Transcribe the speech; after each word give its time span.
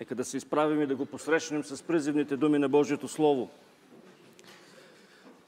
Нека 0.00 0.14
да 0.14 0.24
се 0.24 0.36
изправим 0.36 0.82
и 0.82 0.86
да 0.86 0.96
го 0.96 1.06
посрещнем 1.06 1.64
с 1.64 1.82
призивните 1.82 2.36
думи 2.36 2.58
на 2.58 2.68
Божието 2.68 3.08
Слово. 3.08 3.50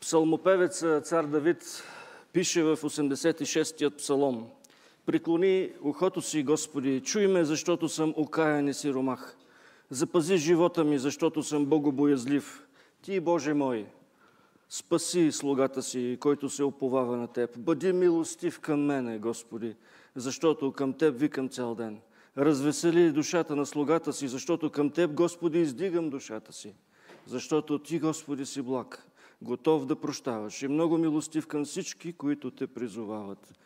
Псалмопевец 0.00 0.84
цар 1.02 1.24
Давид 1.24 1.82
пише 2.32 2.62
в 2.62 2.76
86-тият 2.76 3.96
псалом. 3.96 4.50
Приклони 5.06 5.70
ухото 5.80 6.20
си, 6.20 6.42
Господи, 6.42 7.00
чуй 7.00 7.26
ме, 7.26 7.44
защото 7.44 7.88
съм 7.88 8.14
окаян 8.16 8.68
и 8.68 8.74
сиромах. 8.74 9.36
Запази 9.90 10.36
живота 10.36 10.84
ми, 10.84 10.98
защото 10.98 11.42
съм 11.42 11.66
богобоязлив. 11.66 12.66
Ти, 13.02 13.20
Боже 13.20 13.54
мой, 13.54 13.86
спаси 14.68 15.32
слугата 15.32 15.82
си, 15.82 16.18
който 16.20 16.48
се 16.48 16.64
оповава 16.64 17.16
на 17.16 17.28
Теб. 17.28 17.58
Бъди 17.58 17.92
милостив 17.92 18.60
към 18.60 18.84
мене, 18.84 19.18
Господи, 19.18 19.76
защото 20.16 20.72
към 20.72 20.92
Теб 20.92 21.18
викам 21.18 21.48
цял 21.48 21.74
ден. 21.74 22.00
Развесели 22.38 23.12
душата 23.12 23.56
на 23.56 23.66
слугата 23.66 24.12
си, 24.12 24.28
защото 24.28 24.70
към 24.70 24.90
Теб, 24.90 25.14
Господи, 25.14 25.58
издигам 25.58 26.10
душата 26.10 26.52
си. 26.52 26.74
Защото 27.26 27.78
Ти, 27.78 27.98
Господи, 27.98 28.46
си 28.46 28.62
благ, 28.62 29.06
готов 29.42 29.86
да 29.86 29.96
прощаваш 29.96 30.62
и 30.62 30.68
много 30.68 30.98
милостив 30.98 31.46
към 31.46 31.64
всички, 31.64 32.12
които 32.12 32.50
Те 32.50 32.66
призовават. 32.66 33.58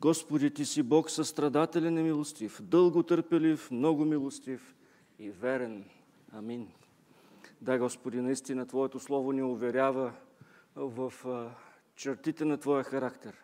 Господи, 0.00 0.50
Ти 0.50 0.64
си 0.64 0.82
Бог 0.82 1.10
състрадателен 1.10 1.98
и 1.98 2.02
милостив, 2.02 2.62
дълго 2.62 3.02
търпелив, 3.02 3.70
много 3.70 4.04
милостив 4.04 4.74
и 5.18 5.30
верен. 5.30 5.84
Амин. 6.32 6.68
Да, 7.60 7.78
Господи, 7.78 8.20
наистина 8.20 8.66
Твоето 8.66 9.00
Слово 9.00 9.32
ни 9.32 9.42
уверява 9.42 10.12
в 10.76 11.12
чертите 11.96 12.44
на 12.44 12.56
Твоя 12.56 12.84
характер, 12.84 13.34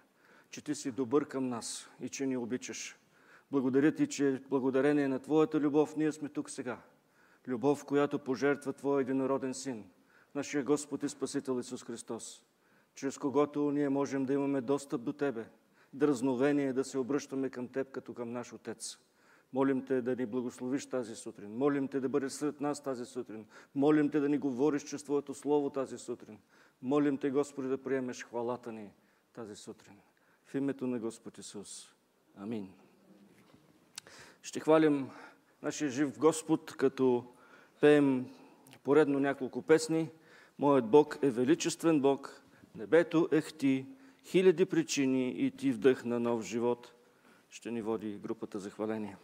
че 0.50 0.64
Ти 0.64 0.74
си 0.74 0.90
добър 0.90 1.24
към 1.24 1.48
нас 1.48 1.88
и 2.00 2.08
че 2.08 2.26
ни 2.26 2.36
обичаш. 2.36 2.96
Благодаря 3.50 3.94
Ти, 3.94 4.06
че 4.06 4.42
благодарение 4.50 5.08
на 5.08 5.18
Твоята 5.18 5.60
любов 5.60 5.96
ние 5.96 6.12
сме 6.12 6.28
тук 6.28 6.50
сега. 6.50 6.78
Любов, 7.48 7.84
която 7.84 8.18
пожертва 8.18 8.72
Твоя 8.72 9.00
единороден 9.00 9.54
Син, 9.54 9.84
нашия 10.34 10.64
Господ 10.64 11.02
и 11.02 11.08
Спасител 11.08 11.60
Исус 11.60 11.84
Христос, 11.84 12.44
чрез 12.94 13.18
когото 13.18 13.70
ние 13.70 13.88
можем 13.88 14.24
да 14.24 14.32
имаме 14.32 14.60
достъп 14.60 15.02
до 15.02 15.12
Тебе, 15.12 15.44
дразновение 15.92 16.72
да 16.72 16.84
се 16.84 16.98
обръщаме 16.98 17.50
към 17.50 17.68
Теб 17.68 17.90
като 17.90 18.14
към 18.14 18.32
наш 18.32 18.52
Отец. 18.52 18.98
Молим 19.52 19.84
Те 19.84 20.02
да 20.02 20.16
ни 20.16 20.26
благословиш 20.26 20.86
тази 20.86 21.16
сутрин. 21.16 21.56
Молим 21.56 21.88
Те 21.88 22.00
да 22.00 22.08
бъдеш 22.08 22.32
сред 22.32 22.60
нас 22.60 22.82
тази 22.82 23.06
сутрин. 23.06 23.46
Молим 23.74 24.10
Те 24.10 24.20
да 24.20 24.28
ни 24.28 24.38
говориш 24.38 24.82
чрез 24.82 25.02
Твоето 25.02 25.34
Слово 25.34 25.70
тази 25.70 25.98
сутрин. 25.98 26.38
Молим 26.82 27.18
Те, 27.18 27.30
Господи, 27.30 27.68
да 27.68 27.78
приемеш 27.78 28.24
хвалата 28.24 28.72
ни 28.72 28.90
тази 29.32 29.56
сутрин. 29.56 29.96
В 30.44 30.54
името 30.54 30.86
на 30.86 30.98
Господ 30.98 31.38
Исус. 31.38 31.94
Амин. 32.36 32.72
Ще 34.44 34.60
хвалим 34.60 35.10
нашия 35.62 35.90
жив 35.90 36.18
Господ, 36.18 36.76
като 36.76 37.24
пеем 37.80 38.26
поредно 38.82 39.20
няколко 39.20 39.62
песни. 39.62 40.10
Моят 40.58 40.90
Бог 40.90 41.18
е 41.22 41.30
величествен 41.30 42.00
Бог, 42.00 42.42
небето 42.76 43.28
е 43.32 43.40
хти, 43.40 43.86
хиляди 44.24 44.64
причини 44.64 45.28
и 45.28 45.50
ти 45.50 45.72
вдъх 45.72 46.04
на 46.04 46.20
нов 46.20 46.42
живот. 46.42 46.92
Ще 47.50 47.70
ни 47.70 47.82
води 47.82 48.18
групата 48.18 48.58
за 48.58 48.70
хваление. 48.70 49.16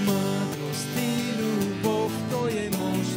Smatrosť, 0.00 0.96
ľubov, 1.36 2.08
to 2.32 2.48
je 2.48 2.72
mož. 2.72 3.10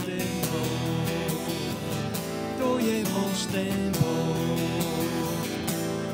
To 2.59 2.69
je 2.75 2.97
mož. 3.07 3.39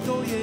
To 0.05 0.15
je 0.21 0.41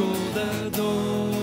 Него 0.00 0.16
да 0.34 1.39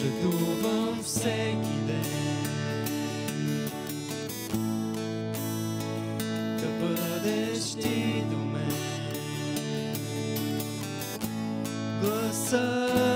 Жадувам 0.00 1.02
всеки 1.02 1.76
ден 1.86 2.44
да 6.60 6.86
бъдеш 6.86 7.74
ти 7.74 8.24
до 8.30 8.36
мен. 8.36 8.72
Гласът 12.02 13.09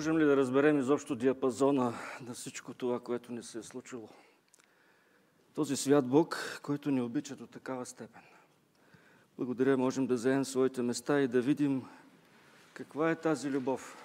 Можем 0.00 0.18
ли 0.18 0.24
да 0.24 0.36
разберем 0.36 0.78
изобщо 0.78 1.16
диапазона 1.16 1.94
на 2.26 2.34
всичко 2.34 2.74
това, 2.74 3.00
което 3.00 3.32
ни 3.32 3.42
се 3.42 3.58
е 3.58 3.62
случило? 3.62 4.08
Този 5.54 5.76
свят 5.76 6.06
Бог, 6.06 6.60
който 6.62 6.90
ни 6.90 7.00
обича 7.00 7.36
до 7.36 7.46
такава 7.46 7.86
степен. 7.86 8.22
Благодаря, 9.38 9.76
можем 9.76 10.06
да 10.06 10.14
вземем 10.14 10.44
своите 10.44 10.82
места 10.82 11.20
и 11.20 11.28
да 11.28 11.40
видим 11.40 11.82
каква 12.74 13.10
е 13.10 13.16
тази 13.16 13.50
любов. 13.50 13.96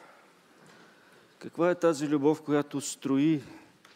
Каква 1.39 1.71
е 1.71 1.75
тази 1.75 2.09
любов, 2.09 2.41
която 2.41 2.81
строи 2.81 3.43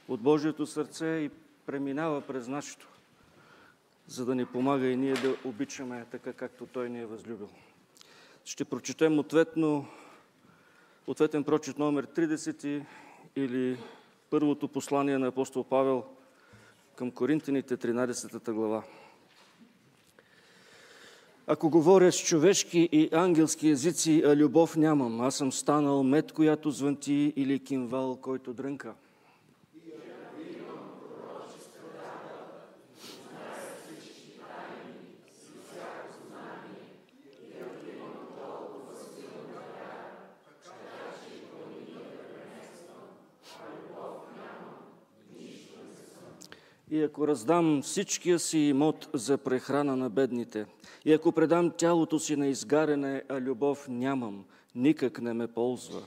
от 0.08 0.22
Божието 0.22 0.66
сърце 0.66 1.06
и 1.06 1.30
преминава 1.66 2.22
през 2.22 2.48
нашето, 2.48 2.88
за 4.08 4.26
да 4.26 4.36
ни 4.36 4.46
помага 4.46 4.88
и 4.88 4.96
ние 4.96 5.14
да 5.14 5.36
обичаме 5.46 6.06
така, 6.12 6.34
както 6.34 6.66
Той 6.66 6.90
ни 6.90 7.02
е 7.02 7.06
възлюбил. 7.06 7.50
Ще 8.46 8.66
прочетем 8.66 9.20
ответно 9.20 9.88
ответен 11.10 11.44
прочит 11.44 11.80
номер 11.80 12.08
30 12.08 12.84
или 13.36 13.78
първото 14.30 14.68
послание 14.68 15.18
на 15.18 15.28
апостол 15.28 15.64
Павел 15.64 16.04
към 16.96 17.12
Коринтините, 17.12 17.78
13 17.78 18.52
глава. 18.52 18.84
Ако 21.48 21.70
говоря 21.70 22.12
с 22.12 22.24
човешки 22.24 22.90
и 22.92 23.10
ангелски 23.12 23.70
езици, 23.70 24.24
а 24.26 24.36
любов 24.36 24.76
нямам, 24.76 25.22
аз 25.22 25.36
съм 25.36 25.52
станал 25.52 26.04
мед, 26.04 26.32
която 26.32 26.72
звънти 26.72 27.34
или 27.36 27.60
кимвал, 27.60 28.16
който 28.16 28.54
дрънка. 28.54 28.94
И 46.92 47.04
ако 47.04 47.28
раздам 47.28 47.82
всичкия 47.82 48.40
си 48.40 48.58
имот 48.58 49.10
за 49.14 49.38
прехрана 49.38 49.96
на 49.96 50.10
бедните, 50.10 50.66
и 51.06 51.14
ако 51.14 51.32
предам 51.32 51.72
тялото 51.78 52.20
си 52.20 52.36
на 52.36 52.48
изгаряне, 52.48 53.24
а 53.30 53.42
любов 53.42 53.88
нямам, 53.90 54.46
никак 54.76 55.22
не 55.22 55.34
ме 55.34 55.48
ползва. 55.48 56.02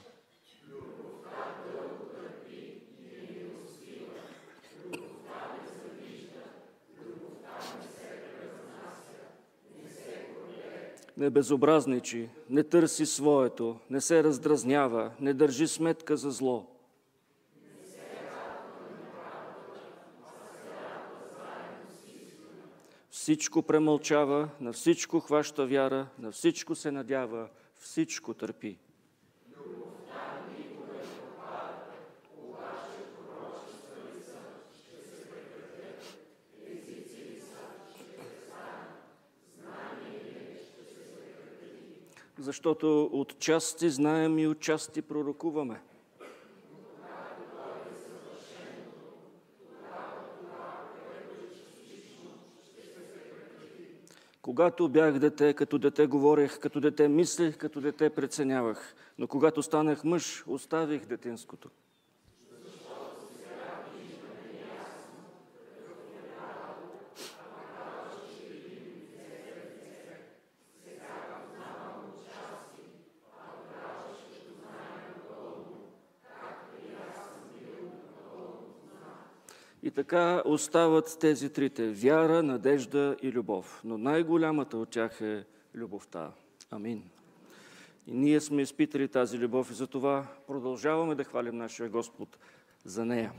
Не 11.16 11.30
безобразничи, 11.30 12.28
не 12.50 12.62
търси 12.62 13.06
своето, 13.06 13.76
не 13.90 14.00
се 14.00 14.24
раздразнява, 14.24 15.10
не 15.20 15.34
държи 15.34 15.68
сметка 15.68 16.16
за 16.16 16.30
зло. 16.30 16.71
Всичко 23.22 23.62
премълчава, 23.62 24.48
на 24.60 24.72
всичко 24.72 25.20
хваща 25.20 25.66
вяра, 25.66 26.06
на 26.18 26.32
всичко 26.32 26.74
се 26.74 26.90
надява, 26.90 27.48
всичко 27.76 28.34
търпи. 28.34 28.78
Защото 42.38 43.04
от 43.12 43.38
части 43.38 43.90
знаем 43.90 44.38
и 44.38 44.46
от 44.46 44.60
части 44.60 45.02
пророкуваме. 45.02 45.82
Когато 54.52 54.88
бях 54.88 55.18
дете, 55.18 55.54
като 55.54 55.78
дете 55.78 56.06
говорех, 56.06 56.58
като 56.58 56.80
дете 56.80 57.08
мислех, 57.08 57.56
като 57.56 57.80
дете 57.80 58.10
преценявах. 58.10 58.94
Но 59.18 59.26
когато 59.26 59.62
станах 59.62 60.04
мъж, 60.04 60.44
оставих 60.46 61.06
детинското. 61.06 61.70
И 79.82 79.90
така 79.90 80.42
остават 80.44 81.16
тези 81.20 81.52
трите– 81.52 81.90
вяра, 81.90 82.42
надежда 82.42 83.16
и 83.22 83.32
любов. 83.32 83.80
Но 83.84 83.98
най-голямата 83.98 84.76
от 84.76 84.88
тях 84.88 85.20
е 85.20 85.44
любовта. 85.74 86.30
Амин. 86.70 87.02
И 88.06 88.12
ние 88.12 88.40
сме 88.40 88.62
изпитали 88.62 89.08
тази 89.08 89.38
любов 89.38 89.70
и 89.70 89.74
затова 89.74 90.26
продължаваме 90.46 91.14
да 91.14 91.24
хвалим 91.24 91.56
нашия 91.56 91.88
Господ 91.88 92.38
за 92.84 93.04
нея. 93.04 93.32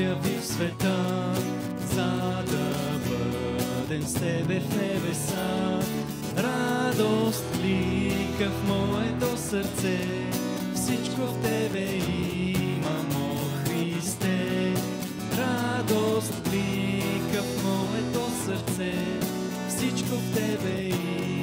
Любов 0.00 0.24
яви 0.24 0.38
в 0.40 0.46
света, 0.46 0.96
за 1.94 2.42
да 2.50 2.74
бъдем 3.08 4.02
с 4.02 4.14
Тебе 4.14 4.60
в 4.60 4.76
небеса. 4.76 5.80
Радост 6.36 7.44
лика 7.64 8.50
в 8.50 8.68
моето 8.68 9.38
сърце, 9.38 10.00
всичко 10.74 11.20
в 11.20 11.42
Тебе 11.42 11.86
имам, 12.58 13.08
о 13.16 13.68
Христе. 13.68 14.72
Радост 15.38 16.32
лика 16.52 17.42
в 17.42 17.64
моето 17.64 18.30
сърце, 18.44 18.94
всичко 19.68 20.16
в 20.16 20.34
Тебе 20.34 20.82
имам, 20.82 21.39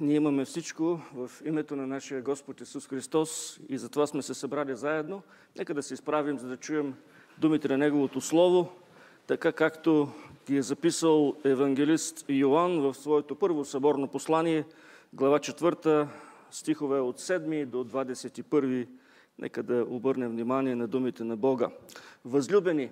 Ние 0.00 0.16
имаме 0.16 0.44
всичко 0.44 1.00
в 1.14 1.30
името 1.44 1.76
на 1.76 1.86
нашия 1.86 2.22
Господ 2.22 2.60
Исус 2.60 2.88
Христос 2.88 3.60
и 3.68 3.78
затова 3.78 4.06
сме 4.06 4.22
се 4.22 4.34
събрали 4.34 4.76
заедно. 4.76 5.22
Нека 5.58 5.74
да 5.74 5.82
се 5.82 5.94
изправим, 5.94 6.38
за 6.38 6.48
да 6.48 6.56
чуем 6.56 6.94
думите 7.38 7.68
на 7.68 7.78
Неговото 7.78 8.20
Слово, 8.20 8.72
така 9.26 9.52
както 9.52 10.08
ги 10.46 10.56
е 10.56 10.62
записал 10.62 11.36
евангелист 11.44 12.24
Йоанн 12.28 12.80
в 12.80 12.94
своето 12.94 13.34
първо 13.34 13.64
съборно 13.64 14.08
послание, 14.08 14.64
глава 15.12 15.38
4, 15.38 16.08
стихове 16.50 17.00
от 17.00 17.20
7 17.20 17.66
до 17.66 17.84
21. 17.84 18.88
Нека 19.38 19.62
да 19.62 19.86
обърнем 19.88 20.30
внимание 20.30 20.74
на 20.74 20.86
думите 20.86 21.24
на 21.24 21.36
Бога. 21.36 21.68
Възлюбени, 22.24 22.90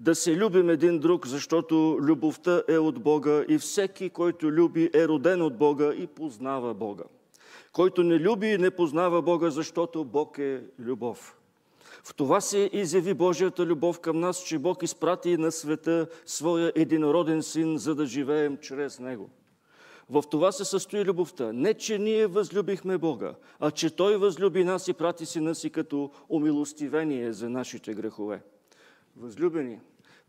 да 0.00 0.14
се 0.14 0.36
любим 0.36 0.70
един 0.70 0.98
друг, 0.98 1.26
защото 1.26 1.98
любовта 2.00 2.62
е 2.68 2.78
от 2.78 3.02
Бога 3.02 3.44
и 3.48 3.58
всеки, 3.58 4.10
който 4.10 4.52
люби, 4.52 4.90
е 4.94 5.08
роден 5.08 5.42
от 5.42 5.58
Бога 5.58 5.92
и 5.94 6.06
познава 6.06 6.74
Бога. 6.74 7.04
Който 7.72 8.02
не 8.02 8.20
люби, 8.20 8.58
не 8.58 8.70
познава 8.70 9.22
Бога, 9.22 9.50
защото 9.50 10.04
Бог 10.04 10.38
е 10.38 10.62
любов. 10.78 11.36
В 12.04 12.14
това 12.14 12.40
се 12.40 12.70
изяви 12.72 13.14
Божията 13.14 13.66
любов 13.66 14.00
към 14.00 14.20
нас, 14.20 14.44
че 14.44 14.58
Бог 14.58 14.82
изпрати 14.82 15.36
на 15.36 15.52
света 15.52 16.06
своя 16.26 16.72
единороден 16.74 17.42
син, 17.42 17.78
за 17.78 17.94
да 17.94 18.06
живеем 18.06 18.56
чрез 18.56 18.98
Него. 18.98 19.30
В 20.10 20.24
това 20.30 20.52
се 20.52 20.64
състои 20.64 21.04
любовта. 21.04 21.52
Не, 21.52 21.74
че 21.74 21.98
ние 21.98 22.26
възлюбихме 22.26 22.98
Бога, 22.98 23.34
а 23.60 23.70
че 23.70 23.96
Той 23.96 24.16
възлюби 24.16 24.64
нас 24.64 24.88
и 24.88 24.92
прати 24.92 25.26
сина 25.26 25.54
си 25.54 25.70
като 25.70 26.10
умилостивение 26.28 27.32
за 27.32 27.48
нашите 27.48 27.94
грехове. 27.94 28.42
Възлюбени, 29.16 29.80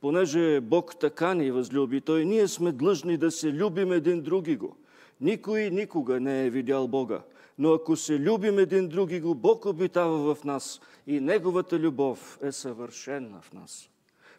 понеже 0.02 0.62
Бог 0.62 0.96
така 1.00 1.34
ни 1.34 1.52
възлюби, 1.52 2.02
Той 2.02 2.26
ние 2.26 2.48
сме 2.48 2.72
длъжни 2.72 3.18
да 3.18 3.32
се 3.32 3.54
любим 3.54 3.92
един 3.92 4.22
други 4.22 4.56
го. 4.56 4.76
Никой 5.22 5.70
никога 5.70 6.20
не 6.20 6.46
е 6.46 6.50
видял 6.50 6.88
Бога, 6.88 7.22
но 7.58 7.74
ако 7.74 7.96
се 7.96 8.20
любим 8.20 8.60
един 8.60 8.88
други 8.88 9.20
го, 9.20 9.36
Бог 9.36 9.66
обитава 9.66 10.36
в 10.36 10.44
нас 10.44 10.82
и 11.08 11.20
Неговата 11.20 11.80
любов 11.80 12.40
е 12.42 12.52
съвършена 12.52 13.42
в 13.42 13.54
нас. 13.54 13.90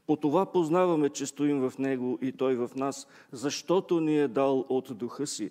По 0.07 0.17
това 0.17 0.47
познаваме, 0.47 1.09
че 1.09 1.27
стоим 1.27 1.61
в 1.61 1.79
Него 1.79 2.19
и 2.23 2.33
Той 2.33 2.55
в 2.55 2.71
нас, 2.77 3.07
защото 3.33 4.01
ни 4.01 4.19
е 4.19 4.29
дал 4.29 4.67
от 4.69 4.99
духа 4.99 5.27
си. 5.27 5.51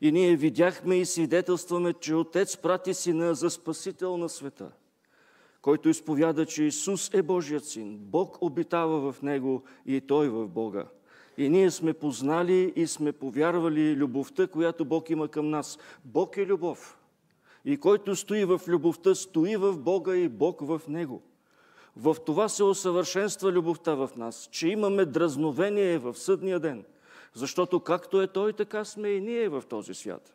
И 0.00 0.12
ние 0.12 0.36
видяхме 0.36 0.96
и 0.96 1.04
свидетелстваме, 1.04 1.92
че 1.92 2.14
Отец 2.14 2.56
прати 2.56 2.94
Сина 2.94 3.34
за 3.34 3.50
Спасител 3.50 4.16
на 4.16 4.28
света. 4.28 4.70
Който 5.66 5.88
изповяда, 5.88 6.46
че 6.46 6.64
Исус 6.64 7.10
е 7.14 7.22
Божият 7.22 7.64
Син, 7.64 7.98
Бог 7.98 8.42
обитава 8.42 9.12
в 9.12 9.22
Него 9.22 9.62
и 9.86 10.00
Той 10.00 10.28
в 10.28 10.48
Бога. 10.48 10.86
И 11.38 11.48
ние 11.48 11.70
сме 11.70 11.92
познали 11.92 12.72
и 12.76 12.86
сме 12.86 13.12
повярвали 13.12 13.96
любовта, 13.96 14.46
която 14.46 14.84
Бог 14.84 15.10
има 15.10 15.28
към 15.28 15.50
нас. 15.50 15.78
Бог 16.04 16.36
е 16.36 16.46
любов. 16.46 16.98
И 17.64 17.76
който 17.76 18.16
стои 18.16 18.44
в 18.44 18.60
любовта, 18.68 19.14
стои 19.14 19.56
в 19.56 19.78
Бога 19.78 20.16
и 20.16 20.28
Бог 20.28 20.60
в 20.60 20.80
Него. 20.88 21.22
В 21.96 22.16
това 22.26 22.48
се 22.48 22.64
усъвършенства 22.64 23.52
любовта 23.52 23.94
в 23.94 24.10
нас, 24.16 24.48
че 24.52 24.68
имаме 24.68 25.04
дразновение 25.04 25.98
в 25.98 26.14
съдния 26.14 26.60
ден. 26.60 26.84
Защото 27.34 27.80
както 27.80 28.22
е 28.22 28.26
Той, 28.26 28.52
така 28.52 28.84
сме 28.84 29.08
и 29.08 29.20
ние 29.20 29.48
в 29.48 29.62
този 29.68 29.94
свят. 29.94 30.34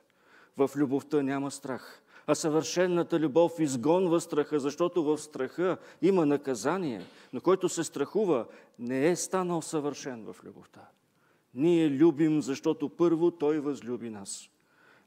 В 0.58 0.70
любовта 0.76 1.22
няма 1.22 1.52
страх. 1.52 2.02
А 2.32 2.36
съвършенната 2.36 3.20
любов 3.20 3.60
изгонва 3.60 4.22
страха, 4.22 4.60
защото 4.60 5.04
в 5.04 5.17
страха 5.17 5.78
има 6.02 6.26
наказание, 6.26 7.02
но 7.34 7.41
който 7.41 7.70
се 7.70 7.84
страхува, 7.84 8.46
не 8.80 9.10
е 9.10 9.15
станал 9.15 9.62
съвършен 9.62 10.24
в 10.24 10.36
любовта. 10.44 10.89
Ние 11.54 11.89
любим, 11.89 12.41
защото 12.41 12.89
първо 12.89 13.32
Той 13.32 13.60
възлюби 13.60 14.10
нас. 14.10 14.50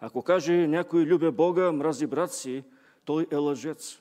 Ако 0.01 0.23
каже 0.23 0.67
някой 0.67 1.03
любя 1.03 1.33
Бога, 1.33 1.73
мрази 1.73 2.07
брат 2.07 2.33
си, 2.33 2.65
той 3.05 3.27
е 3.31 3.37
лъжец. 3.37 4.01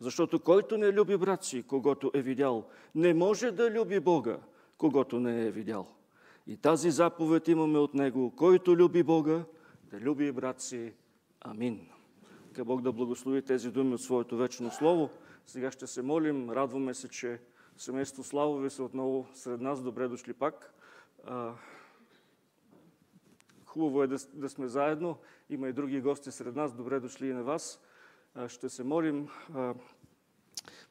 Защото 0.00 0.40
който 0.40 0.78
не 0.78 0.92
люби 0.92 1.16
брат 1.16 1.44
си, 1.44 1.62
когато 1.62 2.10
е 2.14 2.22
видял, 2.22 2.64
не 2.94 3.14
може 3.14 3.50
да 3.50 3.70
люби 3.70 4.00
Бога, 4.00 4.38
когато 4.78 5.20
не 5.20 5.46
е 5.46 5.50
видял. 5.50 5.86
И 6.46 6.56
тази 6.56 6.90
заповед 6.90 7.48
имаме 7.48 7.78
от 7.78 7.94
Него. 7.94 8.32
Който 8.36 8.76
люби 8.76 9.02
Бога, 9.02 9.44
да 9.90 10.00
люби 10.00 10.32
брат 10.32 10.60
си. 10.60 10.92
Амин. 11.40 11.93
Нека 12.54 12.64
Бог 12.64 12.82
да 12.82 12.92
благослови 12.92 13.42
тези 13.42 13.70
думи 13.70 13.94
от 13.94 14.00
своето 14.00 14.36
вечно 14.36 14.70
слово. 14.70 15.10
Сега 15.46 15.70
ще 15.70 15.86
се 15.86 16.02
молим. 16.02 16.50
Радваме 16.50 16.94
се, 16.94 17.08
че 17.08 17.40
семейство 17.76 18.24
Славови 18.24 18.70
са 18.70 18.84
отново 18.84 19.26
сред 19.32 19.60
нас. 19.60 19.82
Добре 19.82 20.08
дошли 20.08 20.32
пак. 20.32 20.74
Хубаво 23.64 24.02
е 24.02 24.06
да, 24.06 24.16
да 24.34 24.48
сме 24.48 24.68
заедно. 24.68 25.18
Има 25.50 25.68
и 25.68 25.72
други 25.72 26.00
гости 26.00 26.30
сред 26.30 26.56
нас. 26.56 26.74
Добре 26.74 27.00
дошли 27.00 27.28
и 27.28 27.32
на 27.32 27.42
вас. 27.42 27.80
Ще 28.48 28.68
се 28.68 28.84
молим. 28.84 29.28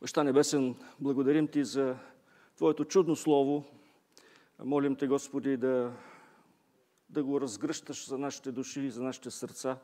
Баща 0.01 0.23
Небесен, 0.23 0.75
благодарим 0.99 1.47
Ти 1.47 1.63
за 1.63 1.95
Твоето 2.55 2.85
чудно 2.85 3.15
слово. 3.15 3.65
Молим 4.63 4.95
Те, 4.95 5.07
Господи, 5.07 5.57
да, 5.57 5.93
да 7.09 7.23
го 7.23 7.41
разгръщаш 7.41 8.07
за 8.07 8.17
нашите 8.17 8.51
души 8.51 8.81
и 8.81 8.91
за 8.91 9.03
нашите 9.03 9.31
сърца. 9.31 9.77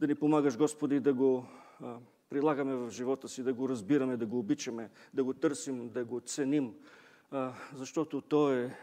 Да 0.00 0.06
ни 0.06 0.14
помагаш, 0.14 0.56
Господи, 0.56 1.00
да 1.00 1.14
го 1.14 1.46
прилагаме 2.30 2.76
в 2.76 2.90
живота 2.90 3.28
си, 3.28 3.42
да 3.42 3.54
го 3.54 3.68
разбираме, 3.68 4.16
да 4.16 4.26
го 4.26 4.38
обичаме, 4.38 4.90
да 5.14 5.24
го 5.24 5.34
търсим, 5.34 5.88
да 5.88 6.04
го 6.04 6.20
ценим, 6.20 6.74
защото 7.74 8.20
То 8.20 8.52
е 8.52 8.76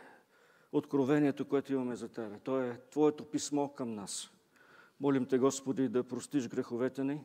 откровението, 0.71 1.45
което 1.45 1.73
имаме 1.73 1.95
за 1.95 2.09
Тебе. 2.09 2.39
То 2.43 2.61
е 2.61 2.81
Твоето 2.91 3.25
писмо 3.25 3.67
към 3.67 3.95
нас. 3.95 4.29
Молим 4.99 5.25
Те, 5.25 5.37
Господи, 5.37 5.89
да 5.89 6.03
простиш 6.03 6.47
греховете 6.47 7.03
ни. 7.03 7.23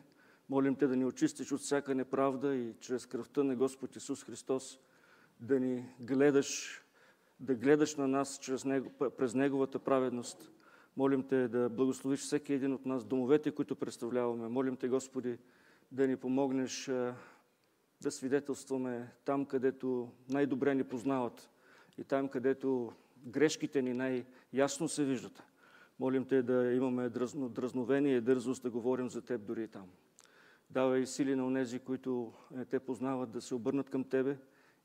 Молим 0.48 0.76
Те 0.76 0.86
да 0.86 0.96
ни 0.96 1.04
очистиш 1.04 1.52
от 1.52 1.60
всяка 1.60 1.94
неправда 1.94 2.54
и 2.54 2.74
чрез 2.80 3.06
кръвта 3.06 3.44
на 3.44 3.56
Господ 3.56 3.96
Исус 3.96 4.24
Христос 4.24 4.78
да 5.40 5.60
ни 5.60 5.84
гледаш, 6.00 6.80
да 7.40 7.54
гледаш 7.54 7.96
на 7.96 8.08
нас 8.08 8.38
чрез 8.38 8.64
през 9.18 9.34
Неговата 9.34 9.78
праведност. 9.78 10.50
Молим 10.98 11.22
Те 11.22 11.48
да 11.48 11.68
благословиш 11.68 12.20
всеки 12.20 12.52
един 12.52 12.72
от 12.72 12.86
нас, 12.86 13.04
домовете, 13.04 13.50
които 13.50 13.76
представляваме. 13.76 14.48
Молим 14.48 14.76
Те, 14.76 14.88
Господи, 14.88 15.38
да 15.92 16.08
ни 16.08 16.16
помогнеш 16.16 16.90
да 18.00 18.10
свидетелстваме 18.10 19.12
там, 19.24 19.46
където 19.46 20.12
най-добре 20.28 20.74
ни 20.74 20.84
познават 20.84 21.50
и 21.98 22.04
там, 22.04 22.28
където 22.28 22.92
грешките 23.26 23.82
ни 23.82 23.94
най-ясно 23.94 24.88
се 24.88 25.04
виждат. 25.04 25.42
Молим 25.98 26.24
Те 26.24 26.42
да 26.42 26.72
имаме 26.72 27.08
дразно, 27.08 27.48
дразновение 27.48 28.16
и 28.16 28.20
дързост 28.20 28.62
да 28.62 28.70
говорим 28.70 29.10
за 29.10 29.22
Теб 29.22 29.46
дори 29.46 29.68
там. 29.68 29.88
Давай 30.70 31.06
сили 31.06 31.36
на 31.36 31.46
онези, 31.46 31.78
които 31.78 32.32
Те 32.70 32.78
познават, 32.78 33.30
да 33.30 33.40
се 33.40 33.54
обърнат 33.54 33.90
към 33.90 34.04
Тебе 34.04 34.38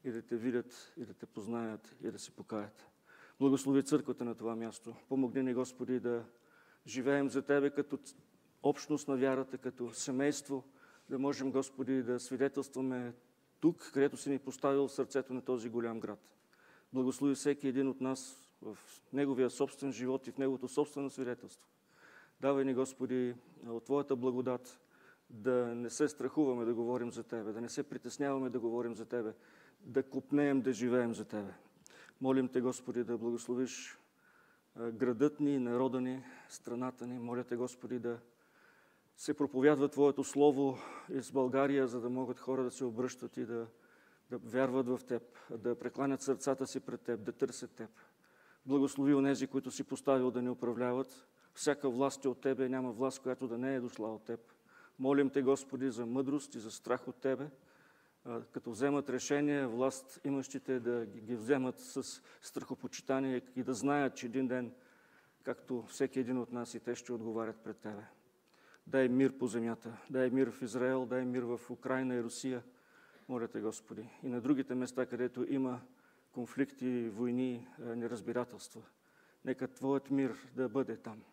и 0.03 0.11
да 0.11 0.21
Те 0.21 0.35
видят, 0.35 0.93
и 0.97 1.05
да 1.05 1.13
Те 1.13 1.25
познаят, 1.25 1.95
и 2.03 2.11
да 2.11 2.19
се 2.19 2.31
покаят. 2.31 2.92
Благослови 3.39 3.83
църквата 3.83 4.25
на 4.25 4.35
това 4.35 4.55
място. 4.55 4.95
Помогни 5.09 5.43
ни, 5.43 5.53
Господи, 5.53 5.99
да 5.99 6.25
живеем 6.87 7.29
за 7.29 7.41
Тебе 7.41 7.69
като 7.69 7.99
общност 8.63 9.07
на 9.07 9.17
вярата, 9.17 9.57
като 9.57 9.93
семейство, 9.93 10.63
да 11.09 11.19
можем, 11.19 11.51
Господи, 11.51 12.03
да 12.03 12.19
свидетелстваме 12.19 13.13
тук, 13.59 13.91
където 13.93 14.17
си 14.17 14.29
ни 14.29 14.39
поставил 14.39 14.87
сърцето 14.87 15.33
на 15.33 15.41
този 15.41 15.69
голям 15.69 15.99
град. 15.99 16.19
Благослови 16.93 17.35
всеки 17.35 17.67
един 17.67 17.87
от 17.87 18.01
нас 18.01 18.49
в 18.61 18.77
неговия 19.13 19.49
собствен 19.49 19.91
живот 19.91 20.27
и 20.27 20.31
в 20.31 20.37
неговото 20.37 20.67
собствено 20.67 21.09
свидетелство. 21.09 21.67
Давай 22.41 22.65
ни, 22.65 22.73
Господи, 22.73 23.35
от 23.67 23.85
Твоята 23.85 24.15
благодат 24.15 24.79
да 25.29 25.75
не 25.75 25.89
се 25.89 26.07
страхуваме 26.07 26.65
да 26.65 26.73
говорим 26.73 27.11
за 27.11 27.23
Тебе, 27.23 27.51
да 27.51 27.61
не 27.61 27.69
се 27.69 27.83
притесняваме 27.83 28.49
да 28.49 28.59
говорим 28.59 28.95
за 28.95 29.05
Тебе, 29.05 29.33
да 29.79 30.03
купнеем 30.03 30.61
да 30.61 30.73
живеем 30.73 31.13
за 31.13 31.25
Тебе. 31.25 31.53
Молим 32.21 32.47
Те, 32.47 32.61
Господи, 32.61 33.03
да 33.03 33.17
благословиш 33.17 33.99
градът 34.77 35.39
ни, 35.39 35.59
народа 35.59 36.01
ни, 36.01 36.23
страната 36.49 37.07
ни. 37.07 37.19
Моля 37.19 37.43
Те, 37.43 37.55
Господи, 37.55 37.99
да 37.99 38.19
се 39.17 39.33
проповядва 39.33 39.89
Твоето 39.89 40.23
Слово 40.23 40.77
из 41.09 41.31
България, 41.31 41.87
за 41.87 42.01
да 42.01 42.09
могат 42.09 42.39
хора 42.39 42.63
да 42.63 42.71
се 42.71 42.85
обръщат 42.85 43.37
и 43.37 43.45
да, 43.45 43.67
да 44.29 44.37
вярват 44.37 44.87
в 44.87 44.99
Теб, 45.07 45.23
да 45.57 45.79
прекланят 45.79 46.21
сърцата 46.21 46.67
си 46.67 46.79
пред 46.79 47.01
Теб, 47.01 47.23
да 47.23 47.31
търсят 47.31 47.71
Теб. 47.71 47.89
Благослови 48.65 49.13
онези, 49.13 49.47
които 49.47 49.71
си 49.71 49.83
поставил 49.83 50.31
да 50.31 50.41
ни 50.41 50.49
управляват. 50.49 51.27
Всяка 51.53 51.89
власт 51.89 52.25
е 52.25 52.27
от 52.27 52.41
Тебе, 52.41 52.69
няма 52.69 52.91
власт, 52.91 53.19
която 53.19 53.47
да 53.47 53.57
не 53.57 53.75
е 53.75 53.79
дошла 53.79 54.15
от 54.15 54.23
Теб. 54.23 54.39
Молим 54.99 55.29
Те, 55.29 55.41
Господи, 55.41 55.89
за 55.89 56.05
мъдрост 56.05 56.55
и 56.55 56.59
за 56.59 56.71
страх 56.71 57.07
от 57.07 57.15
Тебе, 57.15 57.49
като 58.51 58.71
вземат 58.71 59.09
решение, 59.09 59.67
власт 59.67 60.19
имащите 60.23 60.79
да 60.79 61.05
ги 61.05 61.35
вземат 61.35 61.79
с 61.79 62.21
страхопочитание 62.41 63.41
и 63.55 63.63
да 63.63 63.73
знаят, 63.73 64.15
че 64.15 64.25
един 64.25 64.47
ден, 64.47 64.71
както 65.43 65.83
всеки 65.83 66.19
един 66.19 66.37
от 66.37 66.51
нас 66.51 66.73
и 66.73 66.79
те 66.79 66.95
ще 66.95 67.13
отговарят 67.13 67.57
пред 67.63 67.77
Тебе. 67.77 68.03
Дай 68.87 69.09
мир 69.09 69.37
по 69.37 69.47
земята, 69.47 69.97
дай 70.09 70.29
мир 70.29 70.51
в 70.51 70.61
Израел, 70.61 71.05
дай 71.05 71.25
мир 71.25 71.43
в 71.43 71.59
Украина 71.69 72.15
и 72.15 72.23
Русия. 72.23 72.63
Моля 73.29 73.47
Те, 73.47 73.61
Господи. 73.61 74.09
И 74.23 74.27
на 74.27 74.41
другите 74.41 74.75
места, 74.75 75.05
където 75.05 75.53
има 75.53 75.81
конфликти, 76.31 77.09
войни, 77.09 77.67
неразбирателства. 77.79 78.81
Нека 79.45 79.67
Твоят 79.67 80.11
мир 80.11 80.35
да 80.55 80.69
бъде 80.69 80.97
там. 80.97 81.23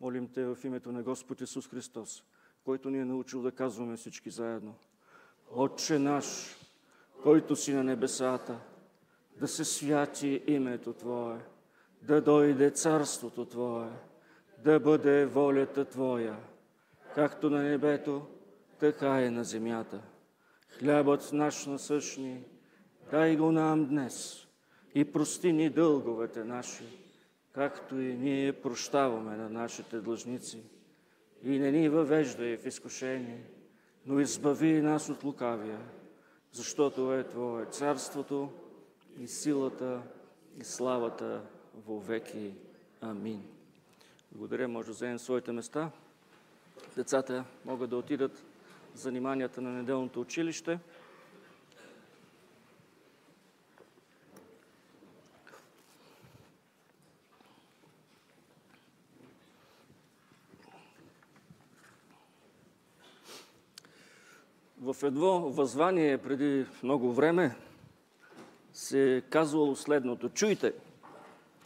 Молим 0.00 0.28
Те 0.28 0.44
в 0.44 0.58
името 0.64 0.92
на 0.92 1.02
Господ 1.02 1.40
Исус 1.40 1.68
Христос, 1.68 2.24
който 2.64 2.90
ни 2.90 2.98
е 2.98 3.04
научил 3.04 3.42
да 3.42 3.52
казваме 3.52 3.96
всички 3.96 4.30
заедно. 4.30 4.74
Отче 5.50 5.98
наш, 5.98 6.56
който 7.22 7.56
си 7.56 7.72
на 7.72 7.84
небесата, 7.84 8.60
да 9.36 9.48
се 9.48 9.64
святи 9.64 10.42
името 10.46 10.92
Твое, 10.92 11.38
да 12.02 12.20
дойде 12.20 12.70
царството 12.70 13.44
Твое, 13.44 13.88
да 14.64 14.80
бъде 14.80 15.26
волята 15.26 15.84
Твоя, 15.84 16.36
както 17.14 17.50
на 17.50 17.62
небето, 17.62 18.26
така 18.78 19.22
и 19.22 19.30
на 19.30 19.44
земята. 19.44 20.02
Хлябът 20.68 21.30
наш 21.32 21.66
насъщни, 21.66 22.44
дай 23.10 23.36
го 23.36 23.52
нам 23.52 23.86
днес 23.86 24.46
и 24.94 25.12
прости 25.12 25.52
ни 25.52 25.70
дълговете 25.70 26.44
наши, 26.44 26.84
както 27.52 28.00
и 28.00 28.14
ние 28.14 28.52
прощаваме 28.52 29.36
на 29.36 29.48
нашите 29.48 30.00
длъжници. 30.00 30.62
И 31.42 31.58
не 31.58 31.72
ни 31.72 31.88
въвеждай 31.88 32.56
в 32.56 32.66
изкушение, 32.66 33.44
но 34.10 34.20
избави 34.20 34.82
нас 34.82 35.08
от 35.08 35.24
лукавия, 35.24 35.78
защото 36.52 37.14
е 37.14 37.24
Твое 37.24 37.64
царството 37.64 38.52
и 39.18 39.28
силата 39.28 40.02
и 40.60 40.64
славата 40.64 41.42
во 41.86 42.00
веки. 42.00 42.54
Амин. 43.00 43.42
Благодаря, 44.32 44.68
може 44.68 44.86
да 44.86 44.92
вземем 44.92 45.18
своите 45.18 45.52
места. 45.52 45.90
Децата 46.96 47.44
могат 47.64 47.90
да 47.90 47.96
отидат 47.96 48.44
в 48.94 48.98
заниманията 48.98 49.60
на 49.60 49.70
неделното 49.70 50.20
училище. 50.20 50.78
В 64.82 64.96
едно 65.02 65.40
възвание 65.40 66.18
преди 66.18 66.66
много 66.82 67.12
време 67.12 67.56
се 68.72 69.16
е 69.16 69.20
казвало 69.20 69.76
следното. 69.76 70.28
Чуйте, 70.28 70.72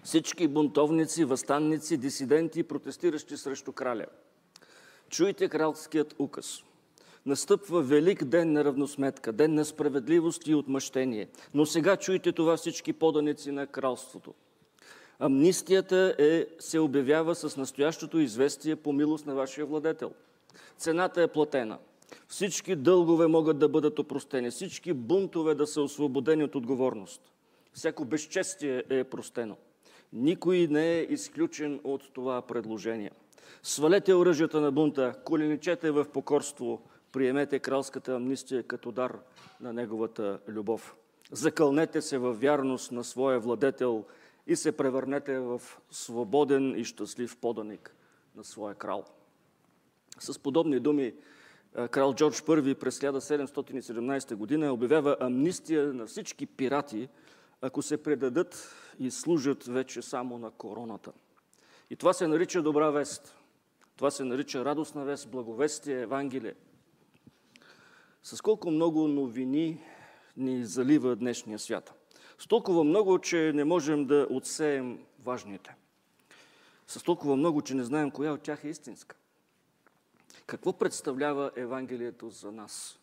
всички 0.02 0.48
бунтовници, 0.48 1.24
възстанници, 1.24 1.96
дисиденти, 1.96 2.62
протестиращи 2.62 3.36
срещу 3.36 3.72
краля. 3.72 4.06
Чуйте 5.08 5.48
кралският 5.48 6.14
указ. 6.18 6.62
Настъпва 7.26 7.82
велик 7.82 8.24
ден 8.24 8.52
на 8.52 8.64
равносметка, 8.64 9.32
ден 9.32 9.54
на 9.54 9.64
справедливост 9.64 10.46
и 10.46 10.54
отмъщение. 10.54 11.28
Но 11.54 11.66
сега 11.66 11.96
чуйте 11.96 12.32
това 12.32 12.56
всички 12.56 12.92
поданици 12.92 13.52
на 13.52 13.66
кралството. 13.66 14.34
Амнистията 15.18 16.14
е, 16.18 16.46
се 16.58 16.78
обявява 16.78 17.34
с 17.34 17.56
настоящото 17.56 18.18
известие 18.18 18.76
по 18.76 18.92
милост 18.92 19.26
на 19.26 19.34
вашия 19.34 19.66
владетел. 19.66 20.12
Цената 20.78 21.22
е 21.22 21.28
платена– 21.28 21.78
Всички 22.28 22.76
дългове 22.76 23.26
могат 23.26 23.58
да 23.58 23.68
бъдат 23.68 23.98
опростени, 23.98 24.50
всички 24.50 24.92
бунтове 24.92 25.54
да 25.54 25.66
са 25.66 25.82
освободени 25.82 26.44
от 26.44 26.54
отговорност. 26.54 27.32
Всяко 27.72 28.04
безчестие 28.04 28.84
е 28.90 29.04
простено. 29.04 29.56
Никой 30.12 30.66
не 30.70 30.92
е 30.92 31.02
изключен 31.02 31.80
от 31.84 32.12
това 32.12 32.42
предложение. 32.42 33.10
Свалете 33.62 34.14
оръжията 34.14 34.60
на 34.60 34.72
бунта, 34.72 35.14
коленичете 35.24 35.90
в 35.90 36.04
покорство, 36.04 36.82
приемете 37.12 37.58
кралската 37.58 38.14
амнистия 38.14 38.62
като 38.62 38.92
дар 38.92 39.18
на 39.60 39.72
неговата 39.72 40.38
любов. 40.48 40.96
Закълнете 41.32 42.02
се 42.02 42.18
във 42.18 42.40
вярност 42.40 42.92
на 42.92 43.04
своя 43.04 43.40
владетел 43.40 44.04
и 44.46 44.56
се 44.56 44.76
превърнете 44.76 45.38
в 45.38 45.62
свободен 45.90 46.78
и 46.78 46.84
щастлив 46.84 47.36
поданик 47.36 47.94
на 48.36 48.44
своя 48.44 48.74
крал. 48.74 49.04
С 50.18 50.38
подобни 50.38 50.80
думи 50.80 51.14
крал 51.90 52.14
Джордж 52.14 52.40
I 52.40 52.74
през 52.74 52.98
1717 52.98 54.34
година 54.34 54.72
обявява 54.72 55.16
амнистия 55.20 55.92
на 55.92 56.06
всички 56.06 56.46
пирати, 56.46 57.08
ако 57.60 57.82
се 57.82 58.02
предадат 58.02 58.74
и 58.98 59.10
служат 59.10 59.64
вече 59.64 60.02
само 60.02 60.38
на 60.38 60.50
короната. 60.50 61.12
И 61.90 61.96
това 61.96 62.12
се 62.12 62.26
нарича 62.26 62.62
добра 62.62 62.90
вест. 62.90 63.36
Това 63.96 64.10
се 64.10 64.24
нарича 64.24 64.64
радостна 64.64 65.04
вест, 65.04 65.30
благовестие, 65.30 66.00
Евангелие. 66.00 66.54
С 68.22 68.40
колко 68.40 68.70
много 68.70 69.08
новини 69.08 69.80
ни 70.36 70.64
залива 70.64 71.16
днешния 71.16 71.58
свят. 71.58 71.94
С 72.38 72.46
толкова 72.46 72.84
много, 72.84 73.18
че 73.18 73.52
не 73.54 73.64
можем 73.64 74.06
да 74.06 74.26
отсеем 74.30 74.98
важните. 75.24 75.76
С 76.86 77.02
толкова 77.02 77.36
много, 77.36 77.62
че 77.62 77.74
не 77.74 77.84
знаем 77.84 78.10
коя 78.10 78.32
от 78.32 78.42
тях 78.42 78.64
е 78.64 78.68
истинска. 78.68 79.16
Какво 80.46 80.72
представлява 80.72 81.50
Евангелието 81.56 82.30
за 82.30 82.52
нас? 82.52 82.98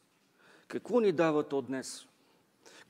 Какво 0.67 0.99
ни 0.99 1.12
дава 1.12 1.43
то 1.43 1.62
днес? 1.62 2.08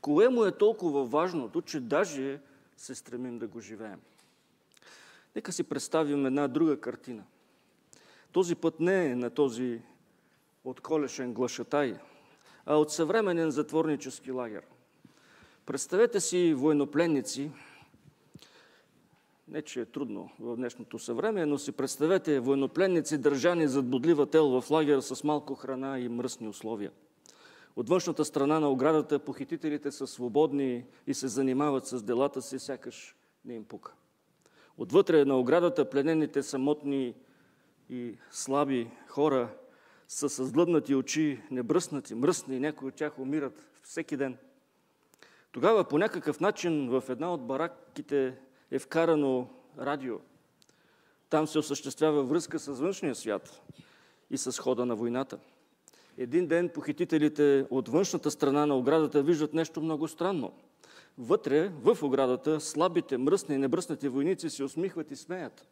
Кое 0.02 0.30
му 0.30 0.46
е 0.46 0.52
толкова 0.52 1.06
важното, 1.06 1.62
че 1.62 1.80
даже 1.80 2.40
се 2.78 2.96
стремим 2.96 3.40
да 3.40 3.48
го 3.48 3.60
живеем? 3.60 4.00
Нека 5.36 5.52
си 5.52 5.64
представим 5.64 6.26
една 6.26 6.48
друга 6.48 6.80
картина. 6.80 7.24
Този 8.32 8.56
път 8.56 8.80
не 8.80 9.06
е 9.06 9.16
на 9.16 9.30
този 9.30 9.82
отколешен 10.64 11.34
глашатай, 11.34 12.00
а 12.66 12.76
от 12.76 12.92
съвременен 12.92 13.52
затворнически 13.52 14.32
лагер. 14.32 14.64
Представете 15.66 16.20
си 16.20 16.54
военнопленници, 16.54 17.52
не, 19.52 19.62
че 19.62 19.82
е 19.82 19.86
трудно 19.86 20.30
в 20.40 20.56
днешното 20.56 21.00
съвреме, 21.00 21.46
но 21.46 21.58
си 21.58 21.72
представете 21.72 22.40
военнопленници, 22.40 23.18
държани 23.18 23.68
зад 23.68 23.90
бодлива 23.90 24.26
тел 24.26 24.62
в 24.62 24.72
лагер 24.72 25.00
с 25.00 25.24
малко 25.24 25.56
храна 25.56 26.00
и 26.00 26.10
мръсни 26.10 26.48
условия. 26.48 26.92
От 27.76 27.90
външната 27.90 28.26
страна 28.26 28.60
на 28.60 28.70
оградата 28.70 29.20
похитителите 29.20 29.92
са 29.92 30.08
свободни 30.08 30.86
и 31.08 31.14
се 31.14 31.28
занимават 31.28 31.88
с 31.88 32.04
делата 32.04 32.42
си, 32.42 32.60
сякаш 32.60 33.16
не 33.46 33.54
им 33.54 33.64
пука. 33.64 33.94
Отвътре 34.78 35.26
на 35.26 35.40
оградата 35.40 35.90
пленените 35.90 36.44
самотни 36.44 37.16
и 37.90 38.18
слаби 38.32 38.92
хора 39.08 39.50
са 40.08 40.30
с 40.30 40.52
длъбнати 40.52 40.96
очи, 40.96 41.42
небръснати, 41.52 42.16
мръсни, 42.16 42.60
някои 42.60 42.88
от 42.88 42.96
тях 42.96 43.20
умират 43.20 43.70
всеки 43.84 44.18
ден. 44.18 44.38
Тогава 45.52 45.84
по 45.84 45.98
някакъв 45.98 46.40
начин 46.40 46.90
в 46.90 47.04
една 47.10 47.34
от 47.34 47.48
бараките 47.48 48.38
е 48.72 48.80
вкарано 48.80 49.48
радио. 49.80 50.20
Там 51.30 51.48
се 51.48 51.60
осъществява 51.60 52.24
връзка 52.24 52.60
с 52.60 52.68
външния 52.68 53.16
свят 53.16 53.62
и 54.30 54.38
с 54.38 54.60
хода 54.60 54.86
на 54.86 54.96
войната. 54.96 55.40
Един 56.18 56.48
ден 56.48 56.70
похитителите 56.70 57.66
от 57.70 57.90
външната 57.90 58.32
страна 58.32 58.66
на 58.66 58.78
оградата 58.78 59.24
виждат 59.24 59.54
нещо 59.54 59.82
много 59.82 60.08
странно. 60.08 60.54
Вътре, 61.18 61.70
в 61.70 61.98
оградата, 62.04 62.60
слабите, 62.60 63.18
мръсни 63.18 63.56
и 63.56 63.58
небръснати 63.58 64.08
войници 64.08 64.50
се 64.50 64.64
усмихват 64.64 65.12
и 65.12 65.16
смеят. 65.16 65.68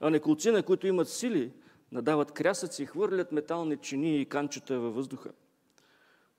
А 0.00 0.10
неколцина, 0.10 0.62
които 0.62 0.86
имат 0.86 1.08
сили, 1.08 1.52
надават 1.92 2.32
крясъци, 2.32 2.86
хвърлят 2.86 3.32
метални 3.32 3.76
чини 3.76 4.20
и 4.20 4.26
канчета 4.26 4.78
във 4.78 4.94
въздуха. 4.94 5.30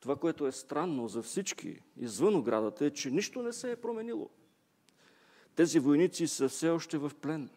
Това, 0.00 0.16
което 0.16 0.46
е 0.46 0.52
странно 0.52 1.08
за 1.08 1.22
всички 1.22 1.80
извън 1.96 2.36
оградата, 2.36 2.84
е, 2.84 2.90
че 2.90 3.10
нищо 3.10 3.42
не 3.42 3.52
се 3.52 3.70
е 3.70 3.76
променило. 3.76 4.30
Тези 5.56 5.78
войници 5.78 6.26
са 6.26 6.48
все 6.48 6.70
още 6.70 6.98
в 6.98 7.12
плен. 7.20 7.50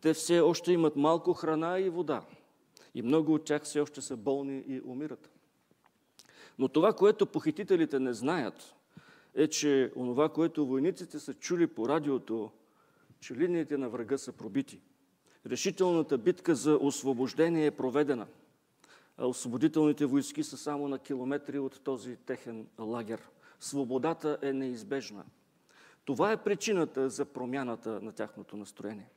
Те 0.00 0.14
все 0.14 0.40
още 0.40 0.72
имат 0.72 0.96
малко 0.96 1.32
храна 1.32 1.78
и 1.78 1.88
вода. 1.88 2.22
И 2.94 3.02
много 3.02 3.34
от 3.34 3.44
тях 3.44 3.62
все 3.62 3.80
още 3.80 4.00
са 4.00 4.16
болни 4.16 4.64
и 4.68 4.80
умират. 4.84 5.30
Но 6.58 6.68
това, 6.68 6.92
което 6.92 7.26
похитителите 7.26 8.00
не 8.00 8.12
знаят, 8.12 8.74
е, 9.34 9.48
че 9.48 9.92
онова, 9.96 10.28
което 10.28 10.66
войниците 10.66 11.18
са 11.18 11.34
чули 11.34 11.66
по 11.66 11.88
радиото, 11.88 12.50
че 13.20 13.34
линиите 13.34 13.76
на 13.76 13.88
врага 13.88 14.18
са 14.18 14.32
пробити. 14.32 14.80
Решителната 15.46 16.18
битка 16.18 16.54
за 16.54 16.78
освобождение 16.80 17.66
е 17.66 17.70
проведена, 17.70 18.26
а 19.16 19.26
освободителните 19.26 20.06
войски 20.06 20.42
са 20.42 20.56
само 20.56 20.88
на 20.88 20.98
километри 20.98 21.58
от 21.58 21.80
този 21.84 22.16
техен 22.16 22.66
лагер. 22.78 23.20
Свободата 23.60 24.38
е 24.42 24.52
неизбежна. 24.52 25.24
Това 26.08 26.32
е 26.32 26.36
причината 26.36 27.08
за 27.08 27.24
промяната 27.24 28.00
на 28.00 28.12
тяхното 28.12 28.56
настроение. 28.56 29.08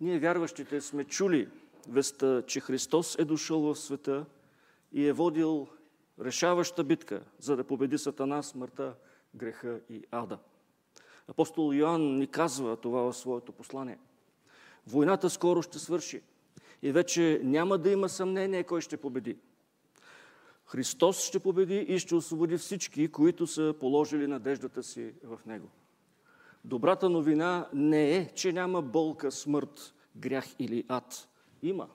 Ние, 0.00 0.18
вярващите, 0.18 0.80
сме 0.80 1.04
чули 1.04 1.48
веста, 1.88 2.42
че 2.46 2.60
Христос 2.60 3.18
е 3.18 3.24
дошъл 3.24 3.60
в 3.60 3.76
света 3.76 4.24
и 4.92 5.06
е 5.06 5.12
водил 5.12 5.68
решаваща 6.20 6.84
битка, 6.84 7.24
за 7.38 7.56
да 7.56 7.64
победи 7.64 7.98
Сатана, 7.98 8.42
смъртта, 8.42 8.94
греха 9.34 9.80
и 9.90 10.04
ада. 10.10 10.38
Апостол 11.28 11.72
Йоанн 11.74 12.18
ни 12.18 12.26
казва 12.26 12.76
това 12.76 13.02
в 13.02 13.16
своето 13.16 13.52
послание. 13.52 13.98
Войната 14.86 15.30
скоро 15.30 15.62
ще 15.62 15.78
свърши 15.78 16.22
и 16.82 16.92
вече 16.92 17.40
няма 17.44 17.78
да 17.78 17.90
има 17.90 18.08
съмнение 18.08 18.64
кой 18.64 18.80
ще 18.80 18.96
победи. 18.96 19.36
Христос 20.66 21.24
ще 21.24 21.38
победи 21.38 21.76
и 21.76 21.98
ще 21.98 22.14
освободи 22.14 22.56
всички, 22.56 23.08
които 23.08 23.46
са 23.46 23.74
положили 23.80 24.26
надеждата 24.26 24.82
си 24.82 25.12
в 25.24 25.40
Него. 25.46 25.68
Добрата 26.64 27.08
новина 27.08 27.68
не 27.72 28.16
е, 28.16 28.32
че 28.34 28.52
няма 28.52 28.82
болка, 28.82 29.32
смърт, 29.32 29.94
грях 30.16 30.46
или 30.58 30.84
ад. 30.88 31.28
Има. 31.62 31.88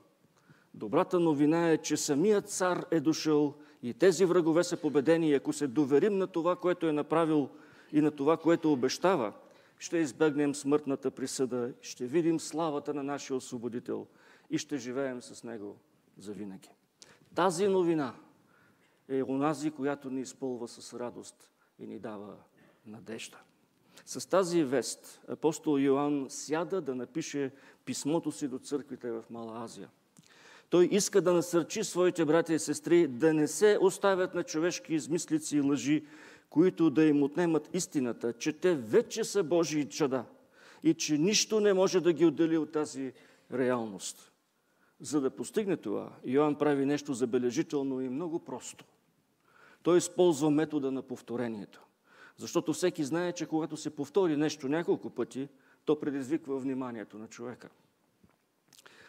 Добрата 0.73 1.19
новина 1.19 1.69
е, 1.69 1.77
че 1.77 1.97
самият 1.97 2.49
цар 2.49 2.85
е 2.91 2.99
дошъл 2.99 3.53
и 3.83 3.93
тези 3.93 4.25
врагове 4.25 4.63
са 4.63 4.77
победени. 4.77 5.29
И 5.29 5.33
ако 5.33 5.53
се 5.53 5.67
доверим 5.67 6.17
на 6.17 6.27
това, 6.27 6.55
което 6.55 6.87
е 6.87 6.91
направил 6.91 7.49
и 7.91 8.01
на 8.01 8.11
това, 8.11 8.37
което 8.37 8.73
обещава, 8.73 9.33
ще 9.79 9.97
избегнем 9.97 10.55
смъртната 10.55 11.11
присъда, 11.11 11.73
ще 11.81 12.05
видим 12.05 12.39
славата 12.39 12.93
на 12.93 13.03
нашия 13.03 13.37
освободител 13.37 14.07
и 14.49 14.57
ще 14.57 14.77
живеем 14.77 15.21
с 15.21 15.43
него 15.43 15.77
завинаги. 16.17 16.69
Тази 17.35 17.67
новина 17.67 18.13
е 19.11 19.23
онази, 19.23 19.71
която 19.71 20.09
ни 20.09 20.21
изпълва 20.21 20.67
с 20.67 20.99
радост 20.99 21.51
и 21.79 21.87
ни 21.87 21.99
дава 21.99 22.35
надежда. 22.85 23.37
С 24.05 24.29
тази 24.29 24.63
вест 24.63 25.21
апостол 25.27 25.79
Йоанн 25.79 26.25
сяда 26.29 26.81
да 26.81 26.95
напише 26.95 27.51
писмото 27.85 28.31
си 28.31 28.47
до 28.47 28.59
църквите 28.59 29.11
в 29.11 29.23
Мала 29.29 29.63
Азия. 29.63 29.89
Той 30.69 30.89
иска 30.91 31.21
да 31.21 31.33
насърчи 31.33 31.83
своите 31.83 32.25
братя 32.25 32.53
и 32.53 32.59
сестри 32.59 33.07
да 33.07 33.33
не 33.33 33.47
се 33.47 33.77
оставят 33.81 34.33
на 34.33 34.43
човешки 34.43 34.93
измислици 34.93 35.57
и 35.57 35.61
лъжи, 35.61 36.05
които 36.49 36.89
да 36.89 37.03
им 37.03 37.23
отнемат 37.23 37.69
истината, 37.73 38.33
че 38.33 38.53
те 38.53 38.75
вече 38.75 39.23
са 39.23 39.43
Божии 39.43 39.89
чада 39.89 40.25
и 40.83 40.93
че 40.93 41.17
нищо 41.17 41.59
не 41.59 41.73
може 41.73 42.01
да 42.01 42.13
ги 42.13 42.25
отдели 42.25 42.57
от 42.57 42.71
тази 42.71 43.13
реалност. 43.53 44.31
За 44.99 45.21
да 45.21 45.29
постигне 45.29 45.77
това, 45.77 46.11
Йоанн 46.25 46.55
прави 46.55 46.85
нещо 46.85 47.13
забележително 47.13 48.01
и 48.01 48.09
много 48.09 48.39
просто. 48.39 48.85
Той 49.83 49.97
използва 49.97 50.51
метода 50.51 50.91
на 50.91 51.01
повторението. 51.01 51.85
Защото 52.37 52.73
всеки 52.73 53.03
знае, 53.03 53.31
че 53.31 53.45
когато 53.45 53.77
се 53.77 53.89
повтори 53.89 54.37
нещо 54.37 54.67
няколко 54.67 55.09
пъти, 55.09 55.49
то 55.85 55.99
предизвиква 55.99 56.59
вниманието 56.59 57.17
на 57.17 57.27
човека. 57.27 57.69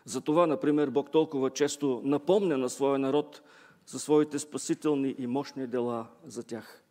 Затова, 0.04 0.46
например, 0.46 0.90
Бог 0.90 1.10
толкова 1.10 1.50
често 1.50 2.00
напомня 2.04 2.58
на 2.58 2.70
своя 2.70 2.98
народ 2.98 3.42
за 3.86 3.98
своите 3.98 4.38
спасителни 4.38 5.14
и 5.18 5.26
мощни 5.26 5.66
дела 5.66 6.06
за 6.24 6.42
тях. 6.42 6.82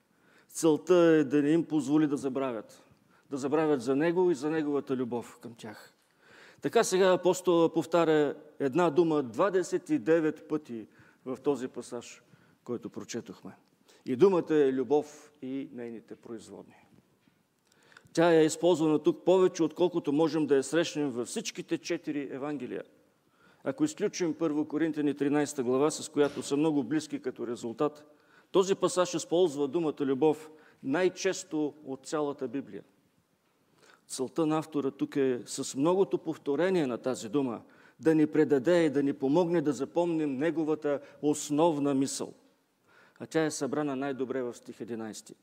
Целта 0.47 0.95
е 0.95 1.23
да 1.23 1.41
не 1.41 1.49
им 1.49 1.65
позволи 1.65 2.07
да 2.07 2.17
забравят. 2.17 2.83
Да 3.29 3.37
забравят 3.37 3.81
за 3.81 3.95
Него 3.95 4.31
и 4.31 4.35
за 4.35 4.49
Неговата 4.49 4.95
любов 4.95 5.39
към 5.41 5.53
тях. 5.55 5.93
Така 6.61 6.83
сега 6.83 7.13
апостола 7.13 7.73
повтаря 7.73 8.35
една 8.59 8.89
дума 8.89 9.23
29 9.23 10.47
пъти 10.47 10.87
в 11.25 11.37
този 11.43 11.67
пасаж, 11.67 12.23
който 12.63 12.89
прочетохме. 12.89 13.51
И 14.05 14.15
думата 14.15 14.55
е 14.55 14.73
любов 14.73 15.31
и 15.41 15.69
нейните 15.73 16.15
производни. 16.15 16.75
Тя 18.13 18.33
е 18.33 18.45
използвана 18.45 18.99
тук 18.99 19.25
повече, 19.25 19.63
отколкото 19.63 20.13
можем 20.13 20.47
да 20.47 20.55
я 20.55 20.63
срещнем 20.63 21.09
във 21.09 21.27
всичките 21.27 21.77
четири 21.77 22.29
Евангелия. 22.31 22.83
Ако 23.63 23.83
изключим 23.83 24.33
1 24.33 24.67
Коринтияни 24.67 25.15
13 25.15 25.61
глава, 25.61 25.91
с 25.91 26.09
която 26.09 26.43
са 26.43 26.57
много 26.57 26.83
близки 26.83 27.21
като 27.21 27.47
резултат, 27.47 28.05
този 28.51 28.75
пасаж 28.75 29.13
използва 29.13 29.67
думата 29.67 29.99
любов 29.99 30.51
най-често 30.83 31.73
от 31.85 32.07
цялата 32.07 32.47
Библия. 32.47 32.83
Целта 34.07 34.45
на 34.45 34.57
автора 34.57 34.91
тук 34.91 35.15
е 35.15 35.41
с 35.45 35.75
многото 35.75 36.17
повторение 36.17 36.87
на 36.87 36.97
тази 36.97 37.29
дума 37.29 37.61
да 37.99 38.15
ни 38.15 38.27
предаде 38.27 38.83
и 38.83 38.89
да 38.89 39.03
ни 39.03 39.13
помогне 39.13 39.61
да 39.61 39.73
запомним 39.73 40.37
неговата 40.37 40.99
основна 41.21 41.93
мисъл. 41.93 42.33
А 43.21 43.25
тя 43.25 43.45
е 43.45 43.51
събрана 43.51 43.95
най-добре 43.95 44.41
в 44.41 44.53
стих 44.53 44.77
11. 44.77 45.33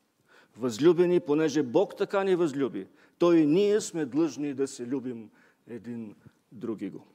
Възлюбени, 0.57 1.21
понеже 1.21 1.63
Бог 1.63 1.97
така 1.97 2.25
ни 2.25 2.37
възлюби, 2.37 2.87
то 3.19 3.33
и 3.33 3.47
ние 3.47 3.81
сме 3.81 4.05
длъжни 4.05 4.55
да 4.55 4.69
се 4.69 4.87
любим 4.87 5.31
един 5.67 6.15
други 6.53 6.91
го. 6.91 7.07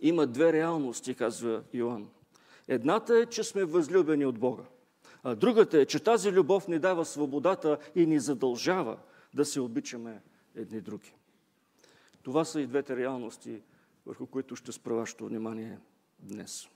Има 0.00 0.26
две 0.26 0.52
реалности, 0.52 1.14
казва 1.14 1.62
Йоанн. 1.74 2.08
Едната 2.68 3.18
е, 3.18 3.26
че 3.26 3.44
сме 3.44 3.64
възлюбени 3.64 4.26
от 4.26 4.38
Бога. 4.38 4.62
А 5.22 5.34
другата 5.34 5.78
е, 5.78 5.86
че 5.86 6.00
тази 6.00 6.32
любов 6.32 6.68
ни 6.68 6.78
дава 6.78 7.04
свободата 7.04 7.78
и 7.94 8.06
ни 8.06 8.20
задължава 8.20 8.98
да 9.34 9.44
се 9.44 9.60
обичаме 9.60 10.22
едни 10.54 10.80
други. 10.80 11.14
Това 12.22 12.44
са 12.44 12.60
и 12.60 12.66
двете 12.66 12.96
реалности, 12.96 13.62
върху 14.06 14.26
които 14.26 14.56
ще 14.56 14.72
спра 14.72 14.94
вашето 14.94 15.26
внимание 15.26 15.78
днес. 16.18 16.68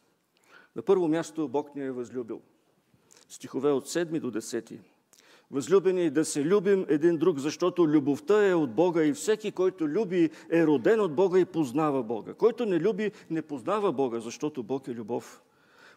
На 0.77 0.83
първо 0.83 1.09
място 1.09 1.49
Бог 1.49 1.75
ни 1.75 1.85
е 1.85 1.93
възлюбил. 1.93 2.43
Стихове 3.29 3.71
от 3.71 3.87
7 3.87 4.21
до 4.21 4.31
10. 4.31 4.79
Възлюбени, 5.51 6.11
да 6.11 6.25
се 6.25 6.45
любим 6.45 6.87
един 6.89 7.17
друг, 7.17 7.39
защото 7.39 7.89
любовта 7.89 8.49
е 8.49 8.55
от 8.55 8.75
Бога 8.75 9.05
и 9.05 9.13
всеки, 9.13 9.53
който 9.53 9.89
люби, 9.89 10.31
е 10.51 10.67
роден 10.67 11.01
от 11.01 11.15
Бога 11.15 11.39
и 11.39 11.45
познава 11.45 12.03
Бога. 12.03 12.35
Който 12.35 12.67
не 12.67 12.81
люби, 12.81 13.13
не 13.31 13.43
познава 13.43 13.93
Бога, 13.93 14.21
защото 14.21 14.63
Бог 14.63 14.89
е 14.89 14.95
любов. 14.95 15.43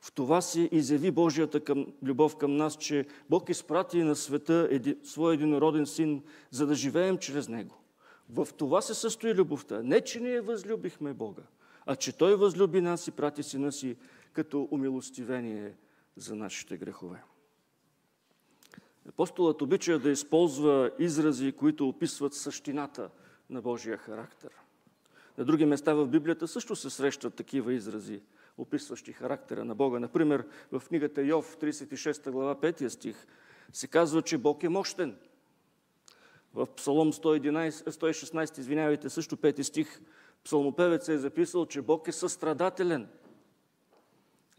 В 0.01 0.11
това 0.11 0.41
се 0.41 0.69
изяви 0.71 1.11
Божията 1.11 1.59
към, 1.59 1.87
любов 2.03 2.35
към 2.35 2.57
нас, 2.57 2.77
че 2.77 3.05
Бог 3.29 3.49
изпрати 3.49 4.03
на 4.03 4.15
света 4.15 4.67
еди, 4.71 4.97
своя 5.03 5.33
единороден 5.33 5.85
син, 5.85 6.21
за 6.51 6.65
да 6.65 6.75
живеем 6.75 7.17
чрез 7.17 7.49
Него. 7.49 7.75
В 8.29 8.47
това 8.57 8.81
се 8.81 8.93
състои 8.93 9.33
любовта. 9.33 9.81
Не, 9.83 10.01
че 10.01 10.19
ние 10.19 10.41
възлюбихме 10.41 11.13
Бога, 11.13 11.43
а 11.85 11.95
че 11.95 12.17
Той 12.17 12.35
възлюби 12.35 12.81
нас 12.81 13.07
и 13.07 13.11
прати 13.11 13.43
сина 13.43 13.71
си 13.71 13.95
като 14.33 14.67
умилостивение 14.71 15.73
за 16.17 16.35
нашите 16.35 16.77
грехове. 16.77 17.23
Апостолът 19.09 19.61
обича 19.61 19.99
да 19.99 20.09
използва 20.09 20.91
изрази, 20.99 21.51
които 21.51 21.89
описват 21.89 22.33
същината 22.33 23.09
на 23.49 23.61
Божия 23.61 23.97
характер. 23.97 24.49
На 25.37 25.45
други 25.45 25.65
места 25.65 25.93
в 25.93 26.07
Библията 26.07 26.47
също 26.47 26.75
се 26.75 26.89
срещат 26.89 27.35
такива 27.35 27.73
изрази, 27.73 28.21
описващи 28.57 29.13
характера 29.13 29.65
на 29.65 29.75
Бога. 29.75 29.99
Например, 29.99 30.47
в 30.71 30.83
книгата 30.87 31.21
Йов, 31.21 31.57
36 31.57 32.31
глава, 32.31 32.55
5 32.55 32.87
стих, 32.87 33.27
се 33.73 33.87
казва, 33.87 34.21
че 34.21 34.37
Бог 34.37 34.63
е 34.63 34.69
мощен. 34.69 35.17
В 36.53 36.67
Псалом 36.75 37.13
111, 37.13 37.89
116, 37.89 38.59
извинявайте, 38.59 39.09
също 39.09 39.37
5 39.37 39.61
стих, 39.61 40.01
псалмопевец 40.43 41.09
е 41.09 41.17
записал, 41.17 41.65
че 41.65 41.81
Бог 41.81 42.07
е 42.07 42.11
състрадателен. 42.11 43.07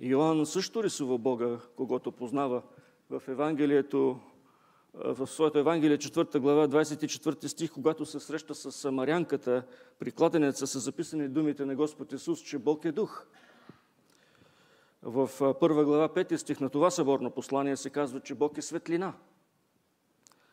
Йоанн 0.03 0.47
също 0.47 0.85
рисува 0.85 1.19
Бога, 1.19 1.59
когато 1.77 2.13
познава 2.13 2.63
в 3.11 3.23
Евангелието 3.29 4.21
в 4.95 5.27
своето 5.27 5.59
Евангелие, 5.59 5.99
4 5.99 6.39
глава, 6.39 6.69
24 6.69 7.47
стих, 7.47 7.73
когато 7.73 8.07
се 8.07 8.21
среща 8.21 8.55
с 8.55 8.73
Самарянката, 8.73 9.67
при 9.99 10.13
кладенеца 10.13 10.67
са 10.67 10.79
записани 10.79 11.29
думите 11.29 11.65
на 11.65 11.75
Господ 11.77 12.13
Исус, 12.13 12.41
че 12.41 12.59
Бог 12.59 12.85
е 12.85 12.93
дух. 12.93 13.27
В 15.03 15.55
първа 15.61 15.85
глава, 15.85 16.09
5 16.09 16.37
стих 16.37 16.61
на 16.61 16.71
това 16.71 16.91
съборно 16.91 17.31
послание 17.31 17.77
се 17.77 17.91
казва, 17.91 18.21
че 18.21 18.35
Бог 18.35 18.59
е 18.59 18.63
светлина. 18.63 19.15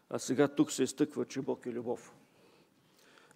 А 0.09 0.19
сега 0.19 0.47
тук 0.47 0.71
се 0.71 0.83
изтъква, 0.83 1.25
че 1.25 1.41
Бог 1.41 1.65
е 1.65 1.71
любов. 1.71 2.13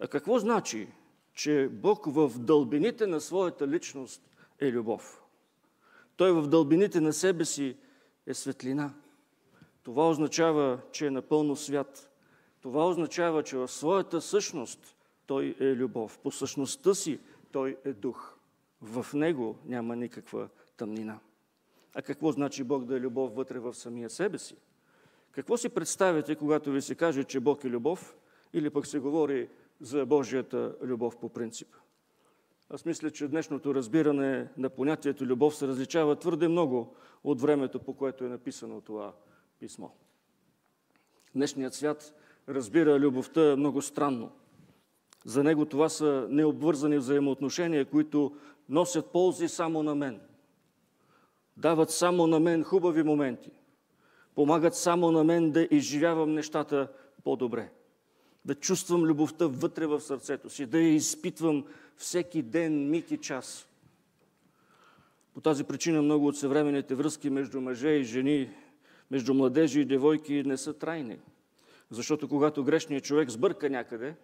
А 0.00 0.08
какво 0.08 0.38
значи, 0.38 0.88
че 1.32 1.68
Бог 1.72 2.06
в 2.06 2.32
дълбините 2.38 3.06
на 3.06 3.20
своята 3.20 3.68
личност 3.68 4.22
е 4.60 4.72
любов? 4.72 5.23
Той 6.16 6.32
в 6.32 6.48
дълбините 6.48 7.00
на 7.00 7.12
себе 7.12 7.44
си 7.44 7.76
е 8.26 8.34
светлина– 8.34 8.94
това 9.84 10.10
означава, 10.10 10.78
че 10.92 11.06
е 11.06 11.10
напълно 11.10 11.56
свят. 11.56 12.10
Това 12.60 12.88
означава, 12.88 13.42
че 13.42 13.56
в 13.56 13.68
своята 13.68 14.20
същност 14.20 14.96
той 15.26 15.56
е 15.60 15.64
любов. 15.64 16.18
По 16.18 16.30
същността 16.30 16.94
си 16.94 17.18
той 17.52 17.76
е 17.84 17.92
дух. 17.92 18.36
В 18.80 19.06
него 19.14 19.56
няма 19.66 19.96
никаква 19.96 20.48
тъмнина. 20.76 21.18
А 21.94 22.02
какво 22.02 22.32
значи 22.32 22.64
Бог 22.64 22.84
да 22.84 22.96
е 22.96 23.00
любов 23.00 23.34
вътре 23.34 23.58
в 23.58 23.74
самия 23.74 24.10
себе 24.10 24.38
си? 24.38 24.56
Какво 25.32 25.56
си 25.56 25.68
представяте, 25.68 26.36
когато 26.36 26.72
ви 26.72 26.82
се 26.82 26.94
каже, 26.94 27.24
че 27.24 27.40
Бог 27.40 27.64
е 27.64 27.70
любов, 27.70 28.16
или 28.52 28.70
пък 28.70 28.86
се 28.86 28.98
говори 28.98 29.48
за 29.80 30.06
Божията 30.06 30.76
любов 30.82 31.16
по 31.18 31.28
принцип? 31.28 31.68
Аз 32.70 32.84
мисля, 32.84 33.10
че 33.10 33.28
днешното 33.28 33.74
разбиране 33.74 34.48
на 34.56 34.70
понятието 34.70 35.26
любов 35.26 35.56
се 35.56 35.68
различава 35.68 36.16
твърде 36.16 36.48
много 36.48 36.96
от 37.24 37.40
времето, 37.40 37.78
по 37.78 37.94
което 37.94 38.24
е 38.24 38.28
написано 38.28 38.80
това 38.80 39.12
писмо. 39.60 39.88
Днешният 41.34 41.74
свят 41.74 42.14
разбира 42.48 43.00
любовта 43.00 43.56
много 43.56 43.82
странно. 43.82 44.30
За 45.24 45.44
него 45.44 45.64
това 45.64 45.88
са 45.88 46.26
необвързани 46.30 46.98
взаимоотношения, 46.98 47.84
които 47.84 48.36
носят 48.68 49.12
ползи 49.12 49.48
само 49.48 49.82
на 49.82 49.94
мен. 49.94 50.20
Дават 51.56 51.90
само 51.90 52.26
на 52.26 52.40
мен 52.40 52.64
хубави 52.64 53.02
моменти. 53.02 53.50
Помагат 54.34 54.74
само 54.74 55.12
на 55.12 55.24
мен 55.24 55.50
да 55.50 55.68
изживявам 55.70 56.34
нещата 56.34 56.88
по-добре. 57.24 57.72
Да 58.44 58.54
чувствам 58.54 59.02
любовта 59.02 59.46
вътре 59.46 59.86
в 59.86 60.00
сърцето 60.00 60.50
си, 60.50 60.66
да 60.66 60.78
я 60.78 60.94
изпитвам 60.94 61.64
всеки 61.96 62.42
ден, 62.42 62.90
миг 62.90 63.10
и 63.10 63.18
час. 63.18 63.68
По 65.34 65.40
тази 65.40 65.64
причина 65.64 66.02
много 66.02 66.26
от 66.26 66.38
съвременните 66.38 66.94
връзки 66.94 67.30
между 67.30 67.60
мъже 67.60 67.88
и 67.88 68.04
жени 68.04 68.50
между 69.10 69.34
младежи 69.34 69.80
и 69.80 69.84
девойки 69.84 70.42
не 70.46 70.56
са 70.56 70.74
трайни. 70.74 71.18
Защото 71.90 72.28
когато 72.28 72.64
грешният 72.64 73.04
човек 73.04 73.30
сбърка 73.30 73.70
някъде 73.70 74.16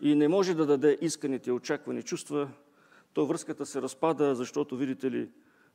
и 0.00 0.14
не 0.14 0.28
може 0.28 0.54
да 0.54 0.66
даде 0.66 0.98
исканите 1.00 1.52
очаквани 1.52 2.02
чувства, 2.02 2.48
то 3.12 3.26
връзката 3.26 3.66
се 3.66 3.82
разпада, 3.82 4.34
защото, 4.34 4.76
видите 4.76 5.10
ли, 5.10 5.30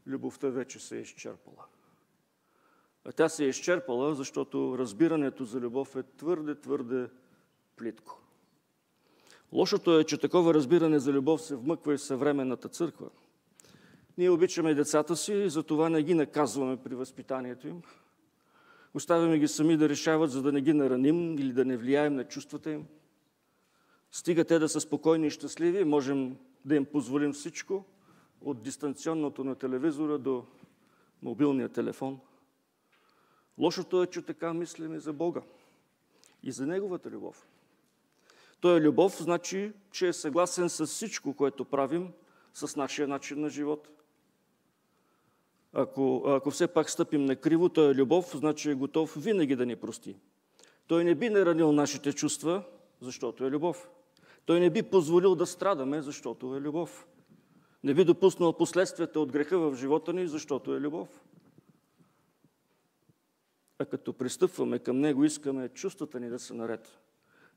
любовта 0.07 0.49
вече 0.49 0.79
се 0.79 0.97
е 0.97 1.01
изчерпала. 1.01 1.65
А 3.05 3.11
тя 3.11 3.29
се 3.29 3.45
е 3.45 3.47
изчерпала, 3.47 4.15
защото 4.15 4.75
разбирането 4.77 5.45
за 5.45 5.59
любов 5.59 5.95
е 5.95 6.03
твърде, 6.03 6.55
твърде 6.55 7.09
плитко. 7.75 8.20
Лошото 9.53 9.99
е, 9.99 10.03
че 10.03 10.17
такова 10.17 10.53
разбиране 10.53 10.99
за 10.99 11.11
любов 11.11 11.41
се 11.41 11.55
вмъква 11.55 11.93
и 11.93 11.97
в 11.97 12.01
съвременната 12.01 12.69
църква. 12.69 13.09
Ние 14.17 14.29
обичаме 14.29 14.73
децата 14.73 15.15
си 15.15 15.33
и 15.33 15.49
затова 15.49 15.89
не 15.89 16.03
ги 16.03 16.13
наказваме 16.13 16.77
при 16.77 16.95
възпитанието 16.95 17.67
им, 17.67 17.81
Оставяме 18.93 19.39
ги 19.39 19.47
сами 19.47 19.77
да 19.77 19.89
решават, 19.89 20.31
за 20.31 20.41
да 20.41 20.51
не 20.51 20.61
ги 20.61 20.73
нараним 20.73 21.37
или 21.37 21.53
да 21.53 21.65
не 21.65 21.77
влияем 21.77 22.15
на 22.15 22.23
чувствата 22.23 22.71
им. 22.71 22.85
Стига 24.11 24.45
те 24.45 24.59
да 24.59 24.69
са 24.69 24.81
спокойни 24.81 25.27
и 25.27 25.29
щастливи, 25.29 25.83
можем 25.83 26.37
да 26.65 26.75
им 26.75 26.85
позволим 26.85 27.33
всичко, 27.33 27.85
от 28.41 28.63
дистанционното 28.63 29.43
на 29.43 29.55
телевизора 29.55 30.17
до 30.17 30.45
мобилния 31.21 31.69
телефон. 31.69 32.19
Лошото 33.57 34.03
е, 34.03 34.07
че 34.07 34.21
така 34.21 34.53
мислим 34.53 34.95
и 34.95 34.99
за 34.99 35.13
Бога 35.13 35.41
и 36.43 36.51
за 36.51 36.65
Неговата 36.65 37.09
любов. 37.09 37.47
Той 38.61 38.77
е 38.77 38.81
любов, 38.81 39.21
значи, 39.21 39.73
че 39.91 40.07
е 40.07 40.13
съгласен 40.13 40.69
с 40.69 40.85
всичко, 40.85 41.33
което 41.33 41.65
правим, 41.65 42.11
с 42.53 42.75
нашия 42.75 43.07
начин 43.07 43.41
на 43.41 43.49
живот. 43.49 43.89
Ако, 45.73 46.23
ако 46.27 46.51
все 46.51 46.67
пак 46.67 46.89
стъпим 46.89 47.25
на 47.25 47.35
криво, 47.35 47.69
той 47.69 47.91
е 47.91 47.95
любов, 47.95 48.37
значи 48.37 48.69
е 48.69 48.73
готов 48.73 49.13
винаги 49.17 49.55
да 49.55 49.65
ни 49.65 49.75
прости. 49.75 50.17
Той 50.87 51.03
не 51.03 51.15
би 51.15 51.29
наранил 51.29 51.71
нашите 51.71 52.13
чувства, 52.13 52.63
защото 52.99 53.45
е 53.45 53.51
любов. 53.51 53.89
Той 54.45 54.59
не 54.59 54.69
би 54.69 54.83
позволил 54.83 55.35
да 55.35 55.45
страдаме, 55.45 56.01
защото 56.01 56.55
е 56.55 56.61
любов. 56.61 57.07
Не 57.83 57.93
би 57.93 58.03
допуснал 58.03 58.57
последствията 58.57 59.19
от 59.19 59.31
греха 59.31 59.59
в 59.59 59.75
живота 59.75 60.13
ни, 60.13 60.27
защото 60.27 60.75
е 60.75 60.79
любов. 60.79 61.23
А 63.79 63.85
като 63.85 64.13
пристъпваме 64.13 64.79
към 64.79 64.99
Него, 64.99 65.23
искаме 65.23 65.69
чувствата 65.69 66.19
ни 66.19 66.29
да 66.29 66.39
са 66.39 66.53
наред. 66.53 66.99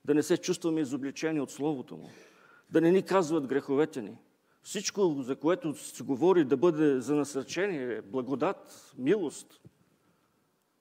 Да 0.05 0.15
не 0.15 0.23
се 0.23 0.37
чувстваме 0.37 0.81
изобличени 0.81 1.41
от 1.41 1.51
Словото 1.51 1.97
Му. 1.97 2.11
Да 2.71 2.81
не 2.81 2.91
ни 2.91 3.03
казват 3.03 3.47
греховете 3.47 4.03
ни. 4.03 4.19
Всичко, 4.63 5.23
за 5.23 5.37
което 5.37 5.75
се 5.75 6.03
говори 6.03 6.45
да 6.45 6.57
бъде 6.57 7.01
за 7.01 7.15
насърчение, 7.15 8.03
благодат, 8.03 8.93
милост. 8.99 9.61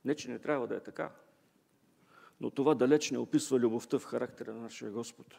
Не, 0.06 0.16
че 0.16 0.32
не 0.32 0.40
трябва 0.40 0.68
да 0.68 0.76
е 0.76 0.80
така. 0.80 1.12
Но 2.42 2.50
това 2.52 2.76
далеч 2.76 3.12
не 3.12 3.18
описва 3.18 3.60
любовта 3.60 4.00
в 4.00 4.06
характера 4.06 4.54
на 4.54 4.62
нашия 4.62 4.92
Господ. 4.92 5.36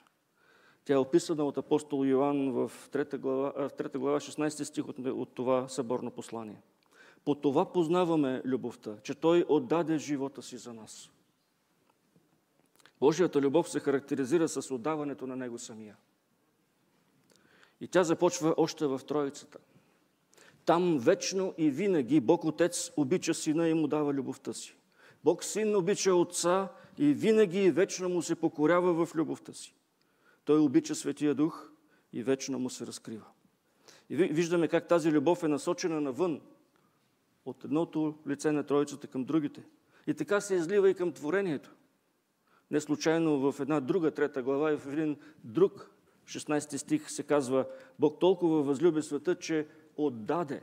Тя 0.84 0.94
е 0.94 0.96
описана 0.96 1.44
от 1.44 1.58
апостол 1.58 2.04
Йоанн 2.04 2.52
в 2.52 2.72
3 2.90 3.18
глава, 3.18 3.68
в 3.68 3.72
3 3.72 3.98
глава 3.98 4.20
16 4.20 4.62
стих 4.62 4.88
от, 4.88 4.98
от 4.98 5.34
това 5.34 5.68
съборно 5.68 6.10
послание. 6.10 6.62
По 7.24 7.34
това 7.34 7.72
познаваме 7.72 8.42
любовта, 8.44 8.96
че 9.02 9.14
Той 9.14 9.44
отдаде 9.48 9.98
живота 9.98 10.42
си 10.42 10.56
за 10.56 10.72
нас. 10.72 11.10
Божията 13.04 13.40
любов 13.40 13.70
се 13.70 13.80
характеризира 13.80 14.48
с 14.48 14.74
отдаването 14.74 15.26
на 15.26 15.36
Него 15.36 15.58
самия. 15.58 15.96
И 17.80 17.88
тя 17.88 18.04
започва 18.04 18.54
още 18.56 18.86
в 18.86 19.00
Троицата. 19.06 19.58
Там 20.64 20.98
вечно 20.98 21.54
и 21.58 21.70
винаги 21.70 22.20
Бог 22.20 22.44
Отец 22.44 22.90
обича 22.96 23.34
Сина 23.34 23.68
и 23.68 23.74
му 23.74 23.88
дава 23.88 24.14
любовта 24.14 24.52
си. 24.52 24.76
Бог 25.24 25.44
Син 25.44 25.76
обича 25.76 26.14
Отца 26.14 26.68
и 26.98 27.12
винаги 27.12 27.58
и 27.58 27.70
вечно 27.70 28.08
му 28.08 28.22
се 28.22 28.34
покорява 28.34 29.06
в 29.06 29.14
любовта 29.14 29.52
си. 29.52 29.74
Той 30.44 30.58
обича 30.58 30.94
Светия 30.94 31.34
Дух 31.34 31.70
и 32.12 32.22
вечно 32.22 32.58
му 32.58 32.70
се 32.70 32.86
разкрива. 32.86 33.26
И 34.10 34.16
виждаме 34.16 34.68
как 34.68 34.88
тази 34.88 35.12
любов 35.12 35.42
е 35.42 35.48
насочена 35.48 36.00
навън, 36.00 36.40
от 37.44 37.64
едното 37.64 38.18
лице 38.28 38.52
на 38.52 38.64
Троицата 38.64 39.06
към 39.06 39.24
другите. 39.24 39.62
И 40.06 40.14
така 40.14 40.40
се 40.40 40.54
излива 40.54 40.90
и 40.90 40.94
към 40.94 41.12
творението. 41.12 41.74
Не 42.74 42.80
случайно 42.80 43.52
в 43.52 43.60
една 43.60 43.80
друга 43.80 44.10
трета 44.10 44.42
глава 44.42 44.72
и 44.72 44.76
в 44.76 44.92
един 44.92 45.16
друг 45.44 45.90
16 46.26 46.76
стих 46.76 47.10
се 47.10 47.22
казва 47.22 47.66
Бог 47.98 48.20
толкова 48.20 48.62
възлюби 48.62 49.02
света, 49.02 49.34
че 49.34 49.66
отдаде 49.96 50.62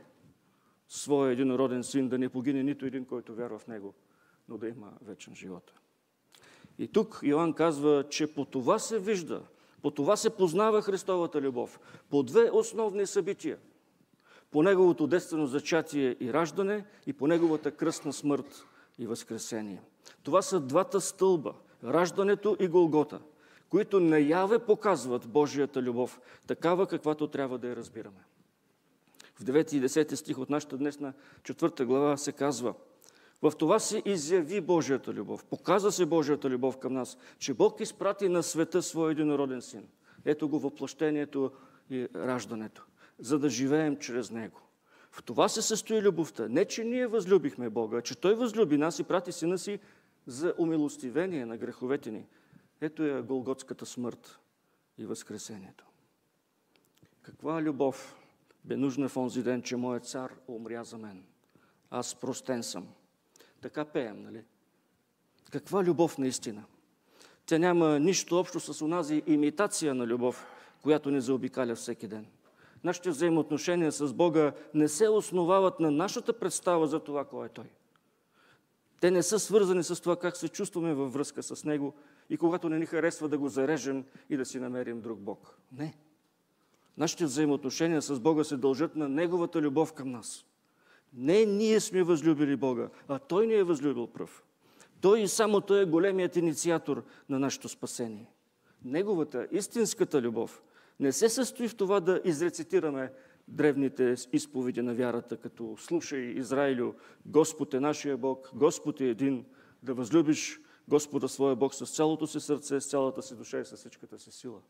своя 0.88 1.32
единороден 1.32 1.84
син 1.84 2.08
да 2.08 2.18
не 2.18 2.28
погине 2.28 2.62
нито 2.62 2.86
един, 2.86 3.04
който 3.04 3.34
вярва 3.34 3.58
в 3.58 3.66
него, 3.66 3.94
но 4.48 4.58
да 4.58 4.68
има 4.68 4.92
вечен 5.02 5.34
живот. 5.34 5.72
И 6.78 6.88
тук 6.88 7.20
Йоанн 7.22 7.52
казва, 7.52 8.04
че 8.10 8.34
по 8.34 8.44
това 8.44 8.78
се 8.78 8.98
вижда, 8.98 9.42
по 9.82 9.90
това 9.90 10.16
се 10.16 10.30
познава 10.30 10.82
Христовата 10.82 11.40
любов. 11.40 11.80
По 12.10 12.22
две 12.22 12.50
основни 12.52 13.06
събития. 13.06 13.58
По 14.50 14.62
Неговото 14.62 15.06
детствено 15.06 15.46
зачатие 15.46 16.16
и 16.20 16.32
раждане 16.32 16.84
и 17.06 17.12
по 17.12 17.26
Неговата 17.26 17.70
кръстна 17.70 18.12
смърт 18.12 18.66
и 18.98 19.06
възкресение. 19.06 19.82
Това 20.22 20.42
са 20.42 20.60
двата 20.60 21.00
стълба– 21.00 21.54
раждането 21.84 22.56
и 22.60 22.68
Голгота, 22.68 23.20
които 23.68 24.00
наяве 24.00 24.58
показват 24.58 25.28
Божията 25.28 25.82
любов, 25.82 26.20
такава 26.46 26.86
каквато 26.86 27.26
трябва 27.26 27.58
да 27.58 27.68
я 27.68 27.76
разбираме. 27.76 28.24
В 29.34 29.44
9 29.44 29.74
и 29.74 29.82
10 29.82 30.14
стих 30.14 30.38
от 30.38 30.50
нашата 30.50 30.76
днесна 30.76 31.12
четвърта 31.42 31.86
глава 31.86 32.16
се 32.16 32.32
казва– 32.32 32.74
в 33.42 33.52
това 33.58 33.78
се 33.78 34.02
изяви 34.04 34.60
Божията 34.60 35.12
любов. 35.12 35.44
Показа 35.44 35.90
се 35.90 36.06
Божията 36.06 36.50
любов 36.50 36.78
към 36.78 36.92
нас, 36.92 37.18
че 37.38 37.54
Бог 37.54 37.80
изпрати 37.80 38.28
на 38.28 38.42
света 38.42 38.82
своя 38.82 39.12
единороден 39.12 39.62
син. 39.62 39.88
Ето 40.24 40.48
го 40.48 40.58
въплъщението 40.58 41.50
и 41.90 42.08
раждането, 42.16 42.86
за 43.18 43.38
да 43.38 43.50
живеем 43.50 43.96
чрез 43.96 44.30
Него. 44.30 44.60
В 45.10 45.22
това 45.22 45.48
се 45.48 45.62
състои 45.62 46.02
любовта. 46.02 46.48
Не, 46.48 46.64
че 46.64 46.84
ние 46.84 47.06
възлюбихме 47.06 47.70
Бога, 47.70 47.98
а 47.98 48.02
че 48.02 48.20
Той 48.20 48.34
възлюби 48.34 48.76
нас 48.76 48.98
и 48.98 49.04
прати 49.04 49.32
сина 49.32 49.58
си 49.58 49.78
за 50.26 50.54
умилостивение 50.58 51.46
на 51.46 51.56
греховете 51.56 52.10
ни. 52.10 52.26
Ето 52.80 53.02
е 53.02 53.22
Голготската 53.22 53.86
смърт 53.86 54.38
и 54.98 55.06
възкресението. 55.06 55.84
Каква 57.22 57.62
любов 57.62 58.16
бе 58.64 58.76
нужна 58.76 59.08
в 59.08 59.16
онзи 59.16 59.42
ден, 59.42 59.62
че 59.62 59.76
моят 59.76 60.08
цар 60.08 60.34
умря 60.48 60.84
за 60.84 60.98
мен? 60.98 61.24
Аз 61.90 62.14
простен 62.14 62.62
съм. 62.62 62.88
Така 63.60 63.84
пеем, 63.84 64.22
нали? 64.22 64.44
Каква 65.50 65.84
любов 65.84 66.18
наистина? 66.18 66.64
Тя 67.46 67.58
няма 67.58 68.00
нищо 68.00 68.38
общо 68.38 68.60
с 68.60 68.82
онази 68.82 69.22
имитация 69.26 69.94
на 69.94 70.06
любов, 70.06 70.46
която 70.82 71.10
ни 71.10 71.20
заобикаля 71.20 71.74
всеки 71.74 72.06
ден. 72.06 72.26
Нашите 72.84 73.10
взаимоотношения 73.10 73.92
с 73.92 74.12
Бога 74.12 74.52
не 74.74 74.88
се 74.88 75.08
основават 75.08 75.80
на 75.80 75.90
нашата 75.90 76.38
представа 76.38 76.86
за 76.86 77.00
това, 77.00 77.24
кой 77.24 77.46
е 77.46 77.48
Той. 77.48 77.70
Те 79.02 79.10
не 79.10 79.22
са 79.22 79.38
свързани 79.38 79.84
с 79.84 80.00
това 80.00 80.16
как 80.16 80.36
се 80.36 80.48
чувстваме 80.48 80.94
във 80.94 81.12
връзка 81.12 81.42
с 81.42 81.64
Него 81.64 81.94
и 82.30 82.36
когато 82.36 82.68
не 82.68 82.78
ни 82.78 82.86
харесва 82.86 83.28
да 83.28 83.38
го 83.38 83.48
зарежем 83.48 84.04
и 84.30 84.36
да 84.36 84.44
си 84.44 84.60
намерим 84.60 85.00
друг 85.00 85.18
Бог. 85.18 85.58
Не. 85.72 85.94
Нашите 86.98 87.24
взаимоотношения 87.24 88.02
с 88.02 88.20
Бога 88.20 88.44
се 88.44 88.56
дължат 88.56 88.96
на 88.96 89.08
Неговата 89.08 89.60
любов 89.62 89.92
към 89.92 90.10
нас. 90.10 90.44
Не 91.14 91.44
ние 91.44 91.80
сме 91.80 92.02
възлюбили 92.02 92.56
Бога, 92.56 92.88
а 93.08 93.18
Той 93.18 93.46
ни 93.46 93.54
е 93.54 93.64
възлюбил 93.64 94.06
пръв. 94.06 94.44
Той 95.00 95.20
и 95.20 95.28
само 95.28 95.60
Той 95.60 95.82
е 95.82 95.84
големият 95.84 96.36
инициатор 96.36 97.04
на 97.28 97.38
нашето 97.38 97.68
спасение. 97.68 98.30
Неговата, 98.84 99.46
истинската 99.52 100.22
любов 100.22 100.62
не 101.00 101.12
се 101.12 101.28
състои 101.28 101.68
в 101.68 101.76
това 101.76 102.00
да 102.00 102.20
изрецитираме 102.24 103.12
древните 103.52 104.14
изповеди 104.32 104.82
на 104.82 104.94
вярата, 104.94 105.36
като 105.36 105.76
слушай, 105.78 106.20
Израилю, 106.20 106.92
Господ 107.26 107.74
е 107.74 107.80
нашия 107.80 108.16
Бог, 108.16 108.50
Господ 108.54 109.00
е 109.00 109.04
един, 109.04 109.44
да 109.82 109.94
възлюбиш 109.94 110.60
Господа 110.88 111.28
своя 111.28 111.56
Бог 111.56 111.74
с 111.74 111.86
цялото 111.86 112.26
си 112.26 112.40
сърце, 112.40 112.80
с 112.80 112.86
цялата 112.86 113.22
си 113.22 113.36
душа 113.36 113.58
и 113.58 113.64
с 113.64 113.76
всичката 113.76 114.18
си 114.18 114.32
сила. 114.32 114.60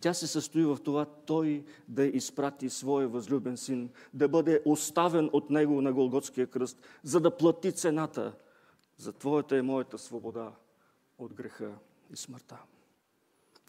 Тя 0.00 0.14
се 0.14 0.26
състои 0.26 0.64
в 0.64 0.78
това 0.84 1.04
Той 1.04 1.64
да 1.88 2.04
изпрати 2.04 2.70
своя 2.70 3.08
възлюбен 3.08 3.56
син, 3.56 3.90
да 4.14 4.28
бъде 4.28 4.62
оставен 4.64 5.30
от 5.32 5.50
Него 5.50 5.82
на 5.82 5.92
Голготския 5.92 6.46
кръст, 6.46 6.82
за 7.02 7.20
да 7.20 7.36
плати 7.36 7.72
цената 7.72 8.32
за 8.96 9.12
Твоята 9.12 9.56
и 9.56 9.62
моята 9.62 9.98
свобода 9.98 10.52
от 11.18 11.34
греха 11.34 11.74
и 12.12 12.16
смъртта. 12.16 12.58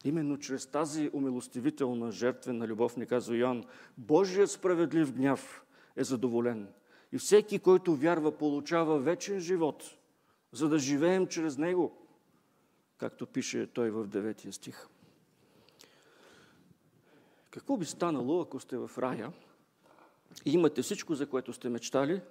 Именно 0.06 0.38
чрез 0.38 0.66
тази 0.66 1.10
умилостивителна 1.14 2.12
жертвена 2.12 2.68
любов, 2.68 2.98
ни 2.98 3.06
казва 3.06 3.36
Йоан, 3.36 3.64
Божият 3.98 4.52
справедлив 4.52 5.14
гняв 5.14 5.66
е 5.96 6.04
задоволен. 6.04 6.68
И 7.12 7.18
всеки, 7.18 7.60
който 7.60 7.96
вярва, 7.96 8.38
получава 8.38 9.00
вечен 9.00 9.40
живот, 9.40 9.84
за 10.52 10.70
да 10.70 10.80
живеем 10.80 11.28
чрез 11.28 11.58
Него, 11.58 11.98
както 12.98 13.28
пише 13.28 13.68
той 13.68 13.90
в 13.92 14.08
9 14.08 14.52
стих. 14.52 14.88
Какво 17.52 17.78
би 17.78 17.86
станало, 17.86 18.42
ако 18.42 18.60
сте 18.60 18.78
в 18.78 18.92
рая 18.98 19.32
и 20.46 20.52
имате 20.52 20.82
всичко, 20.82 21.16
за 21.16 21.28
което 21.28 21.54
сте 21.54 21.70
мечтали, 21.70 22.22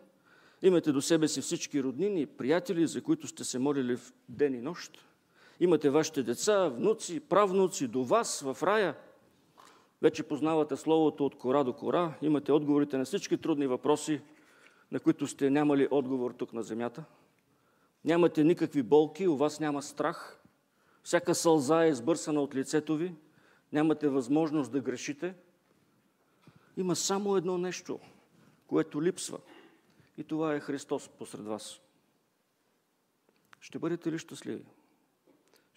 имате 0.62 0.92
до 0.92 1.02
себе 1.02 1.28
си 1.28 1.40
всички 1.40 1.82
роднини, 1.82 2.26
приятели, 2.26 2.86
за 2.86 3.02
които 3.02 3.26
сте 3.26 3.44
се 3.44 3.58
молили 3.58 3.96
в 3.96 4.12
ден 4.28 4.54
и 4.54 4.60
нощ, 4.60 5.04
имате 5.60 5.90
вашите 5.90 6.22
деца, 6.22 6.68
внуци, 6.68 7.20
правнуци 7.20 7.88
до 7.88 8.04
вас 8.04 8.40
в 8.40 8.62
рая, 8.62 8.96
вече 10.02 10.22
познавате 10.22 10.76
Словото 10.76 11.26
от 11.26 11.38
кора 11.38 11.64
до 11.64 11.72
кора, 11.72 12.14
имате 12.22 12.52
отговорите 12.52 12.98
на 12.98 13.04
всички 13.04 13.38
трудни 13.38 13.66
въпроси, 13.66 14.20
на 14.92 15.00
които 15.00 15.26
сте 15.26 15.50
нямали 15.50 15.88
отговор 15.90 16.30
тук 16.30 16.52
на 16.52 16.62
земята. 16.62 17.04
Нямате 18.04 18.44
никакви 18.44 18.82
болки, 18.82 19.28
у 19.28 19.36
вас 19.36 19.60
няма 19.60 19.82
страх, 19.82 20.40
всяка 21.02 21.34
сълза 21.34 21.84
е 21.84 21.88
избърсана 21.88 22.40
от 22.40 22.54
лицето 22.54 22.96
ви– 22.96 23.14
нямате 23.72 24.08
възможност 24.08 24.72
да 24.72 24.80
грешите, 24.80 25.34
има 26.76 26.96
само 26.96 27.36
едно 27.36 27.58
нещо, 27.58 28.00
което 28.66 29.02
липсва. 29.02 29.38
И 30.16 30.24
това 30.24 30.54
е 30.54 30.60
Христос 30.60 31.08
посред 31.08 31.46
вас. 31.46 31.80
Ще 33.60 33.78
бъдете 33.78 34.12
ли 34.12 34.18
щастливи? 34.18 34.64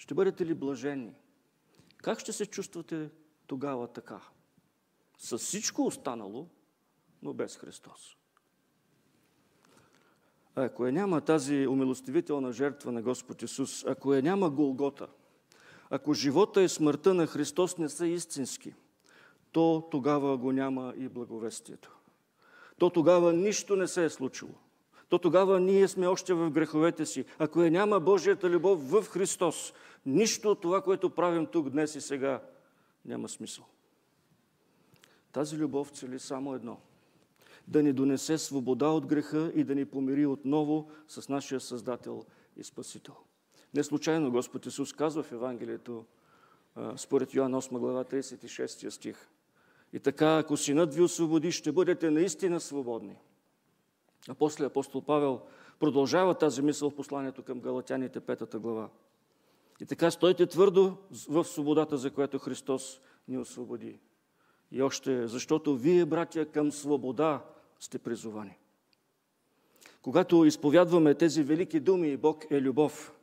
Ще 0.02 0.14
бъдете 0.14 0.46
ли 0.46 0.54
блажени? 0.54 1.14
Как 1.98 2.20
ще 2.20 2.34
се 2.34 2.46
чувствате 2.46 3.10
тогава 3.48 3.88
така? 3.88 4.22
С 5.18 5.38
всичко 5.38 5.86
останало, 5.86 6.48
но 7.22 7.34
без 7.34 7.58
Христос. 7.58 8.18
Ако 10.56 10.86
я 10.86 10.92
няма 10.92 11.22
тази 11.22 11.68
умилостивителна 11.68 12.52
жертва 12.52 12.92
на 12.92 13.02
Господ 13.02 13.42
Исус, 13.42 13.86
ако 13.86 14.14
я 14.14 14.22
няма 14.22 14.50
Голгота– 14.50 15.08
ако 15.94 16.14
живота 16.14 16.62
и 16.62 16.70
смъртта 16.70 17.14
на 17.14 17.28
Христос 17.28 17.78
не 17.78 17.90
са 17.90 18.08
истински, 18.08 18.74
то 19.52 19.88
тогава 19.92 20.38
го 20.38 20.52
няма 20.52 20.94
и 20.98 21.08
благовестието. 21.08 21.98
То 22.78 22.90
тогава 22.90 23.34
нищо 23.34 23.76
не 23.76 23.88
се 23.88 24.06
е 24.06 24.10
случило. 24.10 24.54
То 25.12 25.20
тогава 25.20 25.60
ние 25.60 25.88
сме 25.88 26.08
още 26.08 26.34
в 26.34 26.50
греховете 26.50 27.06
си. 27.06 27.26
Ако 27.40 27.64
я 27.64 27.72
няма 27.72 28.00
Божията 28.00 28.50
любов 28.50 28.90
в 28.90 29.06
Христос, 29.10 29.74
нищо 30.06 30.52
от 30.52 30.62
това, 30.62 30.82
което 30.82 31.10
правим 31.10 31.46
тук 31.46 31.70
днес 31.70 31.96
и 31.96 32.02
сега, 32.02 32.42
няма 33.06 33.30
смисъл. 33.30 33.66
Тази 35.32 35.58
любов 35.58 35.90
цели 35.90 36.20
само 36.20 36.56
едно– 36.56 36.78
да 37.68 37.84
ни 37.84 37.94
донесе 37.94 38.38
свобода 38.38 38.88
от 38.88 39.06
греха 39.06 39.52
и 39.56 39.64
да 39.64 39.76
ни 39.76 39.86
помири 39.86 40.26
отново 40.26 40.92
с 41.08 41.30
нашия 41.30 41.60
Създател 41.60 42.26
и 42.58 42.64
Спасител. 42.64 43.16
Не 43.74 43.84
случайно 43.84 44.32
Господ 44.32 44.66
Исус 44.66 44.94
казва 44.94 45.24
в 45.24 45.32
Евангелието, 45.32 46.06
според 46.96 47.34
Йоан 47.34 47.52
8 47.52 47.80
глава 47.80 48.04
36 48.04 48.90
стих. 48.90 49.30
И 49.94 50.00
така, 50.00 50.38
ако 50.38 50.58
Синът 50.58 50.94
ви 50.94 51.02
освободи, 51.02 51.52
ще 51.52 51.72
бъдете 51.72 52.12
наистина 52.12 52.60
свободни. 52.60 53.16
А 54.30 54.34
после 54.34 54.66
апостол 54.66 55.02
Павел 55.02 55.42
продължава 55.80 56.34
тази 56.36 56.62
мисъл 56.62 56.90
в 56.90 56.96
посланието 56.96 57.44
към 57.44 57.60
Галатяните, 57.60 58.20
петата 58.20 58.60
глава. 58.60 58.90
И 59.82 59.86
така 59.86 60.12
стойте 60.12 60.48
твърдо 60.48 60.98
в 61.30 61.46
свободата, 61.46 61.98
за 61.98 62.12
която 62.12 62.40
Христос 62.40 63.02
ни 63.28 63.38
освободи. 63.38 64.00
И 64.72 64.82
още, 64.82 65.28
защото 65.28 65.76
вие, 65.76 66.06
братя, 66.06 66.46
към 66.46 66.72
свобода 66.72 67.46
сте 67.80 68.00
призовани. 68.00 68.58
Когато 70.02 70.46
изповядваме 70.46 71.16
тези 71.16 71.44
велики 71.44 71.80
думи, 71.80 72.18
Бог 72.18 72.46
е 72.52 72.62
любов, 72.62 73.14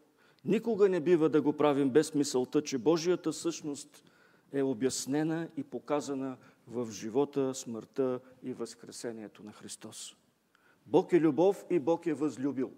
никога 0.44 0.88
не 0.88 1.00
бива 1.00 1.28
да 1.28 1.42
го 1.42 1.52
правим 1.52 1.90
без 1.90 2.14
мисълта, 2.14 2.62
че 2.62 2.78
Божията 2.78 3.32
същност 3.32 4.04
е 4.52 4.62
обяснена 4.62 5.48
и 5.56 5.64
показана 5.64 6.36
в 6.66 6.90
живота, 6.90 7.54
смъртта 7.54 8.20
и 8.42 8.52
възкресението 8.52 9.42
на 9.42 9.52
Христос. 9.52 10.16
Бог 10.88 11.12
е 11.12 11.20
любов 11.20 11.64
и 11.70 11.78
Бог 11.78 12.06
е 12.06 12.14
възлюбил. 12.14 12.72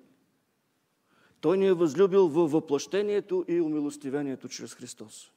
Той 1.41 1.59
ни 1.59 1.67
е 1.67 1.73
възлюбил 1.73 2.29
във 2.29 2.53
въплъщението 2.53 3.45
и 3.49 3.61
умилостивението 3.61 4.49
чрез 4.49 4.75
Христос. 4.75 5.33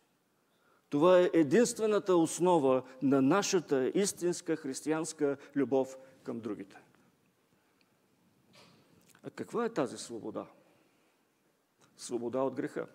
Това 0.90 1.20
е 1.20 1.30
единствената 1.34 2.16
основа 2.16 2.84
на 3.02 3.22
нашата 3.22 3.92
истинска 3.96 4.56
християнска 4.56 5.38
любов 5.56 5.98
към 6.24 6.40
другите. 6.40 6.78
А 9.24 9.30
каква 9.30 9.66
е 9.66 9.74
тази 9.74 9.98
свобода? 9.98 10.46
Свобода 11.98 12.42
от 12.42 12.56
греха. 12.56 12.88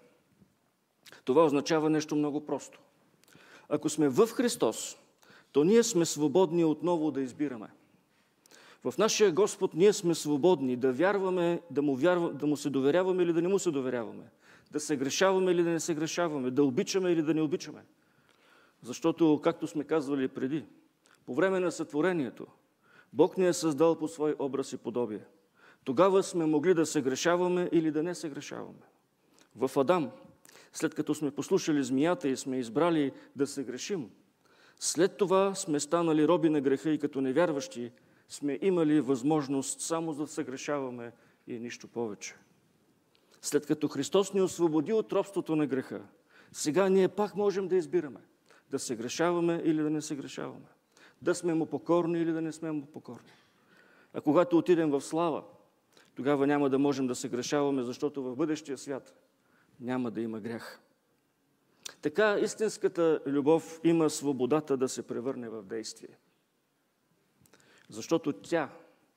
Това 1.25 1.45
означава 1.45 1.91
нещо 1.91 2.17
много 2.17 2.47
просто. 2.47 2.81
Ако 3.69 3.89
сме 3.89 4.09
в 4.09 4.27
Христос, 4.27 4.97
то 5.53 5.65
ние 5.65 5.83
сме 5.83 6.07
свободни 6.07 6.65
отново 6.65 7.11
да 7.11 7.21
избираме. 7.21 7.69
В 8.85 8.95
нашия 8.99 9.33
Господ 9.33 9.75
ние 9.75 9.93
сме 9.93 10.15
свободни 10.15 10.77
да 10.77 10.93
вярваме, 10.93 11.61
да 11.71 11.83
му, 11.83 11.97
вярва, 11.97 12.33
да 12.33 12.47
му 12.47 12.57
се 12.57 12.71
доверяваме 12.71 13.23
или 13.23 13.33
да 13.33 13.43
не 13.43 13.49
му 13.49 13.59
се 13.59 13.71
доверяваме, 13.71 14.25
да 14.71 14.81
се 14.81 14.97
грешаваме 14.97 15.53
или 15.53 15.63
да 15.63 15.71
не 15.71 15.81
се 15.81 15.95
грешаваме, 15.95 16.51
да 16.51 16.65
обичаме 16.65 17.13
или 17.13 17.23
да 17.23 17.35
не 17.35 17.43
обичаме. 17.43 17.85
Защото, 18.83 19.41
както 19.45 19.67
сме 19.67 19.85
казвали 19.85 20.29
преди, 20.29 20.65
по 21.27 21.35
време 21.35 21.61
на 21.61 21.73
сътворението, 21.73 22.47
Бог 23.13 23.39
ни 23.39 23.47
е 23.47 23.53
създал 23.53 23.99
по 23.99 24.09
свой 24.09 24.35
образ 24.39 24.73
и 24.73 24.77
подобие. 24.77 25.25
Тогава 25.85 26.23
сме 26.23 26.47
могли 26.47 26.75
да 26.75 26.87
се 26.87 27.03
грешаваме 27.03 27.69
или 27.73 27.91
да 27.91 28.03
не 28.03 28.15
се 28.15 28.29
грешаваме. 28.29 28.87
В 29.57 29.71
Адам, 29.77 30.11
след 30.73 30.95
като 30.95 31.15
сме 31.15 31.31
послушали 31.31 31.83
змията 31.83 32.29
и 32.29 32.37
сме 32.37 32.59
избрали 32.59 33.13
да 33.37 33.47
се 33.47 33.65
грешим, 33.65 34.11
след 34.79 35.17
това 35.17 35.55
сме 35.55 35.81
станали 35.81 36.29
роби 36.29 36.49
на 36.49 36.61
греха 36.61 36.91
и 36.91 36.99
като 36.99 37.21
невярващи 37.21 37.91
сме 38.29 38.59
имали 38.63 39.01
възможност 39.01 39.81
само 39.81 40.15
да 40.15 40.27
се 40.27 40.45
грешаваме 40.45 41.13
и 41.47 41.59
нищо 41.59 41.89
повече. 41.89 42.35
След 43.43 43.67
като 43.67 43.89
Христос 43.89 44.33
ни 44.33 44.43
освободи 44.43 44.93
от 44.93 45.13
робството 45.13 45.57
на 45.57 45.67
греха, 45.67 46.03
сега 46.53 46.89
ние 46.89 47.09
пак 47.09 47.37
можем 47.37 47.69
да 47.69 47.77
избираме 47.77 48.21
да 48.71 48.79
се 48.79 48.97
грешаваме 48.97 49.63
или 49.65 49.83
да 49.83 49.91
не 49.91 50.03
се 50.03 50.17
грешаваме. 50.17 50.67
Да 51.23 51.35
сме 51.35 51.55
му 51.55 51.67
покорни 51.67 52.21
или 52.21 52.33
да 52.33 52.41
не 52.41 52.53
сме 52.53 52.73
му 52.73 52.87
покорни. 52.87 53.31
А 54.15 54.21
когато 54.21 54.59
отидем 54.59 54.91
в 54.91 55.01
слава, 55.01 55.45
тогава 56.15 56.47
няма 56.47 56.71
да 56.71 56.79
можем 56.79 57.07
да 57.07 57.15
се 57.15 57.29
грешаваме, 57.29 57.83
защото 57.83 58.23
в 58.23 58.37
бъдещия 58.37 58.79
свят 58.79 59.15
няма 59.81 60.11
да 60.11 60.21
има 60.21 60.41
грях. 60.41 60.81
Така 62.03 62.39
истинската 62.39 63.21
любов 63.27 63.81
има 63.85 64.11
свободата 64.11 64.77
да 64.77 64.89
се 64.89 65.07
превърне 65.07 65.49
в 65.49 65.63
действие. 65.63 66.19
Защото 67.89 68.33
тя, 68.33 68.71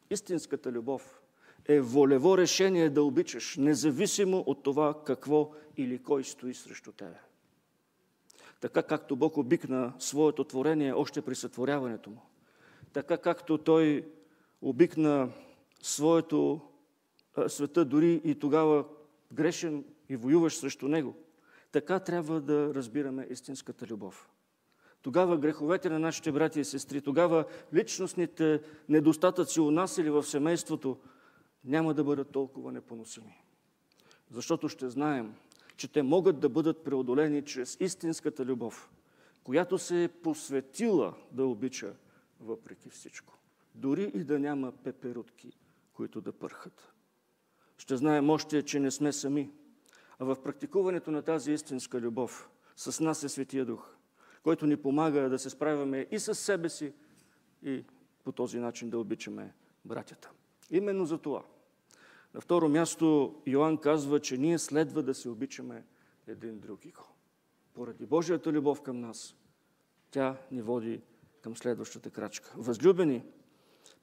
истинската 0.09 0.71
любов, 0.71 1.21
е 1.65 1.81
волево 1.81 2.37
решение 2.37 2.89
да 2.89 3.03
обичаш, 3.03 3.57
независимо 3.57 4.43
от 4.47 4.63
това 4.63 5.03
какво 5.03 5.51
или 5.77 6.03
кой 6.03 6.23
стои 6.23 6.53
срещу 6.53 6.91
тебе. 6.91 7.19
Така 8.61 8.83
както 8.83 9.15
Бог 9.15 9.37
обикна 9.37 9.93
своето 9.99 10.43
творение 10.43 10.93
още 10.93 11.21
при 11.21 11.35
сътворяването 11.35 12.09
му. 12.09 12.21
Така 12.93 13.17
както 13.17 13.57
Той 13.57 14.07
обикна 14.61 15.29
своето 15.81 16.61
света 17.47 17.85
дори 17.85 18.21
и 18.23 18.35
тогава 18.35 18.85
грешен 19.33 19.85
и 20.09 20.15
воюваш 20.15 20.55
срещу 20.55 20.87
него. 20.87 21.15
Така 21.71 21.99
трябва 21.99 22.41
да 22.41 22.73
разбираме 22.75 23.27
истинската 23.29 23.87
любов. 23.87 24.29
Тогава 25.01 25.37
греховете 25.37 25.89
на 25.89 25.99
нашите 25.99 26.31
брати 26.31 26.59
и 26.59 26.65
сестри, 26.65 27.01
тогава 27.01 27.45
личностните 27.73 28.61
недостатъци 28.89 29.59
у 29.61 29.71
нас 29.71 29.97
или 29.97 30.09
в 30.09 30.23
семейството 30.23 30.97
няма 31.65 31.93
да 31.93 32.03
бъдат 32.03 32.31
толкова 32.31 32.71
непоносими. 32.71 33.43
Защото 34.31 34.69
ще 34.69 34.89
знаем, 34.89 35.33
че 35.77 35.87
те 35.87 36.03
могат 36.03 36.39
да 36.39 36.49
бъдат 36.49 36.83
преодолени 36.83 37.45
чрез 37.45 37.77
истинската 37.79 38.45
любов, 38.45 38.91
която 39.43 39.77
се 39.77 40.03
е 40.03 40.07
посветила 40.07 41.13
да 41.31 41.45
обича 41.45 41.93
въпреки 42.39 42.89
всичко. 42.89 43.37
Дори 43.75 44.11
и 44.15 44.23
да 44.23 44.39
няма 44.39 44.71
пеперутки, 44.71 45.51
които 45.93 46.21
да 46.21 46.31
пърхат. 46.31 46.93
Ще 47.77 47.97
знаем 47.97 48.29
още, 48.29 48.63
че 48.63 48.79
не 48.79 48.91
сме 48.91 49.13
сами. 49.13 49.51
А 50.19 50.25
в 50.25 50.43
практикуването 50.43 51.11
на 51.11 51.21
тази 51.21 51.51
истинска 51.53 52.01
любов 52.01 52.49
с 52.75 52.99
нас 52.99 53.23
е 53.23 53.29
Светия 53.29 53.65
Дух, 53.65 53.95
който 54.43 54.67
ни 54.67 54.77
помага 54.77 55.29
да 55.29 55.39
се 55.39 55.49
справяме 55.49 56.07
и 56.11 56.19
с 56.19 56.35
себе 56.35 56.69
си, 56.69 56.93
и 57.63 57.83
по 58.23 58.31
този 58.31 58.59
начин 58.59 58.89
да 58.89 58.99
обичаме 58.99 59.53
братята. 59.85 60.31
Именно 60.71 61.05
за 61.05 61.17
това. 61.17 61.43
На 62.33 62.41
второ 62.41 62.69
място 62.69 63.35
Йоанн 63.47 63.77
казва, 63.77 64.19
че 64.19 64.37
ние 64.37 64.59
следва 64.59 65.03
да 65.03 65.13
се 65.13 65.29
обичаме 65.29 65.83
един 66.27 66.59
другиго. 66.59 67.03
Поради 67.73 68.05
Божията 68.05 68.51
любов 68.51 68.81
към 68.81 68.99
нас, 68.99 69.35
тя 70.11 70.37
ни 70.51 70.61
води 70.61 71.01
към 71.41 71.57
следващата 71.57 72.09
крачка. 72.09 72.53
Възлюбени, 72.57 73.23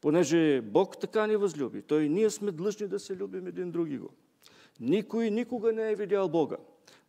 понеже 0.00 0.60
Бог 0.60 1.00
така 1.00 1.26
ни 1.26 1.36
възлюби, 1.36 1.82
Той 1.82 2.08
ние 2.08 2.30
сме 2.30 2.52
длъжни 2.52 2.88
да 2.88 2.98
се 2.98 3.16
любим 3.16 3.46
един 3.46 3.70
другиго. 3.70 4.10
Никой 4.80 5.30
никога 5.30 5.72
не 5.72 5.90
е 5.92 5.96
видял 5.96 6.28
Бога. 6.28 6.56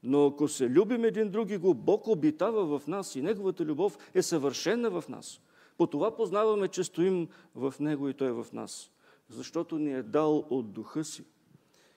Но 0.04 0.26
ако 0.26 0.47
се 0.47 0.70
любим 0.70 1.06
един 1.06 1.30
други 1.30 1.58
Бог 1.58 2.08
обитава 2.08 2.80
в 2.80 2.88
нас 2.88 3.16
и 3.16 3.22
Неговата 3.22 3.66
любов 3.66 3.97
е 4.14 4.22
съвършена 4.22 4.89
в 4.89 5.10
нас. 5.10 5.41
По 5.78 5.88
това 5.88 6.16
познаваме, 6.16 6.68
че 6.68 6.84
стоим 6.84 7.28
в 7.56 7.74
Него 7.80 8.10
и 8.10 8.14
Той 8.14 8.32
в 8.32 8.47
нас. 8.54 8.91
Защото 9.30 9.78
ни 9.78 9.93
е 9.93 10.04
дал 10.04 10.45
от 10.50 10.72
духа 10.72 11.04
си. 11.04 11.24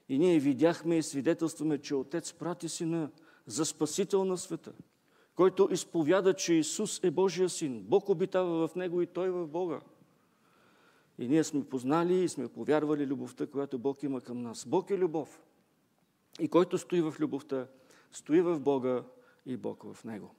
И 0.09 0.19
ние 0.19 0.39
видяхме 0.39 0.99
и 0.99 1.03
свидетелстваме, 1.03 1.79
че 1.79 1.95
Отец 1.95 2.33
прати 2.33 2.69
Сина 2.69 3.11
за 3.47 3.65
Спасител 3.65 4.25
на 4.25 4.39
света, 4.39 4.73
който 5.35 5.69
изповяда, 5.73 6.35
че 6.35 6.55
Исус 6.55 7.01
е 7.03 7.11
Божия 7.11 7.49
Син. 7.49 7.83
Бог 7.83 8.09
обитава 8.09 8.69
в 8.69 8.75
Него 8.75 9.03
и 9.03 9.07
Той 9.07 9.31
в 9.31 9.47
Бога. 9.47 9.81
И 11.19 11.29
ние 11.29 11.45
сме 11.45 11.65
познали 11.65 12.15
и 12.15 12.29
сме 12.29 12.49
повярвали 12.49 13.07
любовта, 13.07 13.47
която 13.47 13.79
Бог 13.79 14.03
има 14.03 14.21
към 14.21 14.43
нас. 14.43 14.67
Бог 14.67 14.91
е 14.91 14.99
любов. 14.99 15.43
И 16.41 16.49
който 16.49 16.79
стои 16.79 17.01
в 17.03 17.15
любовта, 17.21 17.67
стои 18.13 18.41
в 18.41 18.61
Бога 18.61 19.03
и 19.47 19.57
Бог 19.57 19.95
в 19.95 20.05
Него. 20.05 20.35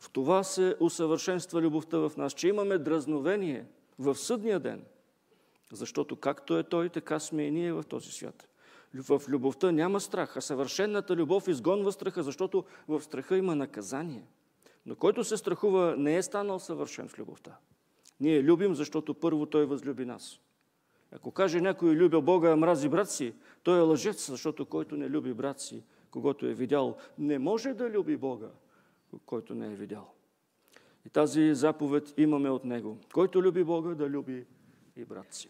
В 0.00 0.10
това 0.10 0.42
се 0.42 0.76
усъвършенства 0.80 1.62
любовта 1.62 1.98
в 1.98 2.12
нас, 2.16 2.32
че 2.32 2.48
имаме 2.48 2.78
дразновение 2.78 3.66
в 3.98 4.14
съдния 4.14 4.60
ден, 4.60 4.84
защото 5.72 6.16
както 6.16 6.58
е 6.58 6.62
Той, 6.62 6.88
така 6.88 7.18
сме 7.18 7.42
и 7.46 7.50
ние 7.50 7.72
в 7.72 7.84
този 7.88 8.10
свят. 8.10 8.48
В 8.94 9.22
любовта 9.28 9.72
няма 9.72 10.00
страх, 10.00 10.36
а 10.36 10.40
съвършенната 10.40 11.16
любов 11.16 11.48
изгонва 11.48 11.92
страха, 11.92 12.22
защото 12.22 12.64
в 12.88 13.02
страха 13.02 13.36
има 13.36 13.56
наказание. 13.56 14.26
Но 14.86 14.96
който 14.96 15.24
се 15.24 15.36
страхува, 15.36 15.94
не 15.98 16.16
е 16.16 16.22
станал 16.22 16.58
съвършен 16.58 17.08
в 17.08 17.18
любовта. 17.18 17.56
Ние 18.20 18.42
любим, 18.42 18.74
защото 18.74 19.14
първо 19.14 19.46
Той 19.46 19.66
възлюби 19.66 20.04
нас. 20.04 20.40
Ако 21.12 21.30
каже 21.30 21.60
някой 21.60 21.90
любя 21.90 22.20
Бога, 22.20 22.50
а 22.50 22.56
мрази 22.56 22.88
брат 22.88 23.10
си, 23.10 23.34
той 23.62 23.78
е 23.78 23.82
лъжец, 23.82 24.30
защото 24.30 24.66
който 24.66 24.96
не 24.96 25.10
люби 25.10 25.34
брат 25.34 25.60
си, 25.60 25.82
когато 26.14 26.46
е 26.46 26.54
видял, 26.54 26.96
не 27.18 27.38
може 27.38 27.74
да 27.74 27.90
люби 27.90 28.16
Бога, 28.16 28.48
който 29.26 29.54
не 29.54 29.66
е 29.66 29.76
видял. 29.76 30.14
И 31.06 31.08
тази 31.08 31.54
заповед 31.54 32.14
имаме 32.16 32.50
от 32.50 32.64
Него. 32.64 32.98
Който 33.12 33.42
люби 33.42 33.64
Бога, 33.64 33.94
да 33.94 34.10
люби 34.10 34.46
и 34.96 35.04
брат 35.04 35.34
си. 35.34 35.48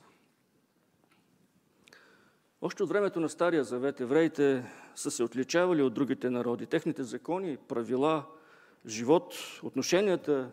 Още 2.62 2.82
от 2.82 2.88
времето 2.88 3.20
на 3.20 3.28
Стария 3.28 3.64
Завет 3.64 4.00
евреите 4.00 4.64
са 4.94 5.10
се 5.10 5.22
отличавали 5.22 5.82
от 5.82 5.94
другите 5.94 6.30
народи. 6.30 6.66
Техните 6.66 7.02
закони, 7.02 7.56
правила, 7.56 8.26
живот, 8.86 9.34
отношенията 9.62 10.50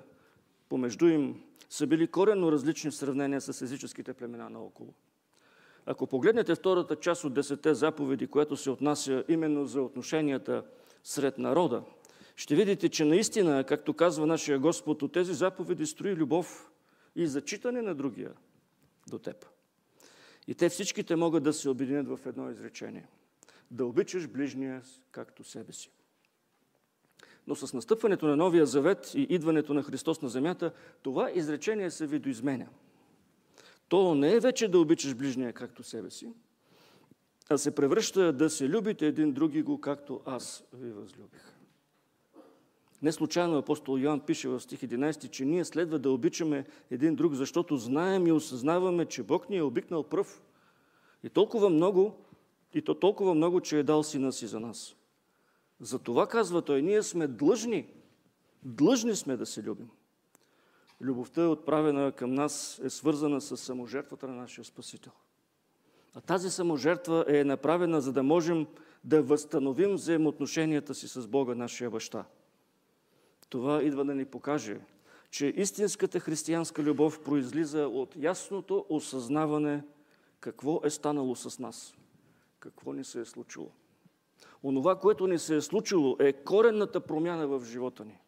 помежду 0.70 1.08
им 1.08 1.44
са 1.70 1.88
били 1.88 2.08
коренно 2.08 2.52
различни 2.52 2.92
в 2.92 2.96
сравнение 2.96 3.42
с 3.42 3.62
езическите 3.62 4.14
племена 4.14 4.50
наоколо. 4.50 4.94
Ако 5.86 6.08
погледнете 6.08 6.56
втората 6.56 6.96
част 6.96 7.24
от 7.24 7.34
десете 7.34 7.74
заповеди, 7.74 8.28
която 8.28 8.58
се 8.58 8.70
отнася 8.70 9.24
именно 9.28 9.66
за 9.66 9.82
отношенията 9.82 10.64
сред 11.04 11.38
народа, 11.38 11.84
ще 12.36 12.56
видите, 12.56 12.90
че 12.90 13.06
наистина, 13.06 13.64
както 13.64 13.94
казва 13.94 14.26
нашия 14.26 14.60
Господ, 14.60 15.02
от 15.02 15.12
тези 15.12 15.34
заповеди 15.34 15.86
строи 15.86 16.16
любов 16.16 16.72
и 17.16 17.28
зачитане 17.28 17.82
на 17.82 17.96
другия 17.96 18.32
до 19.10 19.20
теб. 19.20 19.46
И 20.48 20.56
те 20.56 20.70
всичките 20.70 21.16
могат 21.16 21.44
да 21.44 21.54
се 21.54 21.70
обединят 21.70 22.08
в 22.08 22.20
едно 22.26 22.52
изречение. 22.52 23.08
Да 23.72 23.86
обичаш 23.86 24.28
ближния 24.28 24.82
както 25.12 25.44
себе 25.44 25.74
си. 25.74 25.92
Но 27.48 27.56
с 27.56 27.74
настъпването 27.74 28.28
на 28.28 28.36
Новия 28.36 28.66
Завет 28.66 29.12
и 29.16 29.22
идването 29.22 29.74
на 29.74 29.84
Христос 29.84 30.22
на 30.22 30.30
земята, 30.30 30.72
това 31.02 31.32
изречение 31.32 31.92
се 31.92 32.08
видоизменя. 32.08 32.68
То 33.92 34.16
не 34.16 34.34
е 34.34 34.40
вече 34.40 34.68
да 34.68 34.80
обичаш 34.80 35.16
ближния 35.16 35.54
както 35.54 35.84
себе 35.84 36.10
си, 36.10 36.34
а 37.50 37.58
се 37.58 37.76
превръща 37.76 38.34
да 38.34 38.50
се 38.50 38.70
любите 38.70 39.08
един 39.08 39.32
други 39.32 39.62
го, 39.62 39.82
както 39.82 40.22
аз 40.26 40.64
ви 40.74 40.92
възлюбих. 40.92 41.56
Не 43.02 43.12
случайно 43.12 43.58
апостол 43.58 43.98
Йоан 43.98 44.20
пише 44.20 44.48
в 44.50 44.60
стих 44.60 44.80
11, 44.80 45.30
че 45.30 45.46
ние 45.46 45.66
следва 45.66 46.00
да 46.00 46.12
обичаме 46.12 46.66
един 46.92 47.16
друг, 47.16 47.34
защото 47.34 47.78
знаем 47.78 48.28
и 48.28 48.32
осъзнаваме, 48.32 49.06
че 49.06 49.24
Бог 49.24 49.50
ни 49.50 49.58
е 49.58 49.64
обикнал 49.64 50.04
пръв. 50.04 50.42
И 51.24 51.30
толкова 51.30 51.70
много, 51.70 52.16
и 52.74 52.82
то 52.82 52.96
толкова 52.96 53.34
много, 53.34 53.62
че 53.62 53.80
е 53.80 53.84
дал 53.84 54.04
сина 54.04 54.32
си 54.32 54.48
за 54.48 54.60
нас. 54.60 54.96
За 55.80 56.00
това 56.00 56.28
казва 56.28 56.62
той, 56.62 56.82
ние 56.82 57.04
сме 57.04 57.28
длъжни, 57.28 57.88
длъжни 58.64 59.16
сме 59.16 59.38
да 59.38 59.46
се 59.46 59.64
любим. 59.64 59.90
Любовта 61.02 61.42
е 61.42 61.48
отправена 61.48 62.12
към 62.12 62.34
нас, 62.34 62.82
е 62.84 62.90
свързана 62.90 63.42
с 63.42 63.58
саможертвата 63.58 64.28
на 64.28 64.36
нашия 64.36 64.66
Спасител. 64.66 65.12
А 66.14 66.22
тази 66.22 66.50
саможертва 66.50 67.26
е 67.28 67.44
направена, 67.44 68.02
за 68.02 68.14
да 68.14 68.24
можем 68.24 68.68
да 69.04 69.24
възстановим 69.24 69.94
взаимоотношенията 69.94 70.96
си 70.96 71.08
с 71.08 71.28
Бога, 71.28 71.56
нашия 71.56 71.90
баща. 71.90 72.26
Това 73.50 73.84
идва 73.84 74.06
да 74.06 74.16
ни 74.16 74.26
покаже, 74.26 74.80
че 75.32 75.46
истинската 75.46 76.20
християнска 76.20 76.84
любов 76.84 77.24
произлиза 77.24 77.88
от 77.88 78.16
ясното 78.16 78.86
осъзнаване 78.90 79.84
какво 80.40 80.82
е 80.84 80.90
станало 80.90 81.36
с 81.36 81.60
нас, 81.60 81.96
какво 82.60 82.94
ни 82.94 83.04
се 83.04 83.22
е 83.22 83.26
случило. 83.26 83.72
Онова, 84.64 85.00
което 85.00 85.28
ни 85.28 85.40
се 85.40 85.56
е 85.56 85.62
случило, 85.62 86.18
е 86.20 86.34
коренната 86.34 87.00
промяна 87.00 87.48
в 87.48 87.66
живота 87.66 88.06
ни. 88.06 88.20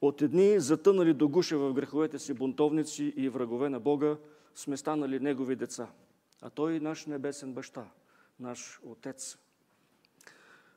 От 0.00 0.22
едни 0.22 0.60
затънали 0.60 1.14
до 1.14 1.28
гуша 1.28 1.58
в 1.58 1.72
греховете 1.72 2.18
си 2.18 2.34
бунтовници 2.34 3.04
и 3.16 3.28
врагове 3.28 3.68
на 3.68 3.80
Бога, 3.80 4.16
сме 4.54 4.76
станали 4.76 5.20
Негови 5.20 5.56
деца. 5.56 5.88
А 6.42 6.50
Той 6.50 6.74
е 6.74 6.80
наш 6.80 7.06
небесен 7.06 7.52
баща, 7.52 7.90
наш 8.40 8.80
Отец. 8.86 9.38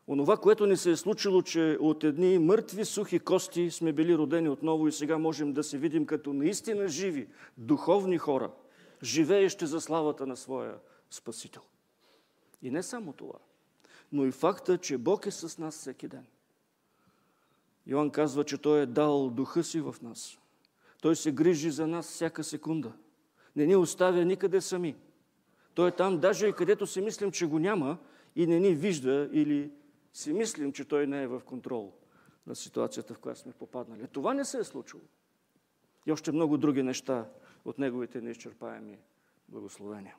Онова, 0.08 0.38
което 0.38 0.66
ни 0.66 0.78
се 0.78 0.92
е 0.92 0.96
случило, 0.96 1.42
че 1.42 1.78
от 1.80 2.04
едни 2.04 2.40
мъртви, 2.40 2.86
сухи 2.86 3.20
кости 3.20 3.72
сме 3.72 3.94
били 3.94 4.18
родени 4.18 4.50
отново 4.50 4.88
и 4.88 4.92
сега 4.92 5.18
можем 5.18 5.54
да 5.54 5.64
се 5.64 5.78
видим 5.78 6.06
като 6.06 6.34
наистина 6.34 6.88
живи, 6.88 7.28
духовни 7.58 8.18
хора, 8.18 8.52
живеещи 9.04 9.66
за 9.66 9.82
славата 9.82 10.28
на 10.28 10.38
своя 10.38 10.76
Спасител. 11.10 11.62
И 12.62 12.72
не 12.72 12.84
само 12.84 13.14
това, 13.14 13.40
но 14.12 14.26
и 14.26 14.32
факта, 14.32 14.78
че 14.78 14.98
Бог 14.98 15.26
е 15.26 15.32
с 15.32 15.58
нас 15.58 15.76
всеки 15.76 16.08
ден. 16.08 16.26
Йоанн 17.90 18.10
казва, 18.10 18.44
че 18.44 18.58
Той 18.58 18.82
е 18.82 18.86
дал 18.86 19.30
духа 19.30 19.64
си 19.64 19.82
в 19.82 19.96
нас. 20.02 20.38
Той 21.02 21.16
се 21.16 21.32
грижи 21.32 21.72
за 21.72 21.88
нас 21.88 22.08
всяка 22.08 22.44
секунда. 22.44 22.92
Не 23.56 23.66
ни 23.66 23.76
оставя 23.76 24.26
никъде 24.26 24.62
сами. 24.62 24.96
Той 25.74 25.90
е 25.90 25.92
там, 25.92 26.20
даже 26.20 26.48
и 26.48 26.54
където 26.54 26.88
си 26.88 27.02
мислим, 27.02 27.32
че 27.32 27.46
го 27.46 27.60
няма 27.60 27.98
и 28.36 28.48
не 28.48 28.60
ни 28.60 28.76
вижда 28.76 29.30
или 29.32 29.72
си 30.14 30.34
мислим, 30.34 30.74
че 30.74 30.86
Той 30.86 31.08
не 31.08 31.24
е 31.24 31.28
в 31.28 31.42
контрол 31.46 31.94
на 32.48 32.56
ситуацията, 32.56 33.14
в 33.14 33.20
която 33.20 33.40
сме 33.40 33.52
попаднали. 33.52 34.08
Това 34.08 34.34
не 34.34 34.46
се 34.46 34.58
е 34.58 34.64
случило. 34.64 35.02
И 36.06 36.12
още 36.12 36.32
много 36.32 36.58
други 36.58 36.84
неща 36.84 37.26
от 37.66 37.80
Неговите 37.80 38.22
неизчерпаеми 38.22 38.98
благословения. 39.48 40.16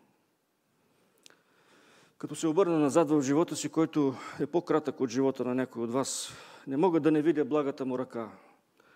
Като 2.19 2.35
се 2.35 2.47
обърна 2.47 2.79
назад 2.79 3.11
в 3.11 3.23
живота 3.23 3.57
си, 3.57 3.69
който 3.69 4.15
е 4.41 4.47
по-кратък 4.47 5.01
от 5.01 5.11
живота 5.11 5.45
на 5.45 5.55
някой 5.55 5.83
от 5.83 5.91
вас, 5.91 6.33
не 6.71 6.77
мога 6.77 7.01
да 7.01 7.11
не 7.11 7.23
видя 7.23 7.45
благата 7.45 7.87
му 7.87 7.99
ръка, 7.99 8.31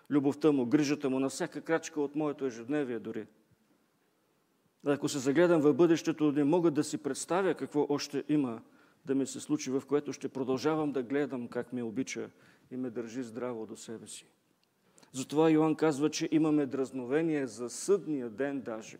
любовта 0.09 0.51
му, 0.51 0.65
грижата 0.65 1.09
му 1.09 1.19
на 1.19 1.29
всяка 1.29 1.61
крачка 1.61 2.01
от 2.01 2.15
моето 2.15 2.45
ежедневие 2.45 2.99
дори. 2.99 3.27
Ако 4.85 5.09
се 5.09 5.19
загледам 5.19 5.61
в 5.61 5.73
бъдещето, 5.73 6.31
не 6.31 6.43
мога 6.43 6.71
да 6.71 6.83
си 6.83 6.97
представя 6.97 7.53
какво 7.53 7.85
още 7.89 8.23
има 8.29 8.61
да 9.05 9.15
ми 9.15 9.27
се 9.27 9.39
случи, 9.39 9.71
в 9.71 9.83
което 9.87 10.13
ще 10.13 10.29
продължавам 10.29 10.91
да 10.91 11.03
гледам 11.03 11.47
как 11.47 11.73
ме 11.73 11.83
обича 11.83 12.29
и 12.71 12.77
ме 12.77 12.89
държи 12.89 13.23
здраво 13.23 13.65
до 13.65 13.77
себе 13.77 14.07
си. 14.07 14.25
Затова 15.11 15.49
Йоанн 15.49 15.75
казва, 15.75 16.09
че 16.09 16.29
имаме 16.31 16.65
дразновение 16.65 17.47
за 17.47 17.69
съдния 17.69 18.29
ден 18.29 18.61
даже, 18.61 18.97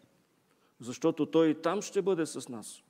защото 0.80 1.26
той 1.26 1.47
и 1.47 1.55
там 1.55 1.82
ще 1.82 2.01
бъде 2.01 2.26
с 2.26 2.49
нас. 2.49 2.84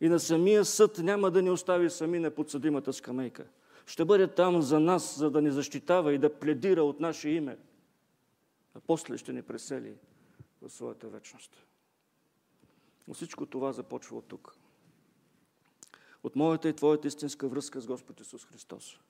И 0.00 0.08
на 0.08 0.20
самия 0.20 0.64
съд 0.64 0.98
няма 0.98 1.30
да 1.30 1.42
ни 1.42 1.50
остави 1.50 1.90
сами 1.90 2.18
на 2.18 2.30
подсъдимата 2.30 2.92
скамейка. 2.92 3.44
Ще 3.86 4.04
бъде 4.04 4.28
там 4.28 4.62
за 4.62 4.80
нас, 4.80 5.18
за 5.18 5.30
да 5.30 5.42
ни 5.42 5.50
защитава 5.50 6.12
и 6.12 6.18
да 6.18 6.38
пледира 6.38 6.82
от 6.82 7.00
наше 7.00 7.28
име. 7.28 7.58
А 8.74 8.80
после 8.80 9.18
ще 9.18 9.32
ни 9.32 9.42
пресели 9.42 9.94
в 10.62 10.70
своята 10.70 11.08
вечност. 11.08 11.66
Но 13.08 13.14
всичко 13.14 13.46
това 13.46 13.72
започва 13.72 14.16
от 14.18 14.28
тук 14.28 14.56
от 16.24 16.36
моята 16.36 16.68
и 16.68 16.72
Твоята 16.72 17.08
истинска 17.08 17.48
връзка 17.48 17.80
с 17.80 17.86
Господ 17.86 18.20
Исус 18.20 18.44
Христос. 18.44 19.00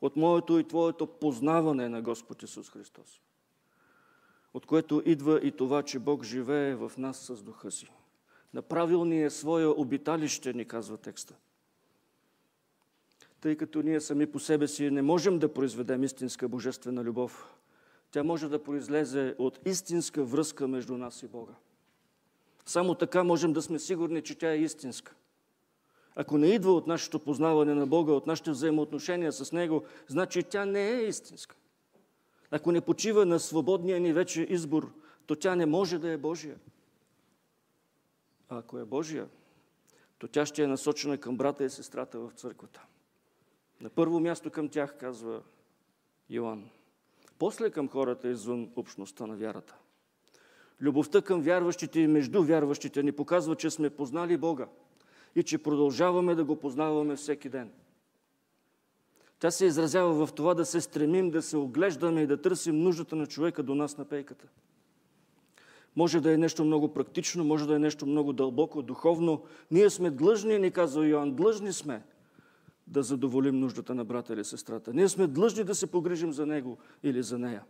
От 0.00 0.16
моето 0.16 0.58
и 0.58 0.68
Твоето 0.68 1.06
познаване 1.06 1.88
на 1.88 2.02
Господ 2.02 2.42
Исус 2.42 2.70
Христос. 2.70 3.20
От 4.54 4.66
което 4.66 5.02
идва 5.06 5.40
и 5.42 5.52
това, 5.52 5.82
че 5.82 5.98
Бог 5.98 6.24
живее 6.24 6.74
в 6.74 6.92
нас 6.98 7.18
с 7.18 7.42
духа 7.42 7.70
си. 7.70 7.90
Направил 8.54 9.04
ни 9.04 9.24
е 9.24 9.30
своя 9.30 9.70
обиталище, 9.70 10.52
ни 10.52 10.64
казва 10.64 10.96
текста. 10.96 11.34
Тъй 13.44 13.56
като 13.56 13.82
ние 13.82 14.00
сами 14.00 14.26
по 14.26 14.38
себе 14.38 14.68
си 14.68 14.90
не 14.90 15.02
можем 15.02 15.38
да 15.38 15.54
произведем 15.54 16.04
истинска 16.04 16.48
божествена 16.48 17.04
любов, 17.04 17.54
тя 18.10 18.22
може 18.22 18.48
да 18.48 18.62
произлезе 18.62 19.34
от 19.38 19.58
истинска 19.66 20.24
връзка 20.24 20.68
между 20.68 20.96
нас 20.96 21.22
и 21.22 21.28
Бога. 21.28 21.52
Само 22.66 22.94
така 22.94 23.24
можем 23.24 23.52
да 23.52 23.62
сме 23.62 23.78
сигурни, 23.78 24.22
че 24.22 24.38
тя 24.38 24.52
е 24.52 24.58
истинска. 24.58 25.14
Ако 26.14 26.38
не 26.38 26.46
идва 26.46 26.72
от 26.72 26.86
нашето 26.86 27.18
познаване 27.18 27.74
на 27.74 27.86
Бога, 27.86 28.12
от 28.12 28.26
нашите 28.26 28.50
взаимоотношения 28.50 29.32
с 29.32 29.52
Него, 29.52 29.84
значи 30.08 30.42
тя 30.42 30.64
не 30.64 30.88
е 30.90 31.02
истинска. 31.02 31.56
Ако 32.50 32.72
не 32.72 32.80
почива 32.80 33.26
на 33.26 33.40
свободния 33.40 34.00
ни 34.00 34.12
вече 34.12 34.46
избор, 34.50 34.92
то 35.26 35.36
тя 35.36 35.54
не 35.54 35.66
може 35.66 35.98
да 35.98 36.10
е 36.10 36.16
Божия. 36.16 36.56
А 38.48 38.58
ако 38.58 38.78
е 38.78 38.84
Божия, 38.84 39.28
то 40.18 40.28
тя 40.28 40.46
ще 40.46 40.62
е 40.62 40.66
насочена 40.66 41.18
към 41.18 41.36
брата 41.36 41.64
и 41.64 41.70
сестрата 41.70 42.18
в 42.18 42.32
църквата. 42.36 42.86
На 43.80 43.90
първо 43.90 44.20
място 44.20 44.50
към 44.50 44.68
тях, 44.68 44.96
казва 44.98 45.42
Йоанн. 46.30 46.70
После 47.38 47.70
към 47.70 47.88
хората 47.88 48.28
извън 48.28 48.70
общността 48.76 49.26
на 49.26 49.36
вярата. 49.36 49.76
Любовта 50.80 51.22
към 51.22 51.42
вярващите 51.42 52.00
и 52.00 52.06
между 52.06 52.42
вярващите 52.42 53.02
ни 53.02 53.12
показва, 53.12 53.56
че 53.56 53.70
сме 53.70 53.90
познали 53.90 54.36
Бога 54.36 54.68
и 55.34 55.42
че 55.42 55.62
продължаваме 55.62 56.34
да 56.34 56.44
го 56.44 56.56
познаваме 56.56 57.16
всеки 57.16 57.48
ден. 57.48 57.72
Тя 59.38 59.50
се 59.50 59.66
изразява 59.66 60.26
в 60.26 60.32
това 60.32 60.54
да 60.54 60.64
се 60.64 60.80
стремим, 60.80 61.30
да 61.30 61.42
се 61.42 61.56
оглеждаме 61.56 62.22
и 62.22 62.26
да 62.26 62.42
търсим 62.42 62.78
нуждата 62.78 63.16
на 63.16 63.26
човека 63.26 63.62
до 63.62 63.74
нас 63.74 63.98
на 63.98 64.04
пейката. 64.04 64.48
Може 65.96 66.20
да 66.20 66.32
е 66.32 66.36
нещо 66.36 66.64
много 66.64 66.94
практично, 66.94 67.44
може 67.44 67.66
да 67.66 67.74
е 67.74 67.78
нещо 67.78 68.06
много 68.06 68.32
дълбоко, 68.32 68.82
духовно. 68.82 69.44
Ние 69.70 69.90
сме 69.90 70.10
длъжни, 70.10 70.58
ни 70.58 70.70
казва 70.70 71.06
Йоан, 71.06 71.34
длъжни 71.34 71.72
сме 71.72 72.02
да 72.86 73.02
задоволим 73.02 73.60
нуждата 73.60 73.94
на 73.94 74.04
брата 74.04 74.32
или 74.32 74.44
сестрата. 74.44 74.92
Ние 74.94 75.08
сме 75.08 75.26
длъжни 75.26 75.64
да 75.64 75.74
се 75.74 75.86
погрижим 75.86 76.32
за 76.32 76.46
него 76.46 76.78
или 77.02 77.22
за 77.22 77.38
нея. 77.38 77.64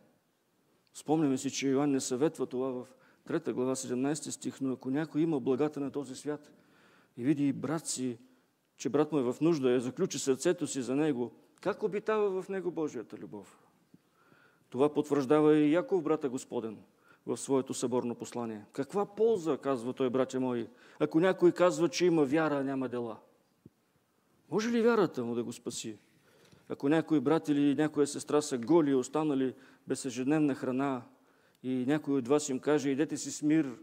Спомняме 0.95 1.39
си, 1.39 1.51
че 1.51 1.69
Йоан 1.69 1.91
не 1.91 2.01
съветва 2.01 2.47
това 2.47 2.71
в 2.71 2.87
3 3.29 3.53
глава 3.53 3.75
17 3.75 4.31
стих, 4.31 4.61
но 4.61 4.73
ако 4.73 4.91
някой 4.91 5.21
има 5.21 5.41
благата 5.41 5.81
на 5.81 5.91
този 5.91 6.15
свят– 6.15 6.53
и 7.17 7.25
види 7.25 7.53
брат 7.53 7.87
си, 7.87 8.19
че 8.77 8.89
брат 8.89 9.13
му 9.13 9.19
е 9.19 9.23
в 9.23 9.37
нужда, 9.41 9.71
е 9.71 9.81
заключи 9.81 10.19
сърцето 10.19 10.67
си 10.67 10.83
за 10.83 10.97
него, 10.97 11.33
как 11.61 11.83
обитава 11.83 12.43
в 12.43 12.49
него 12.49 12.71
Божията 12.71 13.17
любов? 13.17 13.59
Това 14.71 14.95
потвърждава 14.95 15.57
и 15.57 15.73
Яков, 15.73 16.03
брата 16.03 16.29
Господен, 16.29 16.79
в 17.27 17.37
своето 17.37 17.75
съборно 17.75 18.15
послание. 18.15 18.65
Каква 18.73 19.07
полза, 19.07 19.59
казва 19.59 19.93
той, 19.93 20.11
братя 20.11 20.41
мои, 20.41 20.69
ако 20.99 21.21
някой 21.21 21.53
казва, 21.53 21.89
че 21.89 22.07
има 22.07 22.25
вяра, 22.25 22.57
а 22.57 22.65
няма 22.65 22.89
дела? 22.89 23.19
Може 24.51 24.71
ли 24.71 24.83
вярата 24.83 25.25
му 25.25 25.35
да 25.35 25.45
го 25.45 25.53
спаси? 25.53 25.99
Ако 26.69 26.89
някой 26.89 27.21
брат 27.21 27.49
или 27.49 27.75
някоя 27.75 28.07
сестра 28.07 28.43
са 28.43 28.59
голи 28.59 28.91
и 28.91 28.95
останали 28.95 29.55
без 29.87 30.05
ежедневна 30.05 30.55
храна 30.55 31.03
и 31.63 31.85
някой 31.87 32.19
от 32.19 32.29
вас 32.29 32.49
им 32.49 32.59
каже, 32.59 32.91
идете 32.91 33.17
си 33.17 33.31
с 33.31 33.43
мир, 33.43 33.79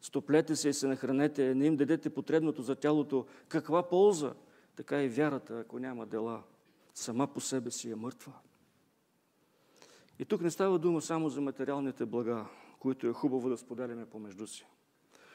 стоплете 0.00 0.56
се 0.56 0.68
и 0.68 0.72
се 0.72 0.86
нахранете, 0.86 1.54
не 1.54 1.66
им 1.66 1.76
дадете 1.76 2.10
потребното 2.10 2.62
за 2.62 2.74
тялото, 2.74 3.26
каква 3.48 3.88
полза? 3.88 4.34
Така 4.76 5.02
и 5.02 5.08
вярата, 5.08 5.60
ако 5.60 5.78
няма 5.78 6.06
дела, 6.06 6.42
сама 6.94 7.26
по 7.26 7.40
себе 7.40 7.70
си 7.70 7.90
е 7.90 7.94
мъртва. 7.94 8.32
И 10.18 10.24
тук 10.24 10.40
не 10.40 10.50
става 10.50 10.78
дума 10.78 11.00
само 11.00 11.28
за 11.28 11.40
материалните 11.40 12.06
блага, 12.06 12.46
които 12.78 13.06
е 13.06 13.12
хубаво 13.12 13.48
да 13.48 13.56
споделяме 13.56 14.06
помежду 14.06 14.46
си. 14.46 14.66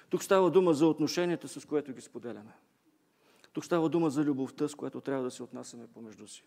Тук 0.09 0.23
става 0.23 0.51
дума 0.51 0.73
за 0.73 0.87
отношенията, 0.87 1.47
с 1.47 1.65
което 1.65 1.93
ги 1.93 2.01
споделяме. 2.01 2.53
Тук 3.53 3.65
става 3.65 3.89
дума 3.89 4.09
за 4.09 4.23
любовта, 4.23 4.67
с 4.67 4.75
която 4.75 5.01
трябва 5.01 5.23
да 5.23 5.31
се 5.31 5.43
отнасяме 5.43 5.87
помежду 5.87 6.27
си. 6.27 6.43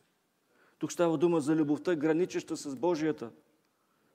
Тук 0.78 0.92
става 0.92 1.18
дума 1.18 1.40
за 1.40 1.57
любовта, 1.57 1.94
граничеща 1.94 2.57
с 2.57 2.76
Божията, 2.76 3.30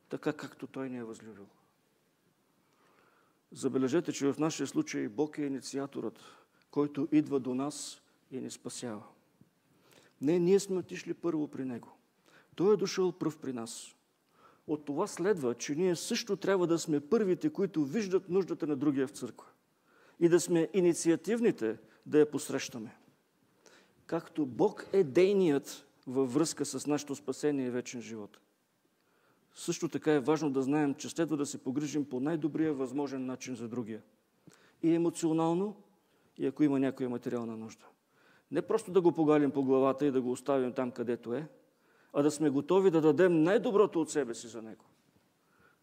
така 0.09 0.33
както 0.33 0.67
Той 0.67 0.89
ни 0.89 0.97
е 0.97 1.03
възлюбил. 1.03 1.47
Забележете, 3.51 4.11
че 4.11 4.33
в 4.33 4.39
нашия 4.39 4.67
случай 4.67 5.07
Бог 5.07 5.38
е 5.38 5.41
инициаторът, 5.41 6.19
който 6.71 7.07
идва 7.11 7.39
до 7.39 7.55
нас 7.55 8.01
и 8.31 8.39
ни 8.39 8.51
спасява. 8.51 9.03
Не, 10.21 10.39
ние 10.39 10.59
сме 10.59 10.77
отишли 10.77 11.13
първо 11.13 11.47
при 11.47 11.65
Него. 11.65 11.97
Той 12.55 12.73
е 12.73 12.77
дошъл 12.77 13.11
пръв 13.11 13.38
при 13.38 13.53
нас. 13.53 13.95
От 14.67 14.85
това 14.85 15.07
следва, 15.07 15.55
че 15.55 15.75
ние 15.75 15.95
също 15.95 16.35
трябва 16.35 16.67
да 16.67 16.79
сме 16.79 16.99
първите, 16.99 17.49
които 17.49 17.85
виждат 17.85 18.29
нуждата 18.29 18.67
на 18.67 18.75
другия 18.75 19.07
в 19.07 19.11
църква. 19.11 19.47
И 20.19 20.29
да 20.29 20.39
сме 20.39 20.69
инициативните 20.73 21.77
да 22.08 22.20
я 22.20 22.32
посрещаме. 22.32 22.95
Както 24.05 24.45
Бог 24.45 24.88
е 24.93 25.03
дейният 25.03 25.86
във 26.08 26.34
връзка 26.34 26.66
с 26.66 26.88
нашето 26.88 27.16
спасение 27.16 27.68
и 27.68 27.70
вечен 27.70 28.01
живот. 28.01 28.38
Също 29.55 29.89
така 29.89 30.14
е 30.14 30.20
важно 30.20 30.51
да 30.51 30.62
знаем, 30.62 30.95
че 30.95 31.10
следва 31.10 31.38
да 31.38 31.45
се 31.45 31.64
погрижим 31.64 32.10
по 32.10 32.20
най-добрия 32.20 32.74
възможен 32.74 33.26
начин 33.26 33.55
за 33.55 33.68
другия. 33.68 34.01
И 34.84 34.95
емоционално, 34.95 35.76
и 36.38 36.45
ако 36.47 36.64
има 36.64 36.80
някоя 36.80 37.10
материална 37.10 37.58
нужда. 37.58 37.86
Не 38.51 38.62
просто 38.62 38.91
да 38.91 39.01
го 39.01 39.12
погалим 39.12 39.51
по 39.51 39.64
главата 39.64 40.05
и 40.05 40.12
да 40.12 40.22
го 40.22 40.32
оставим 40.32 40.74
там, 40.74 40.91
където 40.91 41.34
е, 41.34 41.47
а 42.14 42.24
да 42.24 42.32
сме 42.32 42.49
готови 42.49 42.91
да 42.91 43.01
дадем 43.01 43.43
най-доброто 43.43 44.01
от 44.01 44.12
себе 44.12 44.36
си 44.36 44.47
за 44.47 44.62
него. 44.62 44.86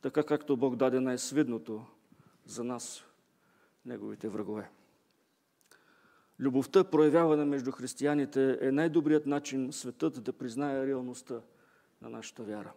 Така 0.03 0.23
както 0.23 0.57
Бог 0.57 0.77
даде 0.77 1.01
най-свидното 1.01 1.85
за 2.47 2.65
нас, 2.65 3.05
неговите 3.87 4.29
врагове. 4.29 4.71
Любовта, 6.41 6.85
проявявана 6.85 7.47
между 7.47 7.73
християните, 7.73 8.59
е 8.61 8.73
най-добрият 8.73 9.27
начин 9.27 9.73
светът 9.73 10.25
да 10.25 10.33
признае 10.33 10.87
реалността 10.87 11.41
на 12.03 12.11
нашата 12.11 12.43
вяра. 12.43 12.73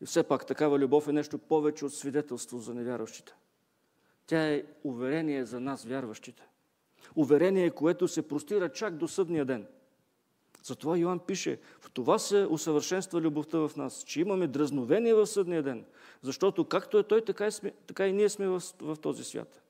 И 0.00 0.06
все 0.06 0.22
пак 0.22 0.46
такава 0.46 0.78
любов 0.78 1.08
е 1.08 1.12
нещо 1.12 1.38
повече 1.38 1.84
от 1.84 1.94
свидетелство 1.94 2.58
за 2.58 2.74
невярващите. 2.74 3.34
Тя 4.26 4.48
е 4.48 4.64
уверение 4.84 5.44
за 5.44 5.60
нас, 5.60 5.84
вярващите. 5.84 6.42
Уверение, 7.14 7.70
което 7.70 8.08
се 8.08 8.28
простира 8.28 8.68
чак 8.68 8.96
до 8.96 9.08
съдния 9.08 9.44
ден. 9.44 9.66
Затова 10.64 10.96
Йоанн 10.96 11.18
пише, 11.18 11.60
в 11.80 11.90
това 11.90 12.18
се 12.18 12.46
усъвършенства 12.50 13.20
любовта 13.20 13.58
в 13.58 13.70
нас, 13.76 14.04
че 14.04 14.20
имаме 14.20 14.46
дразновение 14.46 15.14
в 15.14 15.26
съдния 15.26 15.62
ден. 15.62 15.84
Защото 16.22 16.64
както 16.64 16.98
е 16.98 17.02
той, 17.02 17.24
така 17.24 17.46
и, 17.46 17.52
сме, 17.52 17.72
така 17.86 18.06
и 18.06 18.12
ние 18.12 18.28
сме 18.28 18.48
в, 18.48 18.62
в 18.80 18.96
този 18.96 19.24
свят. 19.24 19.61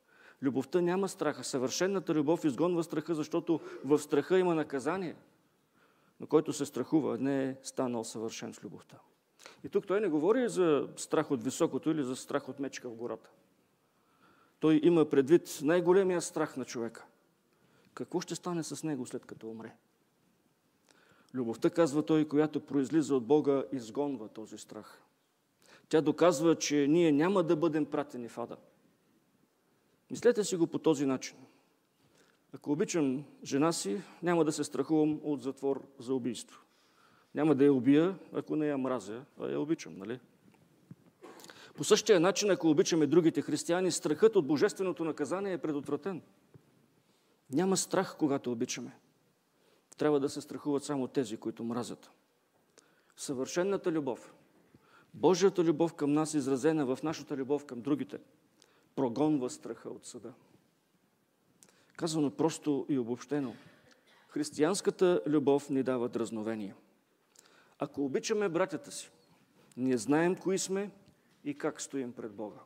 Любовта 0.43 0.80
няма 0.80 1.09
страха. 1.09 1.45
Съвършенната 1.45 2.14
любов 2.14 2.45
изгонва 2.45 2.84
страха, 2.84 3.14
защото 3.14 3.61
в 3.84 3.99
страха 3.99 4.38
има 4.38 4.55
наказание. 4.55 5.16
Но 6.20 6.26
който 6.26 6.53
се 6.53 6.66
страхува, 6.66 7.18
не 7.18 7.49
е 7.49 7.57
станал 7.62 8.05
съвършен 8.05 8.55
с 8.55 8.64
любовта. 8.64 8.97
И 9.64 9.68
тук 9.68 9.86
той 9.86 10.01
не 10.01 10.09
говори 10.09 10.49
за 10.49 10.88
страх 10.97 11.30
от 11.30 11.45
високото 11.45 11.90
или 11.90 12.05
за 12.05 12.16
страх 12.16 12.49
от 12.49 12.61
мечка 12.61 12.88
в 12.88 12.95
гората. 12.95 13.30
Той 14.61 14.80
има 14.82 15.05
предвид 15.11 15.59
най-големия 15.62 16.20
страх 16.20 16.57
на 16.57 16.64
човека. 16.64 17.05
Какво 17.95 18.20
ще 18.20 18.34
стане 18.34 18.62
с 18.62 18.82
него 18.82 19.07
след 19.07 19.26
като 19.26 19.49
умре? 19.49 19.74
Любовта, 21.34 21.70
казва 21.70 22.07
той, 22.07 22.28
която 22.28 22.61
произлиза 22.61 23.14
от 23.16 23.26
Бога, 23.26 23.64
изгонва 23.72 24.28
този 24.28 24.59
страх. 24.59 25.03
Тя 25.88 26.01
доказва, 26.01 26.59
че 26.59 26.86
ние 26.88 27.12
няма 27.12 27.43
да 27.43 27.57
бъдем 27.57 27.86
пратени 27.86 28.28
в 28.28 28.38
ада. 28.38 28.57
Мислете 30.12 30.44
си 30.44 30.56
го 30.56 30.66
по 30.66 30.78
този 30.78 31.06
начин. 31.06 31.36
Ако 32.52 32.72
обичам 32.72 33.24
жена 33.44 33.72
си, 33.72 34.02
няма 34.22 34.44
да 34.44 34.52
се 34.52 34.64
страхувам 34.64 35.20
от 35.22 35.42
затвор 35.42 35.82
за 35.98 36.14
убийство. 36.14 36.60
Няма 37.34 37.54
да 37.54 37.64
я 37.64 37.72
убия, 37.72 38.18
ако 38.32 38.56
не 38.56 38.66
я 38.66 38.78
мразя, 38.78 39.24
а 39.40 39.46
я 39.46 39.60
обичам, 39.60 39.98
нали? 39.98 40.20
По 41.74 41.84
същия 41.84 42.20
начин, 42.20 42.50
ако 42.50 42.70
обичаме 42.70 43.06
другите 43.06 43.42
християни, 43.42 43.90
страхът 43.90 44.36
от 44.36 44.46
божественото 44.46 45.04
наказание 45.04 45.52
е 45.52 45.58
предотвратен. 45.58 46.22
Няма 47.50 47.76
страх, 47.76 48.16
когато 48.18 48.52
обичаме. 48.52 48.96
Трябва 49.96 50.20
да 50.20 50.28
се 50.28 50.40
страхуват 50.40 50.84
само 50.84 51.08
тези, 51.08 51.36
които 51.36 51.64
мразят. 51.64 52.10
Съвършенната 53.16 53.92
любов, 53.92 54.34
Божията 55.14 55.64
любов 55.64 55.94
към 55.94 56.12
нас, 56.12 56.34
изразена 56.34 56.86
в 56.86 56.98
нашата 57.02 57.36
любов 57.36 57.64
към 57.64 57.80
другите, 57.80 58.18
прогонва 58.97 59.51
страха 59.51 59.88
от 59.88 60.07
съда. 60.07 60.32
Казано 61.97 62.30
просто 62.30 62.86
и 62.88 62.99
обобщено, 62.99 63.55
християнската 64.28 65.22
любов 65.26 65.70
ни 65.70 65.82
дава 65.82 66.09
дразновение. 66.09 66.74
Ако 67.78 68.05
обичаме 68.05 68.49
братята 68.49 68.93
си, 68.93 69.11
ние 69.76 69.99
знаем 69.99 70.36
кои 70.36 70.59
сме 70.59 70.90
и 71.45 71.59
как 71.59 71.80
стоим 71.80 72.12
пред 72.12 72.32
Бога. 72.32 72.59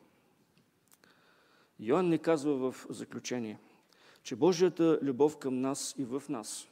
Йоанн 1.81 2.09
ни 2.09 2.18
казва 2.18 2.72
в 2.72 2.87
заключение, 2.91 3.59
че 4.22 4.37
Божията 4.37 4.99
любов 5.03 5.39
към 5.39 5.61
нас 5.61 5.95
и 5.99 6.05
в 6.05 6.22
нас 6.29 6.68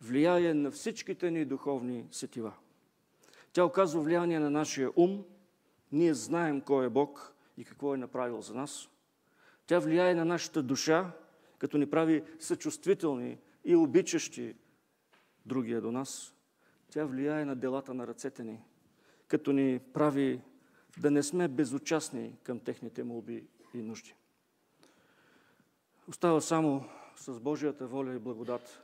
влияе 0.00 0.54
на 0.54 0.70
всичките 0.70 1.30
ни 1.30 1.44
духовни 1.44 2.06
сетива. 2.10 2.52
Тя 3.52 3.64
оказва 3.64 4.00
влияние 4.00 4.38
на 4.38 4.50
нашия 4.50 4.90
ум, 4.96 5.24
ние 5.92 6.14
знаем 6.14 6.60
кой 6.60 6.86
е 6.86 6.88
Бог 6.88 7.34
и 7.56 7.64
какво 7.64 7.94
е 7.94 7.98
направил 7.98 8.40
за 8.40 8.54
нас. 8.54 8.88
Тя 9.66 9.78
влияе 9.78 10.14
на 10.14 10.24
нашата 10.24 10.62
душа, 10.62 11.12
като 11.58 11.78
ни 11.78 11.90
прави 11.90 12.24
съчувствителни 12.38 13.38
и 13.64 13.76
обичащи 13.76 14.54
другия 15.46 15.80
до 15.80 15.92
нас. 15.92 16.34
Тя 16.90 17.04
влияе 17.04 17.44
на 17.44 17.56
делата 17.56 17.94
на 17.94 18.06
ръцете 18.06 18.44
ни, 18.44 18.60
като 19.28 19.52
ни 19.52 19.80
прави 19.92 20.40
да 20.98 21.10
не 21.10 21.22
сме 21.22 21.48
безучастни 21.48 22.36
към 22.42 22.60
техните 22.60 23.04
молби 23.04 23.46
и 23.74 23.82
нужди. 23.82 24.14
Остава 26.08 26.40
само 26.40 26.84
с 27.16 27.40
Божията 27.40 27.86
воля 27.86 28.14
и 28.14 28.18
благодат 28.18 28.82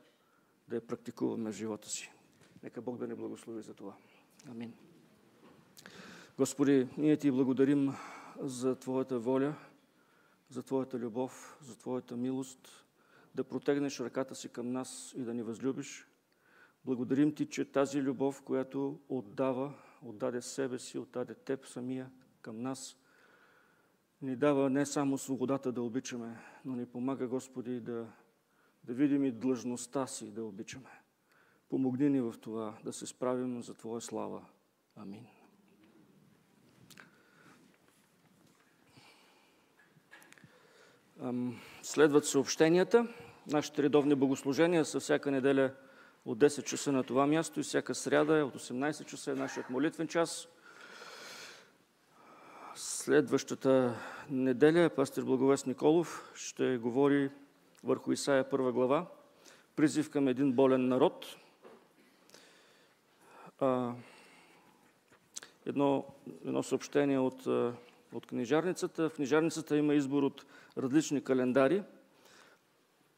да 0.68 0.76
я 0.76 0.86
практикуваме 0.86 1.52
в 1.52 1.54
живота 1.54 1.88
си. 1.88 2.12
Нека 2.62 2.82
Бог 2.82 2.96
да 2.96 3.06
ни 3.06 3.14
благослови 3.14 3.62
за 3.62 3.74
това. 3.74 3.94
Амин. 4.50 4.72
Господи, 6.38 6.88
ние 6.96 7.16
Ти 7.16 7.30
благодарим 7.30 7.92
за 8.40 8.76
Твоята 8.76 9.18
воля, 9.18 9.54
за 10.50 10.62
Твоята 10.62 10.98
любов, 10.98 11.58
за 11.62 11.78
Твоята 11.78 12.16
милост, 12.16 12.86
да 13.34 13.44
протегнеш 13.44 14.00
ръката 14.00 14.34
си 14.34 14.48
към 14.48 14.72
нас 14.72 15.14
и 15.16 15.22
да 15.22 15.34
ни 15.34 15.42
възлюбиш. 15.42 16.06
Благодарим 16.84 17.34
Ти, 17.34 17.46
че 17.46 17.72
тази 17.72 18.02
любов, 18.02 18.42
която 18.42 19.00
отдава, 19.08 19.74
отдаде 20.02 20.42
себе 20.42 20.78
си, 20.78 20.98
отдаде 20.98 21.34
Теб 21.34 21.66
самия 21.66 22.10
към 22.42 22.62
нас, 22.62 22.96
ни 24.22 24.36
дава 24.36 24.70
не 24.70 24.86
само 24.86 25.18
свободата 25.18 25.72
да 25.72 25.82
обичаме, 25.82 26.38
но 26.64 26.76
ни 26.76 26.86
помага, 26.86 27.28
Господи, 27.28 27.80
да, 27.80 28.06
да 28.84 28.94
видим 28.94 29.24
и 29.24 29.32
длъжността 29.32 30.06
си 30.06 30.30
да 30.30 30.44
обичаме. 30.44 31.02
Помогни 31.68 32.08
ни 32.08 32.20
в 32.20 32.34
това 32.40 32.78
да 32.84 32.92
се 32.92 33.06
справим 33.06 33.62
за 33.62 33.74
Твоя 33.74 34.00
слава. 34.00 34.46
Амин. 34.96 35.26
Следват 41.82 42.26
съобщенията. 42.26 43.06
Нашите 43.46 43.82
редовни 43.82 44.14
богослужения 44.14 44.84
са 44.84 45.00
всяка 45.00 45.30
неделя 45.30 45.70
от 46.26 46.38
10 46.38 46.64
часа 46.64 46.92
на 46.92 47.04
това 47.04 47.26
място 47.26 47.60
и 47.60 47.62
всяка 47.62 47.94
сряда 47.94 48.38
е 48.38 48.42
от 48.42 48.54
18 48.54 49.04
часа 49.04 49.30
е 49.30 49.34
нашият 49.34 49.70
молитвен 49.70 50.08
час. 50.08 50.48
Следващата 52.74 53.94
неделя 54.30 54.90
пастир 54.90 55.22
Благовест 55.22 55.66
Николов 55.66 56.32
ще 56.34 56.76
говори 56.76 57.30
върху 57.84 58.12
Исаия 58.12 58.50
първа 58.50 58.72
глава. 58.72 59.06
Призив 59.76 60.10
към 60.10 60.28
един 60.28 60.52
болен 60.52 60.88
народ. 60.88 61.26
Едно, 65.66 66.04
едно 66.44 66.62
съобщение 66.62 67.18
от, 67.18 67.46
от 68.14 68.26
книжарницата. 68.26 69.08
В 69.08 69.14
книжарницата 69.14 69.76
има 69.76 69.94
избор 69.94 70.22
от 70.22 70.46
различни 70.78 71.24
календари. 71.24 71.82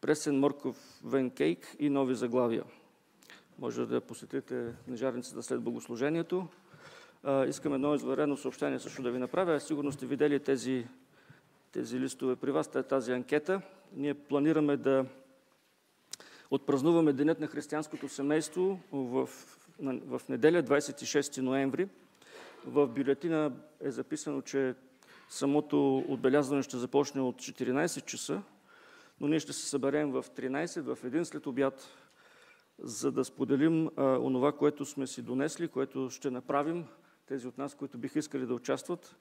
Пресен 0.00 0.38
морков 0.40 1.00
венкейк 1.04 1.76
и 1.78 1.90
нови 1.90 2.14
заглавия. 2.14 2.64
Може 3.58 3.86
да 3.86 4.00
посетите 4.00 4.74
книжарницата 4.84 5.42
след 5.42 5.60
богослужението. 5.60 6.48
Искам 7.48 7.74
едно 7.74 7.94
изварено 7.94 8.36
съобщение 8.36 8.78
също 8.78 9.02
да 9.02 9.10
ви 9.10 9.18
направя. 9.18 9.60
Сигурно 9.60 9.92
сте 9.92 10.06
видели 10.06 10.40
тези, 10.40 10.86
тези 11.72 12.00
листове 12.00 12.36
при 12.36 12.50
вас, 12.50 12.68
тази 12.68 13.12
анкета. 13.12 13.60
Ние 13.92 14.14
планираме 14.14 14.76
да 14.76 15.06
отпразнуваме 16.50 17.12
Денят 17.12 17.40
на 17.40 17.46
християнското 17.46 18.08
семейство 18.08 18.80
в, 18.92 19.28
в 19.80 20.20
неделя, 20.28 20.62
26 20.62 21.40
ноември. 21.40 21.88
В 22.66 22.86
бюлетина 22.86 23.52
е 23.80 23.90
записано, 23.90 24.42
че 24.42 24.74
самото 25.28 25.98
отбелязване 25.98 26.62
ще 26.62 26.76
започне 26.76 27.20
от 27.20 27.36
14 27.36 28.04
часа, 28.04 28.42
но 29.20 29.28
ние 29.28 29.40
ще 29.40 29.52
се 29.52 29.68
съберем 29.68 30.10
в 30.12 30.24
13, 30.36 30.94
в 30.94 31.04
един 31.04 31.24
след 31.24 31.46
обяд 31.46 31.88
за 32.78 33.12
да 33.12 33.24
споделим 33.24 33.90
а, 33.96 34.02
онова, 34.02 34.52
което 34.52 34.84
сме 34.84 35.06
си 35.06 35.22
донесли, 35.22 35.68
което 35.68 36.10
ще 36.10 36.30
направим, 36.30 36.84
тези 37.26 37.48
от 37.48 37.58
нас, 37.58 37.74
които 37.74 37.98
биха 37.98 38.18
искали 38.18 38.46
да 38.46 38.54
участват. 38.54 39.16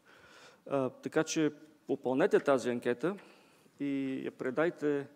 А, 0.70 0.90
така 0.90 1.24
че 1.24 1.52
попълнете 1.88 2.40
тази 2.40 2.70
анкета 2.70 3.16
и 3.80 4.22
я 4.26 4.32
предайте 4.32 5.08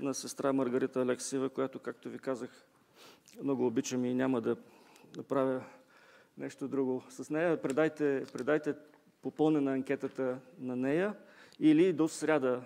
на 0.00 0.14
сестра 0.14 0.52
Маргарита 0.52 1.00
Алексиева, 1.00 1.48
която, 1.48 1.78
както 1.78 2.08
ви 2.08 2.18
казах, 2.18 2.66
много 3.42 3.66
обичам 3.66 4.04
и 4.04 4.14
няма 4.14 4.40
да 4.40 4.56
направя 5.16 5.64
нещо 6.38 6.68
друго 6.68 7.02
с 7.08 7.30
нея. 7.30 7.62
Предайте, 7.62 8.24
предайте 8.32 8.74
попълнена 9.22 9.72
анкетата 9.72 10.38
на 10.58 10.76
нея 10.76 11.14
или 11.60 11.92
до 11.92 12.08
сряда 12.08 12.62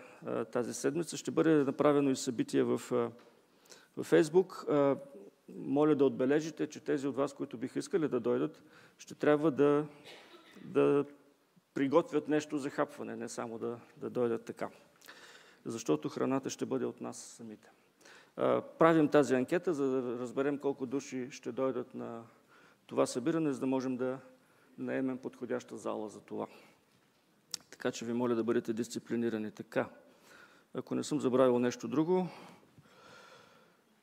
тази 0.52 0.74
седмица 0.74 1.16
ще 1.16 1.30
бъде 1.30 1.54
направено 1.54 2.10
и 2.10 2.16
събитие 2.16 2.62
в, 2.62 2.78
в 3.96 4.02
Фейсбук. 4.02 4.66
Моля 5.56 5.94
да 5.94 6.04
отбележите, 6.04 6.66
че 6.66 6.80
тези 6.80 7.06
от 7.06 7.16
вас, 7.16 7.32
които 7.32 7.58
биха 7.58 7.78
искали 7.78 8.08
да 8.08 8.20
дойдат, 8.20 8.62
ще 8.98 9.14
трябва 9.14 9.50
да, 9.50 9.86
да 10.64 11.04
приготвят 11.74 12.28
нещо 12.28 12.58
за 12.58 12.70
хапване, 12.70 13.16
не 13.16 13.28
само 13.28 13.58
да, 13.58 13.78
да 13.96 14.10
дойдат 14.10 14.44
така. 14.44 14.68
Защото 15.64 16.08
храната 16.08 16.50
ще 16.50 16.66
бъде 16.66 16.84
от 16.84 17.00
нас 17.00 17.16
самите. 17.16 17.70
Правим 18.78 19.08
тази 19.08 19.34
анкета, 19.34 19.74
за 19.74 19.86
да 19.86 20.18
разберем 20.18 20.58
колко 20.58 20.86
души 20.86 21.28
ще 21.30 21.52
дойдат 21.52 21.94
на 21.94 22.22
това 22.90 23.06
събиране, 23.06 23.52
за 23.52 23.60
да 23.60 23.66
можем 23.66 23.96
да 23.96 24.18
наемем 24.78 25.18
подходяща 25.18 25.76
зала 25.76 26.08
за 26.08 26.20
това. 26.20 26.46
Така 27.70 27.90
че 27.92 28.04
ви 28.04 28.12
моля 28.12 28.34
да 28.34 28.44
бъдете 28.44 28.72
дисциплинирани 28.72 29.50
така. 29.50 29.88
Ако 30.74 30.94
не 30.94 31.04
съм 31.04 31.20
забравил 31.20 31.58
нещо 31.58 31.88
друго, 31.88 32.28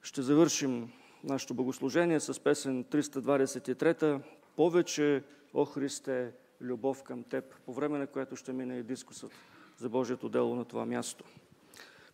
ще 0.01 0.21
завършим 0.21 0.91
нашето 1.23 1.53
богослужение 1.53 2.19
с 2.19 2.43
песен 2.43 2.85
323 2.85 4.21
Повече, 4.55 5.23
о 5.53 5.65
Христе, 5.65 6.31
любов 6.61 7.03
към 7.03 7.23
Теб, 7.23 7.55
по 7.65 7.73
време 7.73 7.97
на 7.97 8.07
което 8.07 8.35
ще 8.35 8.53
мине 8.53 8.77
и 8.77 8.83
дискусът 8.83 9.31
за 9.77 9.89
Божието 9.89 10.29
дело 10.29 10.55
на 10.55 10.65
това 10.65 10.85
място. 10.85 11.23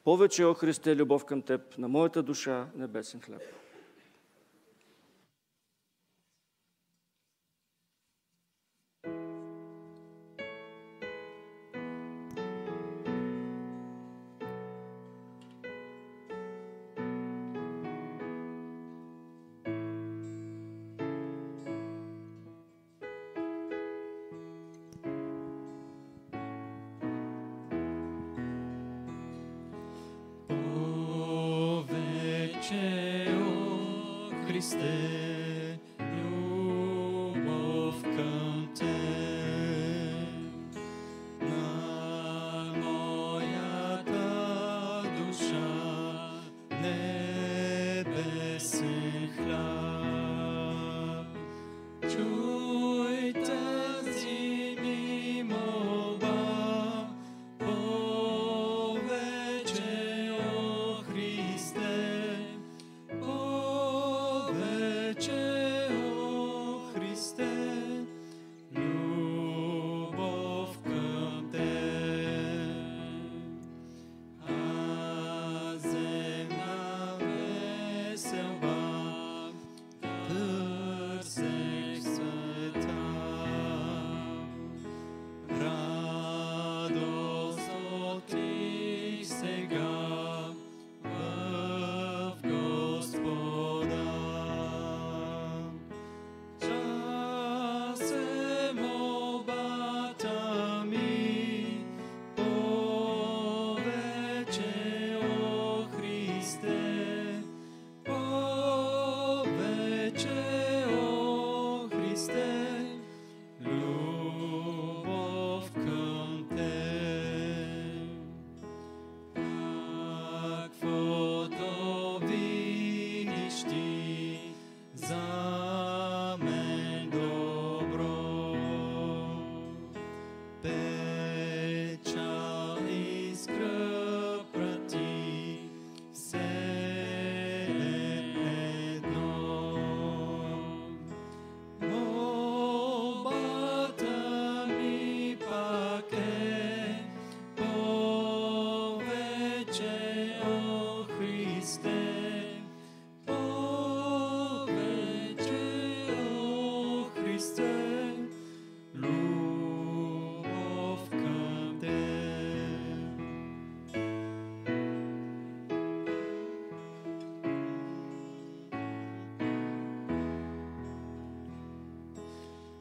Повече, 0.04 0.46
о 0.46 0.54
Христе, 0.54 0.96
любов 0.96 1.26
към 1.26 1.42
Теб, 1.42 1.78
на 1.78 1.88
моята 1.88 2.24
душа 2.24 2.68
небесен 2.76 3.22
хлеб. 3.22 3.42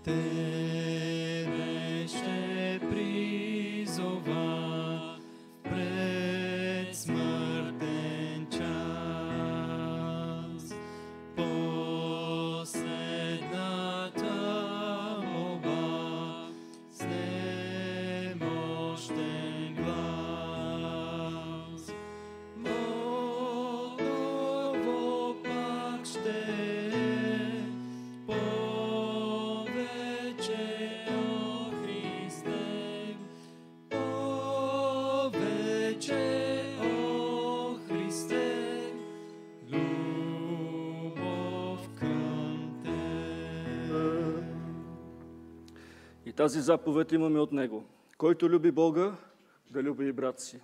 Тебе 0.04 0.51
И 46.32 46.34
тази 46.34 46.60
заповед 46.60 47.12
имаме 47.12 47.40
от 47.40 47.52
Него. 47.52 47.84
Който 48.18 48.50
люби 48.50 48.70
Бога, 48.70 49.16
да 49.70 49.82
люби 49.82 50.08
и 50.08 50.12
брат 50.12 50.40
си. 50.40 50.60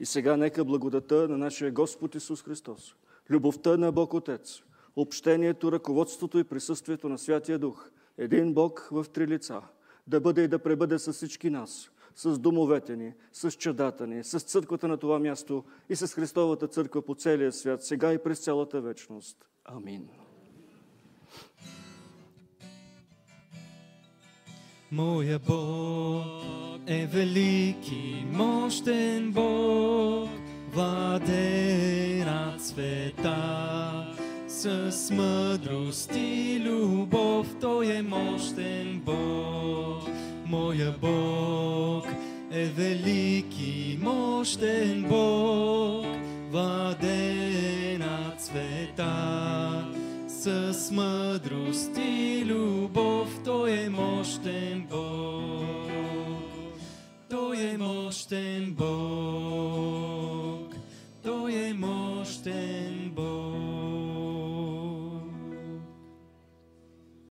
И 0.00 0.06
сега 0.06 0.36
нека 0.36 0.64
благодата 0.64 1.28
на 1.28 1.38
нашия 1.38 1.72
Господ 1.72 2.14
Исус 2.14 2.42
Христос, 2.42 2.94
любовта 3.30 3.76
на 3.76 3.92
Бог 3.92 4.14
Отец, 4.14 4.62
общението, 4.96 5.72
ръководството 5.72 6.38
и 6.38 6.44
присъствието 6.44 7.08
на 7.08 7.18
Святия 7.18 7.58
Дух, 7.58 7.90
един 8.18 8.54
Бог 8.54 8.88
в 8.90 9.06
три 9.12 9.26
лица, 9.26 9.62
да 10.06 10.20
бъде 10.20 10.42
и 10.42 10.48
да 10.48 10.58
пребъде 10.58 10.98
с 10.98 11.12
всички 11.12 11.50
нас, 11.50 11.90
с 12.16 12.38
домовете 12.38 12.96
ни, 12.96 13.14
с 13.32 13.50
чадата 13.50 14.06
ни, 14.06 14.24
с 14.24 14.40
църквата 14.40 14.88
на 14.88 14.96
това 14.96 15.18
място 15.18 15.64
и 15.88 15.96
с 15.96 16.14
Христовата 16.14 16.68
църква 16.68 17.02
по 17.02 17.14
целия 17.14 17.52
свят, 17.52 17.84
сега 17.84 18.12
и 18.12 18.18
през 18.18 18.38
цялата 18.38 18.80
вечност. 18.80 19.46
Амин. 19.64 20.08
Моя 24.96 25.38
Бог 25.38 26.24
е 26.86 27.06
велики, 27.06 28.24
мощен 28.32 29.32
Бог, 29.32 30.30
владе 30.72 32.24
над 32.26 32.62
света. 32.62 33.36
С 34.48 35.10
мъдрост 35.12 36.16
и 36.16 36.60
любов 36.64 37.46
Той 37.60 37.86
е 37.86 38.02
мощен 38.02 39.02
Бог. 39.04 40.08
Моя 40.46 40.94
Бог 41.00 42.06
е 42.52 42.64
велики, 42.64 43.98
мощен 44.02 45.04
Бог, 45.08 46.06
владе 46.50 47.98
над. 47.98 48.24
С 50.44 50.90
мъдрост 50.92 51.98
и 51.98 52.44
любов 52.46 52.83
to 53.44 53.66
je 53.66 53.90
mož 53.90 54.38
ten 54.40 54.86
Boh, 54.88 56.40
to 57.28 57.52
je 57.52 57.78
mož 57.78 58.24
ten 58.24 58.74
Boh, 58.74 60.68
to 61.22 61.48
je 61.48 61.74
mož 61.74 62.36
ten 62.36 62.83